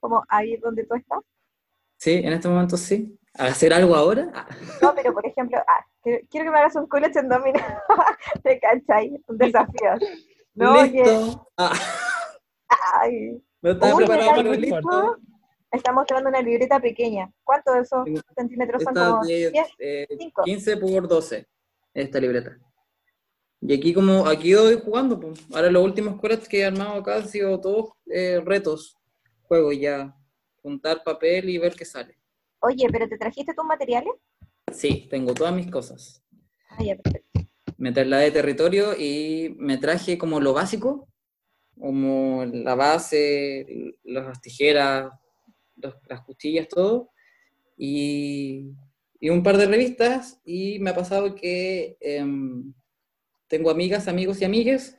Como 0.00 0.24
ahí 0.28 0.56
donde 0.56 0.84
tú 0.86 0.94
estás. 0.94 1.20
sí, 1.96 2.14
en 2.14 2.32
este 2.32 2.48
momento 2.48 2.76
sí. 2.76 3.17
¿Hacer 3.34 3.72
algo 3.72 3.94
ahora? 3.94 4.30
Ah, 4.34 4.48
No, 4.82 4.94
pero 4.94 5.12
por 5.12 5.24
ejemplo, 5.26 5.58
ah, 5.66 5.86
quiero, 6.02 6.26
quiero 6.30 6.46
que 6.46 6.50
me 6.50 6.58
hagas 6.58 6.76
un 6.76 6.86
college 6.86 7.18
en 7.18 7.28
domino. 7.28 7.58
¿Te 8.42 8.58
cachai? 8.58 9.22
Un 9.26 9.38
desafío. 9.38 9.90
No, 10.54 10.82
¡Listo! 10.82 11.48
Ah, 11.56 11.72
ay, 13.00 13.40
no 13.62 13.70
estaba 13.72 13.94
Uy, 13.94 14.04
preparado 14.04 14.30
para 14.30 14.50
el 14.50 14.60
listo. 14.60 15.16
está 15.70 15.92
mostrando 15.92 16.28
una 16.30 16.40
libreta 16.42 16.80
pequeña. 16.80 17.30
¿Cuántos 17.44 17.74
de 17.74 17.80
esos 17.82 18.04
Tengo- 18.04 18.20
centímetros 18.36 18.82
son? 18.82 18.94
Como 18.94 19.24
de 19.24 19.50
10. 19.50 19.68
eh, 19.78 20.06
cinco. 20.18 20.42
15 20.42 20.76
por 20.78 21.06
12, 21.08 21.46
esta 21.94 22.18
libreta. 22.20 22.58
Y 23.60 23.74
aquí 23.74 23.92
como, 23.92 24.26
aquí 24.26 24.54
voy 24.54 24.80
jugando, 24.84 25.18
pues. 25.18 25.40
Ahora 25.54 25.70
los 25.70 25.84
últimos 25.84 26.20
cores 26.20 26.48
que 26.48 26.60
he 26.60 26.64
armado 26.64 26.94
acá 26.94 27.16
han 27.16 27.28
sido 27.28 27.60
todos 27.60 27.90
eh, 28.06 28.40
retos, 28.44 28.96
juegos 29.42 29.76
ya. 29.78 30.14
Juntar 30.62 31.02
papel 31.04 31.48
y 31.50 31.58
ver 31.58 31.74
qué 31.74 31.84
sale. 31.84 32.17
Oye, 32.60 32.86
¿pero 32.90 33.08
te 33.08 33.18
trajiste 33.18 33.54
tus 33.54 33.64
materiales? 33.64 34.12
Sí, 34.72 35.06
tengo 35.10 35.34
todas 35.34 35.54
mis 35.54 35.70
cosas. 35.70 36.22
Ah, 36.70 36.82
ya, 36.82 36.96
perfecto. 36.96 37.40
Me 37.76 37.92
trasladé 37.92 38.24
de 38.26 38.30
territorio 38.32 38.94
y 38.98 39.54
me 39.58 39.78
traje 39.78 40.18
como 40.18 40.40
lo 40.40 40.52
básico, 40.52 41.08
como 41.78 42.44
la 42.44 42.74
base, 42.74 43.94
las 44.04 44.40
tijeras, 44.40 45.10
los- 45.76 45.94
las 46.08 46.22
cuchillas, 46.22 46.68
todo. 46.68 47.10
Y, 47.76 48.72
y 49.20 49.30
un 49.30 49.42
par 49.42 49.56
de 49.58 49.66
revistas. 49.66 50.40
Y 50.44 50.78
me 50.80 50.90
ha 50.90 50.94
pasado 50.94 51.34
que 51.34 51.96
em, 52.00 52.74
tengo 53.48 53.70
amigas, 53.70 54.08
amigos 54.08 54.40
y 54.40 54.44
amigues 54.44 54.96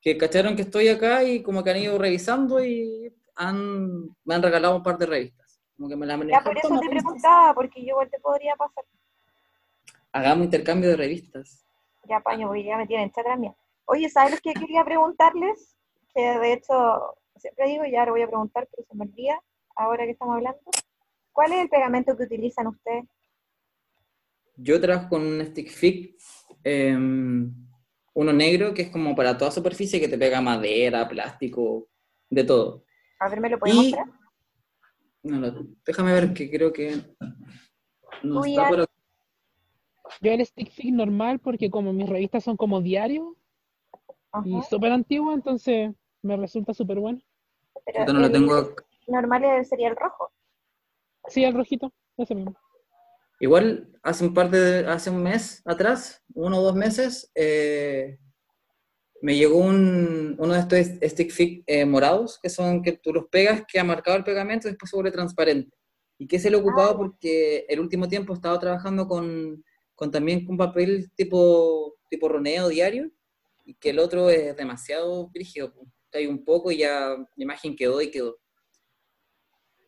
que 0.00 0.16
cacharon 0.18 0.56
que 0.56 0.62
estoy 0.62 0.88
acá 0.88 1.24
y 1.24 1.42
como 1.42 1.64
que 1.64 1.70
han 1.70 1.78
ido 1.78 1.98
revisando 1.98 2.64
y 2.64 3.12
han, 3.36 4.04
me 4.24 4.34
han 4.34 4.42
regalado 4.42 4.76
un 4.76 4.82
par 4.82 4.98
de 4.98 5.06
revistas. 5.06 5.45
Como 5.76 5.88
que 5.88 5.96
me 5.96 6.06
la 6.06 6.14
han 6.14 6.28
Ya 6.28 6.40
por 6.40 6.56
eso 6.56 6.68
"Toma, 6.68 6.80
te 6.80 6.86
toma". 6.86 7.00
preguntaba, 7.00 7.54
porque 7.54 7.80
yo 7.82 7.88
igual 7.88 8.10
te 8.10 8.18
podría 8.20 8.56
pasar. 8.56 8.84
Hagamos 10.12 10.44
intercambio 10.46 10.88
de 10.90 10.96
revistas. 10.96 11.66
Ya, 12.08 12.20
paño, 12.20 12.46
porque 12.48 12.64
ya 12.64 12.76
me 12.78 12.86
tienen 12.86 13.10
chatra 13.10 13.36
mía. 13.36 13.54
Oye, 13.84 14.08
¿sabes 14.08 14.32
lo 14.32 14.38
que 14.38 14.54
quería 14.54 14.84
preguntarles? 14.84 15.76
Que 16.14 16.38
de 16.38 16.52
hecho, 16.54 17.16
siempre 17.36 17.66
digo, 17.68 17.84
ya 17.84 18.06
lo 18.06 18.12
voy 18.12 18.22
a 18.22 18.26
preguntar, 18.28 18.66
pero 18.70 18.86
se 18.88 18.96
me 18.96 19.04
olvida, 19.04 19.38
ahora 19.74 20.04
que 20.04 20.12
estamos 20.12 20.36
hablando. 20.36 20.58
¿Cuál 21.32 21.52
es 21.52 21.58
el 21.60 21.68
pegamento 21.68 22.16
que 22.16 22.22
utilizan 22.24 22.68
ustedes? 22.68 23.04
Yo 24.56 24.80
trabajo 24.80 25.10
con 25.10 25.22
un 25.22 25.44
stick 25.44 25.68
fix, 25.70 26.46
em, 26.64 27.52
uno 28.14 28.32
negro 28.32 28.72
que 28.72 28.82
es 28.82 28.88
como 28.90 29.14
para 29.14 29.36
toda 29.36 29.50
superficie 29.50 30.00
que 30.00 30.08
te 30.08 30.16
pega 30.16 30.40
madera, 30.40 31.06
plástico, 31.06 31.88
de 32.30 32.44
todo. 32.44 32.84
A 33.20 33.28
ver, 33.28 33.40
¿me 33.40 33.50
lo 33.50 33.58
puedes 33.58 33.74
Y 33.74 33.78
mostrar? 33.78 34.06
No, 35.26 35.40
lo- 35.40 35.66
déjame 35.84 36.12
ver 36.12 36.32
que 36.34 36.50
creo 36.50 36.72
que 36.72 36.96
no 38.22 38.44
está, 38.44 38.68
pero 38.68 38.84
Yo 40.20 40.32
el 40.32 40.44
stick 40.46 40.70
fix 40.70 40.92
normal 40.92 41.38
porque 41.40 41.70
como 41.70 41.92
mis 41.92 42.08
revistas 42.08 42.44
son 42.44 42.56
como 42.56 42.80
diario 42.80 43.36
y 44.44 44.60
súper 44.62 44.92
antiguo, 44.92 45.32
entonces 45.32 45.92
me 46.22 46.36
resulta 46.36 46.74
súper 46.74 46.98
bueno. 46.98 47.20
pero 47.84 48.06
yo 48.06 48.12
no 48.12 48.20
lo 48.20 48.30
tengo. 48.30 48.74
normal 49.06 49.64
sería 49.64 49.88
el 49.88 49.96
rojo. 49.96 50.30
Sí, 51.28 51.42
el 51.44 51.54
rojito, 51.54 51.92
ese 52.16 52.34
mismo. 52.34 52.54
Igual 53.40 53.88
hace 54.02 54.24
un 54.24 54.32
par 54.32 54.50
de, 54.50 54.86
hace 54.86 55.10
un 55.10 55.22
mes 55.22 55.62
atrás, 55.66 56.22
uno 56.34 56.58
o 56.58 56.62
dos 56.62 56.74
meses, 56.74 57.30
eh, 57.34 58.18
me 59.22 59.36
llegó 59.36 59.58
un, 59.58 60.36
uno 60.38 60.54
de 60.54 60.60
estos 60.60 61.10
stick 61.10 61.30
fix 61.30 61.64
eh, 61.66 61.84
morados, 61.84 62.38
que 62.42 62.48
son 62.50 62.82
que 62.82 62.92
tú 62.92 63.12
los 63.12 63.26
pegas, 63.28 63.62
que 63.70 63.78
ha 63.78 63.84
marcado 63.84 64.16
el 64.16 64.24
pegamento 64.24 64.68
y 64.68 64.72
después 64.72 64.90
se 64.90 64.96
vuelve 64.96 65.10
transparente. 65.10 65.76
Y 66.18 66.26
que 66.26 66.38
se 66.38 66.50
lo 66.50 66.58
he 66.58 66.60
ocupado 66.60 66.92
Ah. 66.92 66.96
porque 66.96 67.66
el 67.68 67.80
último 67.80 68.08
tiempo 68.08 68.32
he 68.32 68.36
estado 68.36 68.58
trabajando 68.58 69.06
con, 69.06 69.64
con 69.94 70.10
también 70.10 70.46
un 70.48 70.56
papel 70.56 71.10
tipo, 71.14 71.96
tipo 72.08 72.28
roneo 72.28 72.68
diario, 72.68 73.10
y 73.64 73.74
que 73.74 73.90
el 73.90 73.98
otro 73.98 74.30
es 74.30 74.56
demasiado 74.56 75.30
rígido. 75.34 75.72
Hay 76.12 76.26
un 76.26 76.44
poco 76.44 76.70
y 76.70 76.78
ya 76.78 77.10
la 77.10 77.42
imagen 77.42 77.76
quedó 77.76 78.00
y 78.00 78.10
quedó. 78.10 78.38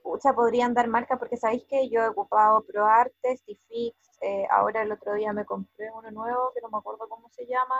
Pucha, 0.03 0.35
podrían 0.35 0.75
dar 0.75 0.89
marca 0.89 1.19
porque 1.19 1.37
sabéis 1.37 1.65
que 1.69 1.89
yo 1.89 2.01
he 2.01 2.09
ocupado 2.09 2.65
ProArte, 2.67 3.37
Stifix, 3.37 3.97
eh, 4.21 4.47
ahora 4.51 4.83
el 4.83 4.91
otro 4.91 5.15
día 5.15 5.33
me 5.33 5.45
compré 5.45 5.91
uno 5.93 6.11
nuevo 6.11 6.51
que 6.55 6.61
no 6.61 6.71
me 6.71 6.79
acuerdo 6.79 7.09
cómo 7.09 7.29
se 7.31 7.47
llama. 7.47 7.77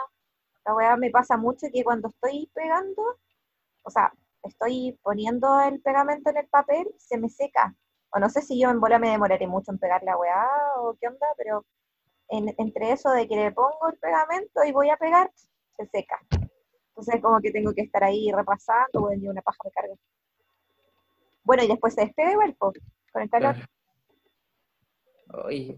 La 0.69 0.75
weá 0.75 0.95
me 0.97 1.09
pasa 1.09 1.35
mucho 1.35 1.65
que 1.73 1.83
cuando 1.83 2.09
estoy 2.09 2.47
pegando, 2.53 3.01
o 3.81 3.89
sea, 3.89 4.13
estoy 4.43 4.95
poniendo 5.01 5.59
el 5.61 5.81
pegamento 5.81 6.29
en 6.29 6.37
el 6.37 6.47
papel, 6.47 6.85
se 6.95 7.17
me 7.17 7.27
seca. 7.27 7.75
O 8.11 8.19
no 8.19 8.29
sé 8.29 8.43
si 8.43 8.61
yo 8.61 8.69
en 8.69 8.79
bola 8.79 8.99
me 8.99 9.09
demoraré 9.09 9.47
mucho 9.47 9.71
en 9.71 9.79
pegar 9.79 10.03
la 10.03 10.15
weá 10.15 10.47
o 10.77 10.95
qué 11.01 11.07
onda, 11.07 11.25
pero 11.37 11.65
entre 12.29 12.91
eso 12.91 13.09
de 13.09 13.27
que 13.27 13.35
le 13.35 13.51
pongo 13.51 13.89
el 13.91 13.97
pegamento 13.97 14.63
y 14.63 14.71
voy 14.71 14.91
a 14.91 14.97
pegar, 14.97 15.31
se 15.75 15.87
seca. 15.87 16.19
Entonces 16.89 17.19
como 17.19 17.39
que 17.41 17.49
tengo 17.49 17.73
que 17.73 17.81
estar 17.81 18.03
ahí 18.03 18.31
repasando, 18.31 19.01
voy 19.01 19.25
a 19.25 19.31
una 19.31 19.41
paja 19.41 19.57
de 19.63 19.71
carga. 19.71 19.95
Bueno, 21.45 21.63
y 21.63 21.67
después 21.67 21.95
se 21.95 22.01
despega 22.01 22.31
igual, 22.33 22.55
con 22.59 22.73
el 23.15 23.29
calor. 23.31 23.55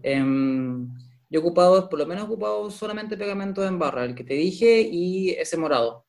Em, 0.02 0.92
yo 1.32 1.40
he 1.40 1.42
ocupado, 1.42 1.88
por 1.88 1.98
lo 1.98 2.04
menos 2.04 2.24
he 2.24 2.26
ocupado 2.26 2.70
solamente 2.70 3.16
pegamento 3.16 3.64
en 3.64 3.78
barra, 3.78 4.04
el 4.04 4.14
que 4.14 4.22
te 4.22 4.34
dije, 4.34 4.82
y 4.82 5.30
ese 5.30 5.56
morado. 5.56 6.04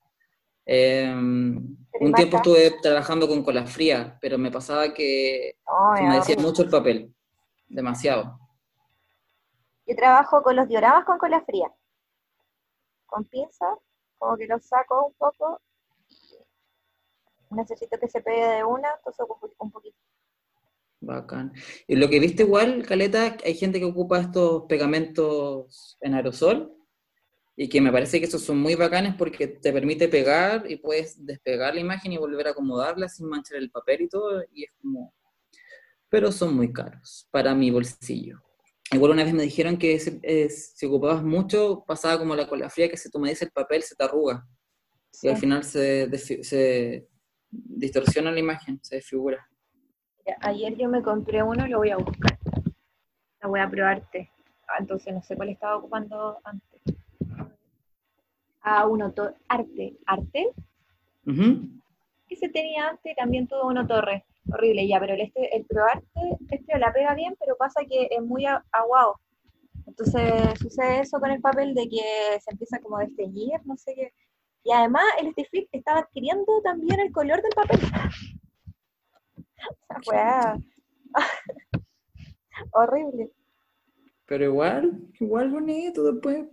Em, 0.66 1.78
un 2.02 2.14
tiempo 2.14 2.38
estuve 2.38 2.72
trabajando 2.82 3.26
con 3.26 3.42
cola 3.42 3.66
fría, 3.66 4.18
pero 4.20 4.38
me 4.38 4.52
pasaba 4.52 4.94
que 4.94 5.56
me 6.02 6.16
decía 6.16 6.36
mucho 6.38 6.64
el 6.64 6.70
papel, 6.70 7.16
demasiado. 7.70 8.38
Yo 9.86 9.96
trabajo 9.96 10.44
con 10.44 10.58
los 10.58 10.68
dioramas 10.68 11.06
con 11.06 11.18
cola 11.18 11.42
fría, 11.46 11.72
con 13.06 13.24
pinza, 13.24 13.78
como 14.18 14.36
que 14.36 14.46
los 14.46 14.66
saco 14.66 15.06
un 15.06 15.14
poco, 15.14 15.62
necesito 17.52 17.98
que 17.98 18.10
se 18.10 18.20
pegue 18.20 18.46
de 18.46 18.64
una, 18.66 18.90
entonces 18.98 19.22
ocupo 19.22 19.50
un 19.58 19.72
poquito. 19.72 19.98
Bacán. 21.06 21.54
Y 21.88 21.96
lo 21.96 22.10
que 22.10 22.20
viste 22.20 22.44
igual, 22.44 22.84
Caleta, 22.86 23.38
hay 23.44 23.56
gente 23.56 23.80
que 23.80 23.86
ocupa 23.86 24.20
estos 24.20 24.64
pegamentos 24.68 25.98
en 26.02 26.14
aerosol 26.14 26.74
y 27.56 27.70
que 27.70 27.82
me 27.82 27.92
parece 27.92 28.20
que 28.20 28.26
esos 28.26 28.42
son 28.42 28.60
muy 28.60 28.76
bacanes 28.76 29.16
porque 29.16 29.48
te 29.48 29.72
permite 29.72 30.08
pegar 30.08 30.70
y 30.70 30.78
puedes 30.78 31.24
despegar 31.24 31.76
la 31.76 31.82
imagen 31.82 32.12
y 32.12 32.18
volver 32.18 32.48
a 32.48 32.52
acomodarla 32.52 33.08
sin 33.10 33.28
manchar 33.28 33.58
el 33.58 33.70
papel 33.70 34.02
y 34.02 34.10
todo, 34.10 34.44
y 34.52 34.64
es 34.64 34.72
como... 34.82 35.14
Pero 36.10 36.32
son 36.32 36.56
muy 36.56 36.72
caros 36.72 37.28
para 37.32 37.54
mi 37.54 37.72
bolsillo. 37.72 38.42
Igual 38.92 39.12
una 39.12 39.24
vez 39.24 39.34
me 39.34 39.44
dijeron 39.44 39.78
que 39.78 40.00
si 40.00 40.86
ocupabas 40.86 41.24
mucho, 41.24 41.84
pasaba 41.88 42.20
como 42.20 42.36
la 42.36 42.48
cola 42.48 42.70
fría, 42.70 42.90
que 42.90 42.98
si 42.98 43.10
tú 43.10 43.20
me 43.20 43.30
dices 43.30 43.44
el 43.44 43.52
papel 43.52 43.82
se 43.82 43.96
te 43.96 44.04
arruga. 44.04 44.48
Y 45.22 45.30
al 45.30 45.38
final 45.38 45.64
se, 45.64 46.10
se 46.44 47.08
distorsiona 47.50 48.32
la 48.32 48.40
imagen, 48.40 48.80
se 48.84 48.98
desfigura. 48.98 49.48
Ayer 50.42 50.76
yo 50.78 50.90
me 50.90 51.02
compré 51.02 51.44
uno, 51.44 51.68
lo 51.68 51.80
voy 51.80 51.90
a 51.90 51.98
buscar. 51.98 52.38
La 53.42 53.48
voy 53.48 53.60
a 53.60 53.70
probarte. 53.70 54.32
Ah, 54.68 54.78
entonces 54.80 55.14
no 55.14 55.22
sé 55.22 55.36
cuál 55.36 55.50
estaba 55.50 55.78
ocupando 55.78 56.40
antes. 56.44 56.82
Ah, 58.62 58.88
uno, 58.88 59.14
arte. 59.48 59.98
¿Arte? 60.06 60.50
¿Qué 62.28 62.36
se 62.36 62.50
tenía 62.50 62.90
antes? 62.90 63.16
También 63.16 63.48
tuvo 63.48 63.68
uno 63.68 63.86
torre 63.86 64.26
horrible 64.52 64.88
ya, 64.88 65.00
pero 65.00 65.14
el, 65.14 65.22
este, 65.22 65.56
el 65.56 65.66
ProArte, 65.66 66.06
este 66.50 66.80
la 66.80 66.92
pega 66.92 67.14
bien, 67.16 67.36
pero 67.40 67.56
pasa 67.58 67.82
que 67.90 68.08
es 68.10 68.22
muy 68.22 68.46
aguado. 68.46 69.20
Entonces 69.86 70.60
sucede 70.60 71.02
eso 71.02 71.20
con 71.20 71.32
el 71.32 71.42
papel 71.42 71.74
de 71.74 71.88
que 71.90 72.40
se 72.40 72.52
empieza 72.52 72.80
como 72.80 72.98
a 72.98 73.06
desteñir, 73.06 73.60
no 73.66 73.78
sé 73.78 73.94
qué. 73.96 74.14
Y 74.64 74.72
además 74.72 75.04
el 75.20 75.32
Stick 75.32 75.68
estaba 75.72 76.00
adquiriendo 76.00 76.62
también 76.64 77.00
el 77.00 77.12
color 77.12 77.42
del 77.42 77.52
papel. 77.52 77.80
Horrible. 82.72 83.32
Pero 84.26 84.46
igual, 84.46 85.00
igual 85.20 85.50
bonito 85.50 86.12
después. 86.12 86.48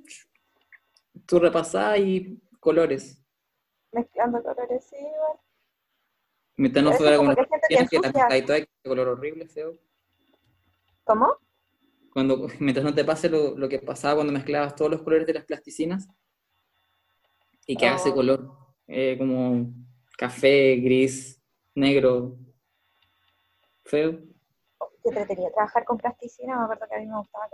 Tú 1.26 1.38
repasás 1.38 1.98
y 1.98 2.40
colores. 2.58 3.22
Mezclando 3.92 4.42
colores, 4.42 4.84
sí, 4.84 4.96
igual. 4.96 5.38
Mientras 6.56 6.84
no 6.84 6.92
fuera 6.92 7.16
como 7.16 7.34
que 7.34 7.46
la 7.98 8.66
color 8.84 9.08
horrible, 9.08 9.48
feo. 9.48 9.78
¿Cómo? 11.04 11.38
Cuando, 12.12 12.48
mientras 12.58 12.84
no 12.84 12.94
te 12.94 13.04
pase 13.04 13.30
lo, 13.30 13.56
lo, 13.56 13.68
que 13.68 13.78
pasaba 13.78 14.16
cuando 14.16 14.32
mezclabas 14.32 14.74
todos 14.74 14.90
los 14.90 15.02
colores 15.02 15.26
de 15.26 15.34
las 15.34 15.44
plasticinas 15.44 16.08
y 17.66 17.76
que 17.76 17.86
hace 17.86 18.10
oh. 18.10 18.14
color 18.14 18.52
eh, 18.88 19.16
como 19.16 19.72
café, 20.18 20.76
gris, 20.76 21.40
negro, 21.74 22.36
feo. 23.90 24.12
Qué 25.02 25.08
entretenido 25.08 25.50
trabajar 25.52 25.84
con 25.84 25.98
plasticina, 25.98 26.56
me 26.56 26.64
acuerdo 26.64 26.86
que 26.88 26.94
a 26.94 26.98
mí 27.00 27.06
me 27.06 27.18
gustaba. 27.18 27.46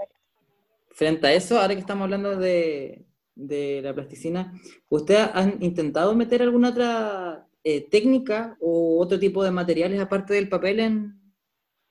Frente 0.90 1.26
a 1.26 1.32
eso, 1.32 1.58
ahora 1.58 1.74
que 1.74 1.80
estamos 1.80 2.04
hablando 2.04 2.36
de, 2.36 3.06
de 3.34 3.80
la 3.82 3.94
plasticina, 3.94 4.52
¿ustedes 4.88 5.30
han 5.32 5.62
intentado 5.62 6.14
meter 6.14 6.42
alguna 6.42 6.70
otra 6.70 7.48
eh, 7.64 7.88
técnica 7.88 8.56
o 8.60 8.98
otro 9.00 9.18
tipo 9.18 9.42
de 9.42 9.50
materiales 9.50 10.00
aparte 10.00 10.34
del 10.34 10.48
papel 10.48 10.80
en, 10.80 11.20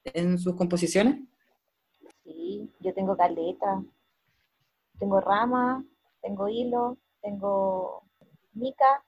en 0.06 0.38
sus 0.38 0.56
composiciones? 0.56 1.22
Sí, 2.24 2.72
yo 2.80 2.93
tengo 2.93 3.16
caleta, 3.18 3.84
tengo 5.00 5.20
rama, 5.22 5.84
tengo 6.22 6.48
hilo, 6.48 6.98
tengo 7.22 8.04
mica, 8.54 9.04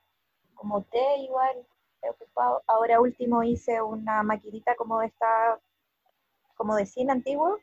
como 0.53 0.83
té 0.83 1.21
igual, 1.21 1.65
he 2.01 2.09
ocupado. 2.09 2.63
Ahora 2.67 2.99
último 3.01 3.43
hice 3.43 3.81
una 3.81 4.23
maquinita 4.23 4.75
como 4.75 4.99
de 4.99 5.07
esta, 5.07 5.59
como 6.55 6.75
de 6.75 6.85
cine 6.85 7.11
antiguo, 7.11 7.57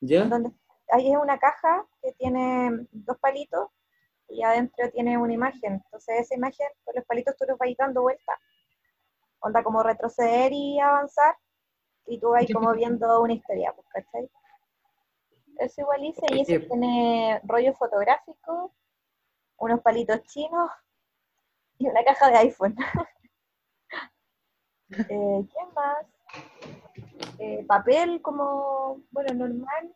¿Ya? 0.00 0.24
donde 0.24 0.52
ahí 0.90 1.12
es 1.12 1.18
una 1.18 1.38
caja 1.38 1.86
que 2.02 2.12
tiene 2.12 2.86
dos 2.92 3.18
palitos 3.18 3.68
y 4.28 4.42
adentro 4.42 4.90
tiene 4.90 5.16
una 5.18 5.32
imagen. 5.32 5.74
Entonces 5.84 6.20
esa 6.20 6.34
imagen, 6.34 6.66
con 6.84 6.94
los 6.94 7.04
palitos 7.04 7.36
tú 7.36 7.44
los 7.48 7.58
vas 7.58 7.68
dando 7.76 8.02
vuelta. 8.02 8.32
Onda 9.40 9.62
como 9.62 9.82
retroceder 9.82 10.52
y 10.52 10.80
avanzar, 10.80 11.36
y 12.06 12.18
tú 12.18 12.30
vas 12.30 12.44
como 12.52 12.72
viendo 12.72 13.20
una 13.20 13.34
historia, 13.34 13.72
pues, 13.72 13.86
¿cachai? 13.92 14.30
Eso 15.58 15.80
igual 15.82 16.04
hice, 16.04 16.26
y 16.30 16.40
ese 16.40 16.60
tiene 16.60 17.40
rollo 17.44 17.74
fotográfico, 17.74 18.72
unos 19.58 19.80
palitos 19.80 20.22
chinos 20.24 20.70
y 21.78 21.88
una 21.88 22.02
caja 22.04 22.30
de 22.30 22.38
iPhone. 22.38 22.76
eh, 24.90 25.06
¿Qué 25.08 25.74
más? 25.74 26.06
Eh, 27.38 27.64
papel 27.66 28.20
como, 28.22 29.02
bueno, 29.10 29.34
normal. 29.34 29.94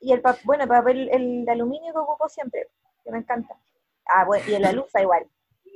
Y 0.00 0.12
el 0.12 0.22
bueno, 0.44 0.66
papel, 0.66 1.08
el 1.12 1.44
de 1.44 1.52
aluminio 1.52 1.92
que 1.92 1.98
ocupo 1.98 2.28
siempre, 2.28 2.68
que 3.04 3.12
me 3.12 3.18
encanta. 3.18 3.56
Ah, 4.06 4.24
bueno, 4.24 4.44
y 4.48 4.54
el 4.54 4.64
alusa 4.64 5.00
igual. 5.00 5.26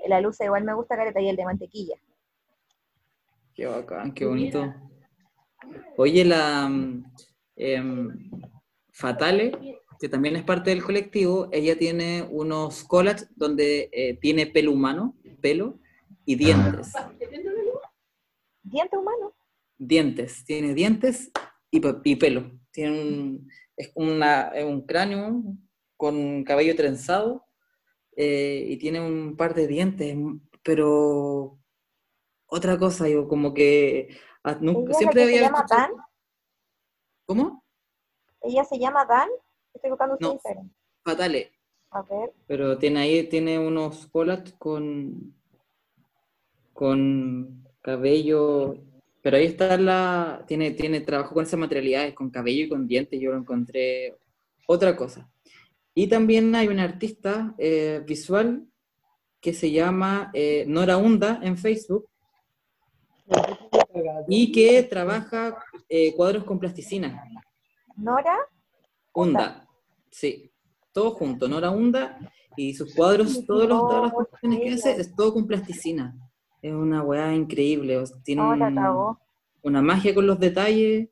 El 0.05 0.13
alusa 0.13 0.45
igual 0.45 0.65
me 0.65 0.75
gusta 0.75 0.97
careta 0.97 1.21
y 1.21 1.29
el 1.29 1.37
de 1.37 1.45
mantequilla. 1.45 1.97
Qué 3.55 3.67
bacán, 3.67 4.13
qué 4.13 4.27
bonito. 4.27 4.75
Oye, 5.97 6.25
la 6.25 6.71
eh, 7.57 7.83
Fatale, 8.93 9.81
que 9.99 10.09
también 10.09 10.37
es 10.37 10.43
parte 10.43 10.71
del 10.71 10.85
colectivo, 10.85 11.49
ella 11.53 11.79
tiene 11.79 12.27
unos 12.31 12.85
collages 12.85 13.29
donde 13.37 13.89
eh, 13.93 14.19
tiene 14.21 14.47
pelo 14.47 14.73
humano, 14.73 15.15
pelo 15.41 15.79
y 16.25 16.37
dientes. 16.37 16.93
¿Diente 18.67 18.97
humano? 18.97 19.33
Dientes, 19.79 20.45
tiene 20.45 20.75
dientes 20.75 21.31
y, 21.71 21.81
y 22.05 22.17
pelo. 22.17 22.51
Tiene 22.73 23.01
un, 23.01 23.51
es 23.77 23.93
una, 23.95 24.53
un 24.65 24.85
cráneo 24.85 25.43
con 25.97 26.43
cabello 26.43 26.75
trenzado 26.75 27.47
eh, 28.17 28.65
y 28.69 28.77
tiene 28.79 29.01
un 29.01 29.37
par 29.37 29.55
de 29.55 29.69
dientes, 29.69 30.17
pero 30.65 31.59
otra 32.47 32.77
cosa, 32.77 33.09
yo 33.09 33.29
como 33.29 33.55
que 33.55 34.17
ah, 34.43 34.59
siempre 34.99 35.23
había... 35.23 35.39
¿Se 35.39 35.45
llama 35.45 35.67
Dan? 35.69 35.91
¿Cómo? 37.25 37.65
¿Ella 38.43 38.65
se 38.65 38.79
llama 38.79 39.05
Dan? 39.05 39.29
Estoy 39.75 39.91
buscando 39.91 40.17
su 40.21 40.33
Instagram. 40.33 40.73
Fatale. 41.05 41.53
A 41.91 42.03
ver. 42.03 42.33
Pero 42.49 42.79
tiene 42.79 43.01
ahí, 43.01 43.29
tiene 43.29 43.61
unos 43.61 44.09
collages 44.09 44.55
con 44.55 45.35
con 46.73 47.66
cabello, 47.87 48.77
pero 49.23 49.37
ahí 49.37 49.47
está 49.47 49.77
la, 49.77 50.45
tiene, 50.49 50.73
tiene 50.73 51.01
trabajo 51.03 51.35
con 51.35 51.45
esas 51.45 51.61
materialidades, 51.61 52.15
con 52.15 52.31
cabello 52.31 52.65
y 52.65 52.69
con 52.69 52.89
dientes, 52.89 53.21
yo 53.21 53.31
lo 53.31 53.39
encontré 53.39 54.17
otra 54.67 54.97
cosa. 54.97 55.31
Y 55.95 56.09
también 56.09 56.53
hay 56.57 56.67
una 56.67 56.83
artista 56.83 57.55
eh, 57.59 58.03
visual 58.05 58.67
que 59.41 59.55
se 59.55 59.71
llama 59.71 60.33
eh, 60.35 60.65
Nora 60.67 60.97
Hunda 60.97 61.39
en 61.43 61.57
Facebook 61.57 62.09
y 64.29 64.51
que 64.51 64.83
trabaja 64.83 65.57
eh, 65.89 66.13
cuadros 66.15 66.43
con 66.43 66.59
plasticina. 66.59 67.23
¿Nora? 67.97 68.37
Hunda, 69.15 69.69
sí. 70.11 70.51
todo 70.93 71.13
junto, 71.13 71.47
Nora 71.47 71.71
Hunda 71.71 72.19
y 72.57 72.75
sus 72.75 72.95
cuadros, 72.95 73.47
todos 73.47 73.69
los, 73.69 73.81
todas 73.81 74.03
las 74.03 74.13
composiciones 74.13 74.61
que 74.61 74.73
hace, 74.75 75.01
es 75.01 75.15
todo 75.15 75.33
con 75.33 75.47
plasticina. 75.47 76.26
Es 76.63 76.73
una 76.73 77.03
weá 77.03 77.35
increíble, 77.35 78.03
tiene 78.25 78.43
una 79.63 79.83
magia 79.83 80.15
con 80.15 80.27
los 80.27 80.39
detalles, 80.39 81.09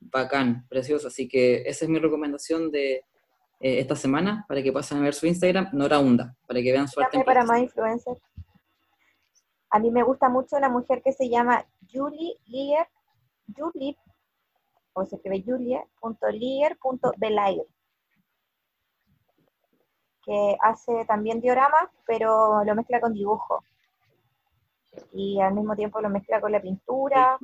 bacán, 0.00 0.66
precioso. 0.68 1.08
Así 1.08 1.28
que 1.28 1.62
esa 1.62 1.84
es 1.84 1.90
mi 1.90 1.98
recomendación 1.98 2.70
de 2.70 3.04
eh, 3.60 3.78
esta 3.78 3.94
semana, 3.94 4.44
para 4.48 4.62
que 4.62 4.72
pasen 4.72 4.98
a 4.98 5.02
ver 5.02 5.14
su 5.14 5.26
Instagram, 5.26 5.68
Nora 5.72 6.00
Hunda, 6.00 6.36
para 6.46 6.60
que 6.60 6.72
vean 6.72 6.88
su 6.88 7.00
arte. 7.00 7.22
para 7.24 7.44
más 7.44 7.60
influencers. 7.60 8.20
A 9.70 9.78
mí 9.78 9.90
me 9.90 10.02
gusta 10.02 10.28
mucho 10.28 10.56
una 10.56 10.68
mujer 10.68 11.00
que 11.02 11.12
se 11.12 11.30
llama 11.30 11.64
Julie 11.90 12.36
Lier, 12.46 12.86
Julie, 13.56 13.96
o 14.92 15.06
se 15.06 15.16
escribe 15.16 15.42
julie.lier.belair, 15.46 17.62
que 20.24 20.56
hace 20.60 21.04
también 21.06 21.40
diorama, 21.40 21.90
pero 22.06 22.62
lo 22.64 22.74
mezcla 22.74 23.00
con 23.00 23.14
dibujo. 23.14 23.64
Y 25.12 25.40
al 25.40 25.54
mismo 25.54 25.74
tiempo 25.74 26.00
lo 26.00 26.10
mezcla 26.10 26.40
con 26.40 26.52
la 26.52 26.60
pintura. 26.60 27.38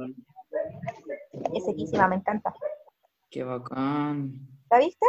Es 1.55 1.65
sequísima, 1.65 2.09
me 2.09 2.17
encanta. 2.17 2.55
Qué 3.31 3.45
bacán. 3.45 4.49
¿La 4.71 4.79
viste? 4.79 5.07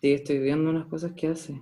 Sí, 0.00 0.12
estoy 0.12 0.38
viendo 0.38 0.70
unas 0.70 0.86
cosas 0.86 1.12
que 1.12 1.28
hace. 1.28 1.60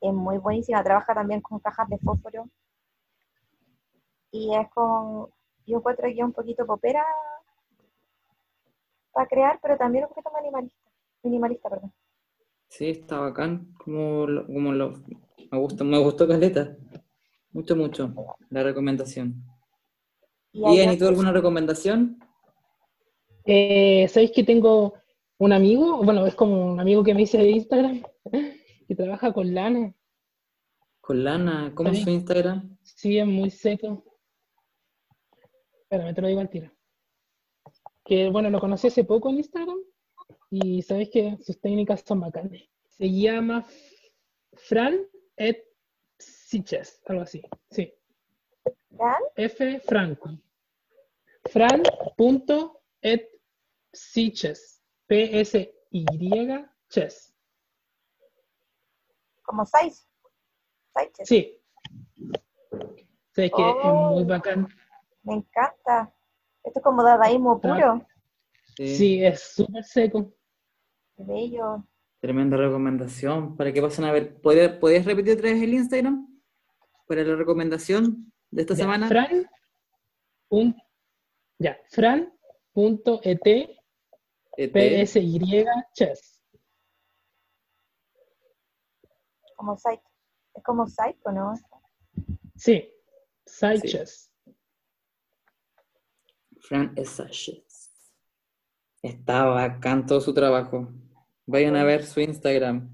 Es 0.00 0.12
muy 0.12 0.38
buenísima, 0.38 0.84
trabaja 0.84 1.14
también 1.14 1.40
con 1.40 1.58
cajas 1.58 1.88
de 1.88 1.98
fósforo 1.98 2.48
y 4.30 4.54
es 4.54 4.68
con, 4.70 5.28
yo 5.66 5.78
encuentro 5.78 6.06
aquí 6.06 6.22
un 6.22 6.32
poquito 6.32 6.66
popera 6.66 7.04
para 9.12 9.26
crear, 9.28 9.58
pero 9.62 9.76
también 9.76 10.04
un 10.04 10.10
poquito 10.10 10.30
minimalista, 10.36 10.90
minimalista, 11.22 11.70
perdón. 11.70 11.92
Sí, 12.68 12.90
está 12.90 13.20
bacán, 13.20 13.72
como, 13.78 14.26
como 14.46 14.72
lo, 14.72 14.92
me 15.50 15.58
gustó, 15.58 15.84
me 15.84 15.98
gustó 15.98 16.28
Caleta, 16.28 16.76
mucho, 17.56 17.74
mucho, 17.74 18.14
la 18.50 18.62
recomendación. 18.62 19.42
¿Y 20.52 20.78
¿y 20.78 20.98
tú 20.98 21.08
alguna 21.08 21.32
recomendación? 21.32 22.18
Eh, 23.46 24.06
¿Sabéis 24.08 24.32
que 24.32 24.44
tengo 24.44 24.92
un 25.38 25.54
amigo? 25.54 26.02
Bueno, 26.04 26.26
es 26.26 26.34
como 26.34 26.72
un 26.72 26.80
amigo 26.80 27.02
que 27.02 27.14
me 27.14 27.22
hice 27.22 27.38
de 27.38 27.48
Instagram, 27.48 28.02
que 28.88 28.94
trabaja 28.94 29.32
con 29.32 29.54
lana. 29.54 29.94
¿Con 31.00 31.24
lana? 31.24 31.72
¿Cómo 31.74 31.92
es 31.92 32.02
su 32.02 32.10
Instagram? 32.10 32.76
Sí, 32.82 33.16
es 33.16 33.26
muy 33.26 33.48
seco. 33.48 34.04
Espérame, 35.80 36.14
te 36.14 36.20
lo 36.20 36.28
digo 36.28 36.40
al 36.40 36.50
tiro. 36.50 36.70
Que 38.04 38.28
bueno, 38.28 38.50
lo 38.50 38.60
conocí 38.60 38.88
hace 38.88 39.04
poco 39.04 39.30
en 39.30 39.36
Instagram 39.36 39.78
y 40.50 40.82
sabes 40.82 41.08
que 41.08 41.38
sus 41.42 41.58
técnicas 41.58 42.04
son 42.06 42.20
bacanas. 42.20 42.60
Se 42.90 43.10
llama 43.10 43.66
Fran 44.52 44.98
et 45.38 45.66
Siches, 46.46 47.02
algo 47.06 47.22
así. 47.22 47.42
Sí. 47.72 47.92
¿Fran? 48.96 49.20
F 49.34 49.80
Franco. 49.80 50.30
Fran 51.46 51.82
punto 52.16 52.82
et 53.00 53.28
Siches. 53.92 54.80
P 55.08 55.40
S 55.40 55.74
Y 55.90 56.06
Ches. 56.88 57.34
Como 59.42 59.66
seis. 59.66 60.08
Sí. 61.24 61.60
Sé 63.32 63.50
que 63.50 63.68
es 63.68 63.74
muy 63.84 64.22
oh. 64.22 64.24
bacán. 64.24 64.68
Me 65.24 65.34
encanta. 65.34 66.14
Esto 66.62 66.78
es 66.78 66.84
como 66.84 67.02
dadaísmo 67.02 67.60
puro. 67.60 68.06
Sí, 68.76 69.24
es 69.24 69.40
súper 69.40 69.82
seco. 69.82 70.32
Qué 71.16 71.24
bello. 71.24 71.84
Tremenda 72.20 72.56
recomendación. 72.56 73.56
Para 73.56 73.72
que 73.72 73.82
pasen 73.82 74.04
a 74.04 74.12
ver, 74.12 74.40
¿puedes, 74.40 75.04
repetir 75.04 75.34
otra 75.34 75.50
vez 75.50 75.60
el 75.60 75.74
Instagram? 75.74 76.35
Para 77.06 77.24
la 77.24 77.36
recomendación 77.36 78.32
de 78.50 78.62
esta 78.62 78.74
semana. 78.76 79.08
Fran. 79.08 79.48
Un, 80.48 80.76
ya, 81.58 81.78
fran.et 81.90 83.46
e 84.58 85.04
PSY 85.06 85.64
chess. 85.94 86.42
Como 89.56 89.76
site. 89.76 90.02
Es 90.54 90.62
como 90.62 90.86
site, 90.86 91.18
¿no? 91.32 91.54
Sí, 92.56 92.92
site 93.44 93.88
chess. 93.88 94.32
Fran 96.66 96.94
Sashes. 97.04 97.92
Está 99.00 99.44
bacán 99.44 100.04
todo 100.04 100.20
su 100.20 100.34
trabajo. 100.34 100.88
Vayan 101.46 101.76
a 101.76 101.84
ver 101.84 102.04
su 102.04 102.20
Instagram. 102.20 102.92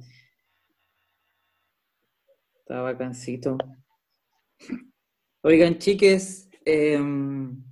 Está 2.59 2.83
bacancito. 2.83 3.57
Oigan, 5.43 5.79
chiques, 5.79 6.49
em, 6.65 7.63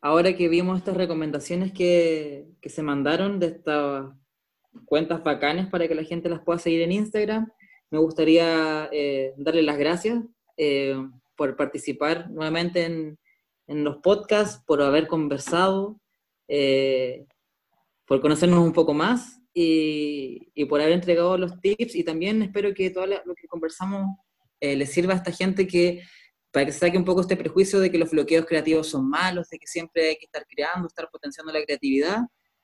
ahora 0.00 0.34
que 0.34 0.48
vimos 0.48 0.78
estas 0.78 0.96
recomendaciones 0.96 1.72
que, 1.72 2.48
se 2.62 2.82
mandaron 2.82 3.38
de 3.38 3.46
estas 3.46 4.12
cuentas 4.84 5.22
bacanes 5.22 5.68
para 5.68 5.86
que 5.86 5.94
la 5.94 6.02
gente 6.02 6.28
las 6.28 6.40
pueda 6.40 6.58
seguir 6.58 6.82
en 6.82 6.92
Instagram, 6.92 7.48
me 7.90 7.98
gustaría 7.98 8.88
eh, 8.92 9.34
darle 9.36 9.62
las 9.62 9.78
gracias 9.78 10.24
eh, 10.56 10.96
por 11.36 11.56
participar 11.56 12.28
nuevamente 12.30 12.84
en, 12.84 13.18
en 13.66 13.84
los 13.84 13.98
podcasts, 13.98 14.62
por 14.66 14.82
haber 14.82 15.06
conversado, 15.06 16.00
eh, 16.48 17.26
por 18.06 18.20
conocernos 18.20 18.64
un 18.64 18.72
poco 18.72 18.94
más 18.94 19.40
y, 19.52 20.64
por 20.66 20.80
haber 20.80 20.92
entregado 20.92 21.36
los 21.36 21.60
tips. 21.60 21.94
Y 21.94 22.04
también 22.04 22.42
espero 22.42 22.72
que 22.74 22.90
todo 22.90 23.06
lo 23.06 23.34
que 23.34 23.48
conversamos 23.48 24.16
eh, 24.60 24.76
les 24.76 24.92
sirva 24.92 25.14
a 25.14 25.16
esta 25.16 25.32
gente 25.32 25.66
que 25.66 26.02
para 26.52 26.66
que 26.66 26.72
saque 26.72 26.96
un 26.96 27.04
poco 27.04 27.20
este 27.20 27.36
prejuicio 27.36 27.80
de 27.80 27.90
que 27.90 27.98
los 27.98 28.10
bloqueos 28.10 28.46
creativos 28.46 28.88
son 28.88 29.08
malos, 29.08 29.48
de 29.50 29.58
que 29.58 29.66
siempre 29.66 30.08
hay 30.08 30.16
que 30.16 30.24
estar 30.24 30.46
creando, 30.46 30.88
estar 30.88 31.08
potenciando 31.10 31.52
la 31.52 31.62
creatividad. 31.62 32.20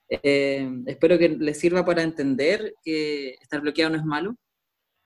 Eh, 0.08 0.66
espero 0.86 1.18
que 1.18 1.28
les 1.28 1.58
sirva 1.58 1.84
para 1.84 2.02
entender 2.02 2.74
que 2.82 3.34
estar 3.40 3.60
bloqueado 3.60 3.90
no 3.90 3.98
es 3.98 4.04
malo, 4.04 4.36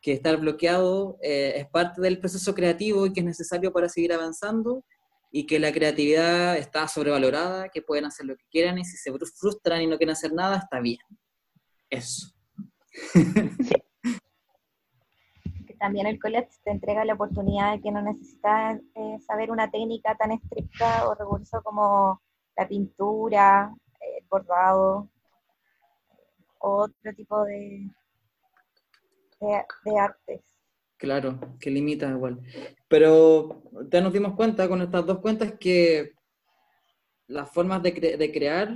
que 0.01 0.12
estar 0.12 0.37
bloqueado 0.37 1.18
es 1.20 1.66
parte 1.68 2.01
del 2.01 2.20
proceso 2.20 2.55
creativo 2.55 3.07
y 3.07 3.12
que 3.12 3.20
es 3.20 3.26
necesario 3.26 3.72
para 3.72 3.89
seguir 3.89 4.12
avanzando 4.12 4.84
y 5.32 5.47
que 5.47 5.59
la 5.59 5.72
creatividad 5.72 6.57
está 6.57 6.89
sobrevalorada, 6.89 7.68
que 7.68 7.82
pueden 7.82 8.05
hacer 8.05 8.26
lo 8.26 8.37
que 8.37 8.45
quieran 8.51 8.78
y 8.78 8.84
si 8.84 8.97
se 8.97 9.12
frustran 9.12 9.82
y 9.82 9.87
no 9.87 9.99
quieren 9.99 10.12
hacer 10.12 10.32
nada, 10.32 10.59
está 10.59 10.80
bien. 10.80 11.01
Eso. 11.91 12.32
También 15.79 16.07
el 16.07 16.18
college 16.18 16.49
te 16.64 16.70
entrega 16.70 17.05
la 17.05 17.14
oportunidad 17.14 17.72
de 17.72 17.81
que 17.83 17.91
no 17.91 18.03
necesitas 18.03 18.81
eh, 18.95 19.18
saber 19.27 19.51
una 19.51 19.70
técnica 19.70 20.14
tan 20.16 20.33
estricta 20.33 21.09
o 21.09 21.14
recurso 21.14 21.62
como 21.62 22.22
la 22.57 22.66
pintura, 22.66 23.74
el 24.01 24.24
bordado, 24.29 25.09
otro 26.59 27.14
tipo 27.14 27.45
de, 27.45 27.91
de 29.41 29.99
artes. 29.99 30.41
Claro, 30.97 31.39
que 31.61 31.70
limita 31.70 32.09
igual. 32.09 32.41
Pero 32.89 33.62
ya 33.91 34.01
nos 34.01 34.12
dimos 34.12 34.35
cuenta 34.35 34.68
con 34.68 34.81
estas 34.81 35.05
dos 35.05 35.18
cuentas 35.18 35.53
que 35.61 36.12
las 37.27 37.51
formas 37.51 37.83
de, 37.83 38.16
de 38.16 38.33
crear 38.33 38.70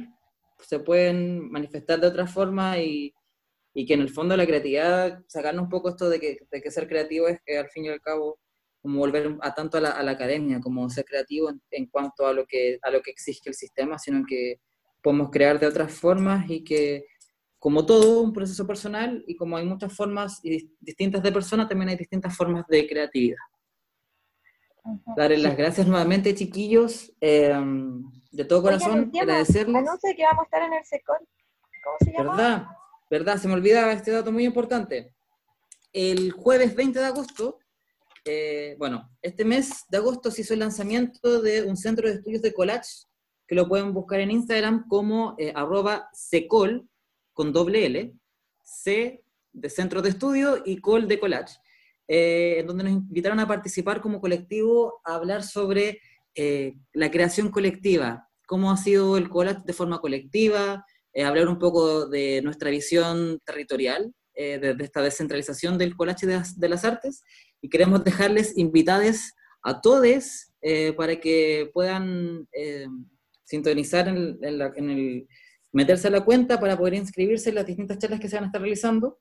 se 0.58 0.78
pueden 0.80 1.50
manifestar 1.50 1.98
de 1.98 2.08
otra 2.08 2.26
forma 2.26 2.78
y, 2.78 3.14
y, 3.74 3.86
que 3.86 3.94
en 3.94 4.00
el 4.00 4.10
fondo 4.10 4.36
la 4.36 4.46
creatividad, 4.46 5.22
sacarnos 5.28 5.64
un 5.64 5.70
poco 5.70 5.90
esto 5.90 6.08
de 6.08 6.20
que, 6.20 6.38
de 6.50 6.60
que, 6.60 6.70
ser 6.70 6.88
creativo 6.88 7.28
es 7.28 7.40
que 7.44 7.58
al 7.58 7.68
fin 7.68 7.84
y 7.84 7.88
al 7.88 8.00
cabo 8.00 8.38
como 8.82 8.98
volver 8.98 9.36
a 9.42 9.54
tanto 9.54 9.76
a 9.76 9.80
la, 9.80 9.90
a 9.90 10.02
la 10.02 10.12
academia, 10.12 10.60
como 10.60 10.88
ser 10.88 11.04
creativo 11.04 11.50
en, 11.50 11.60
en, 11.70 11.86
cuanto 11.86 12.26
a 12.26 12.32
lo, 12.32 12.46
que, 12.46 12.78
a 12.82 12.90
lo 12.90 13.02
que 13.02 13.10
exige 13.10 13.50
el 13.50 13.54
sistema, 13.54 13.98
sino 13.98 14.24
que 14.26 14.60
podemos 15.02 15.30
crear 15.30 15.60
de 15.60 15.66
otras 15.66 15.92
formas 15.92 16.48
y 16.48 16.64
que 16.64 17.04
como 17.60 17.84
todo, 17.84 18.22
un 18.22 18.32
proceso 18.32 18.66
personal 18.66 19.22
y 19.26 19.36
como 19.36 19.58
hay 19.58 19.66
muchas 19.66 19.92
formas 19.92 20.40
y 20.42 20.72
distintas 20.80 21.22
de 21.22 21.30
personas, 21.30 21.68
también 21.68 21.90
hay 21.90 21.96
distintas 21.96 22.34
formas 22.34 22.66
de 22.68 22.88
creatividad. 22.88 23.36
Darles 25.14 25.42
las 25.42 25.56
gracias 25.58 25.86
nuevamente, 25.86 26.34
chiquillos, 26.34 27.12
em, 27.20 28.02
de 28.32 28.44
todo 28.46 28.62
corazón, 28.62 29.12
agradecerles. 29.14 29.76
Anuncio 29.76 30.10
que 30.16 30.22
vamos 30.22 30.40
a 30.40 30.44
estar 30.44 30.62
en 30.62 30.72
el 30.72 30.84
SECOL. 30.84 31.18
¿Cómo 31.84 31.96
se 32.00 32.12
llama? 32.12 32.36
¿Verdad? 32.36 32.66
¿Verdad? 33.10 33.38
Se 33.38 33.48
me 33.48 33.54
olvidaba 33.54 33.92
este 33.92 34.12
dato 34.12 34.30
muy 34.30 34.44
importante. 34.44 35.14
El 35.92 36.30
jueves 36.30 36.74
20 36.74 37.00
de 37.00 37.04
agosto, 37.04 37.58
eh, 38.24 38.76
bueno, 38.78 39.10
este 39.20 39.44
mes 39.44 39.84
de 39.90 39.98
agosto 39.98 40.30
se 40.30 40.42
hizo 40.42 40.54
el 40.54 40.60
lanzamiento 40.60 41.42
de 41.42 41.64
un 41.64 41.76
centro 41.76 42.08
de 42.08 42.14
estudios 42.14 42.42
de 42.42 42.54
collage, 42.54 43.06
que 43.48 43.56
lo 43.56 43.68
pueden 43.68 43.92
buscar 43.92 44.20
en 44.20 44.30
Instagram 44.30 44.86
como 44.86 45.34
eh, 45.38 45.52
arroba 45.56 46.08
secol, 46.12 46.88
con 47.32 47.52
doble 47.52 47.86
L, 47.86 48.14
C 48.62 49.24
de 49.52 49.70
Centro 49.70 50.02
de 50.02 50.10
Estudio 50.10 50.62
y 50.64 50.76
Col 50.80 51.08
de 51.08 51.18
Collage, 51.18 51.56
eh, 52.06 52.58
en 52.58 52.66
donde 52.66 52.84
nos 52.84 52.92
invitaron 52.92 53.40
a 53.40 53.48
participar 53.48 54.00
como 54.00 54.20
colectivo 54.20 55.00
a 55.04 55.14
hablar 55.14 55.42
sobre 55.42 56.00
eh, 56.34 56.74
la 56.92 57.10
creación 57.10 57.50
colectiva, 57.50 58.28
cómo 58.46 58.70
ha 58.70 58.76
sido 58.76 59.16
el 59.16 59.28
collage 59.28 59.62
de 59.64 59.72
forma 59.72 60.00
colectiva, 60.00 60.84
eh, 61.12 61.24
hablar 61.24 61.48
un 61.48 61.58
poco 61.58 62.06
de 62.06 62.40
nuestra 62.42 62.70
visión 62.70 63.40
territorial 63.44 64.14
eh, 64.42 64.58
de, 64.58 64.84
esta 64.84 65.02
descentralización 65.02 65.76
del 65.76 65.94
collage 65.94 66.26
de 66.26 66.68
las, 66.68 66.84
artes 66.86 67.22
y 67.60 67.68
queremos 67.68 68.02
dejarles 68.04 68.56
invitados 68.56 69.32
a 69.62 69.82
todos 69.82 70.06
eh, 70.62 70.94
para 70.94 71.16
que 71.16 71.68
puedan 71.74 72.48
eh, 72.52 72.86
sintonizar 73.44 74.08
en, 74.08 74.38
el, 74.40 75.26
meterse 75.72 76.08
a 76.08 76.10
la 76.10 76.24
cuenta 76.24 76.58
para 76.58 76.78
poder 76.78 76.94
inscribirse 76.94 77.50
en 77.50 77.56
las 77.56 77.66
distintas 77.66 77.98
charlas 77.98 78.18
que 78.18 78.28
se 78.28 78.36
van 78.36 78.44
a 78.44 78.46
estar 78.46 78.62
realizando. 78.62 79.18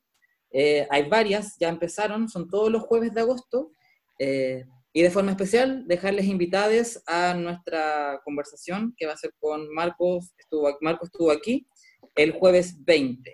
hay 0.54 1.10
varias, 1.10 1.58
ya 1.60 1.68
empezaron, 1.68 2.30
son 2.30 2.48
todos 2.48 2.72
los 2.72 2.84
jueves 2.84 3.14
de 3.14 3.20
agosto. 3.20 3.74
y 4.94 5.02
de 5.02 5.12
forma 5.12 5.32
especial, 5.32 5.86
dejarles 5.86 6.28
invitados 6.28 7.04
a 7.08 7.34
nuestra 7.34 8.22
conversación 8.24 8.94
que 8.96 9.06
va 9.06 9.14
a 9.14 9.18
ser 9.18 9.34
con 9.38 9.70
Marcos, 9.74 10.32
estuvo, 10.38 10.78
Marcos 10.82 11.10
estuvo 11.12 11.30
aquí 11.32 11.68
el 12.20 12.34
jueves 12.34 12.84
20 12.84 13.34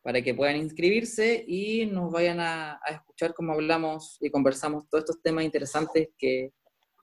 para 0.00 0.22
que 0.22 0.32
puedan 0.32 0.56
inscribirse 0.56 1.44
y 1.46 1.86
nos 1.86 2.12
vayan 2.12 2.38
a, 2.38 2.80
escuchar 2.88 3.34
cómo 3.34 3.52
hablamos 3.52 4.16
y 4.20 4.30
conversamos 4.30 4.88
todos 4.88 5.02
estos 5.02 5.20
temas 5.22 5.44
interesantes 5.44 6.08
que 6.16 6.52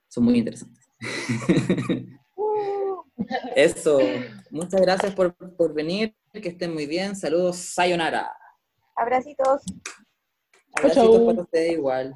son 0.07 0.23
muy 0.23 0.37
interesantes. 0.37 0.87
Eso, 3.55 3.99
muchas 4.49 4.81
gracias 4.81 5.13
por, 5.13 5.35
por, 5.35 5.73
venir, 5.73 6.15
que 6.31 6.49
estén 6.49 6.73
muy 6.73 6.85
bien, 6.85 7.17
saludos, 7.17 7.57
sayonara. 7.57 8.31
Abracitos. 8.95 9.61
Abracitos 10.73 11.21
para 11.21 11.41
ustedes 11.41 11.73
igual. 11.73 12.15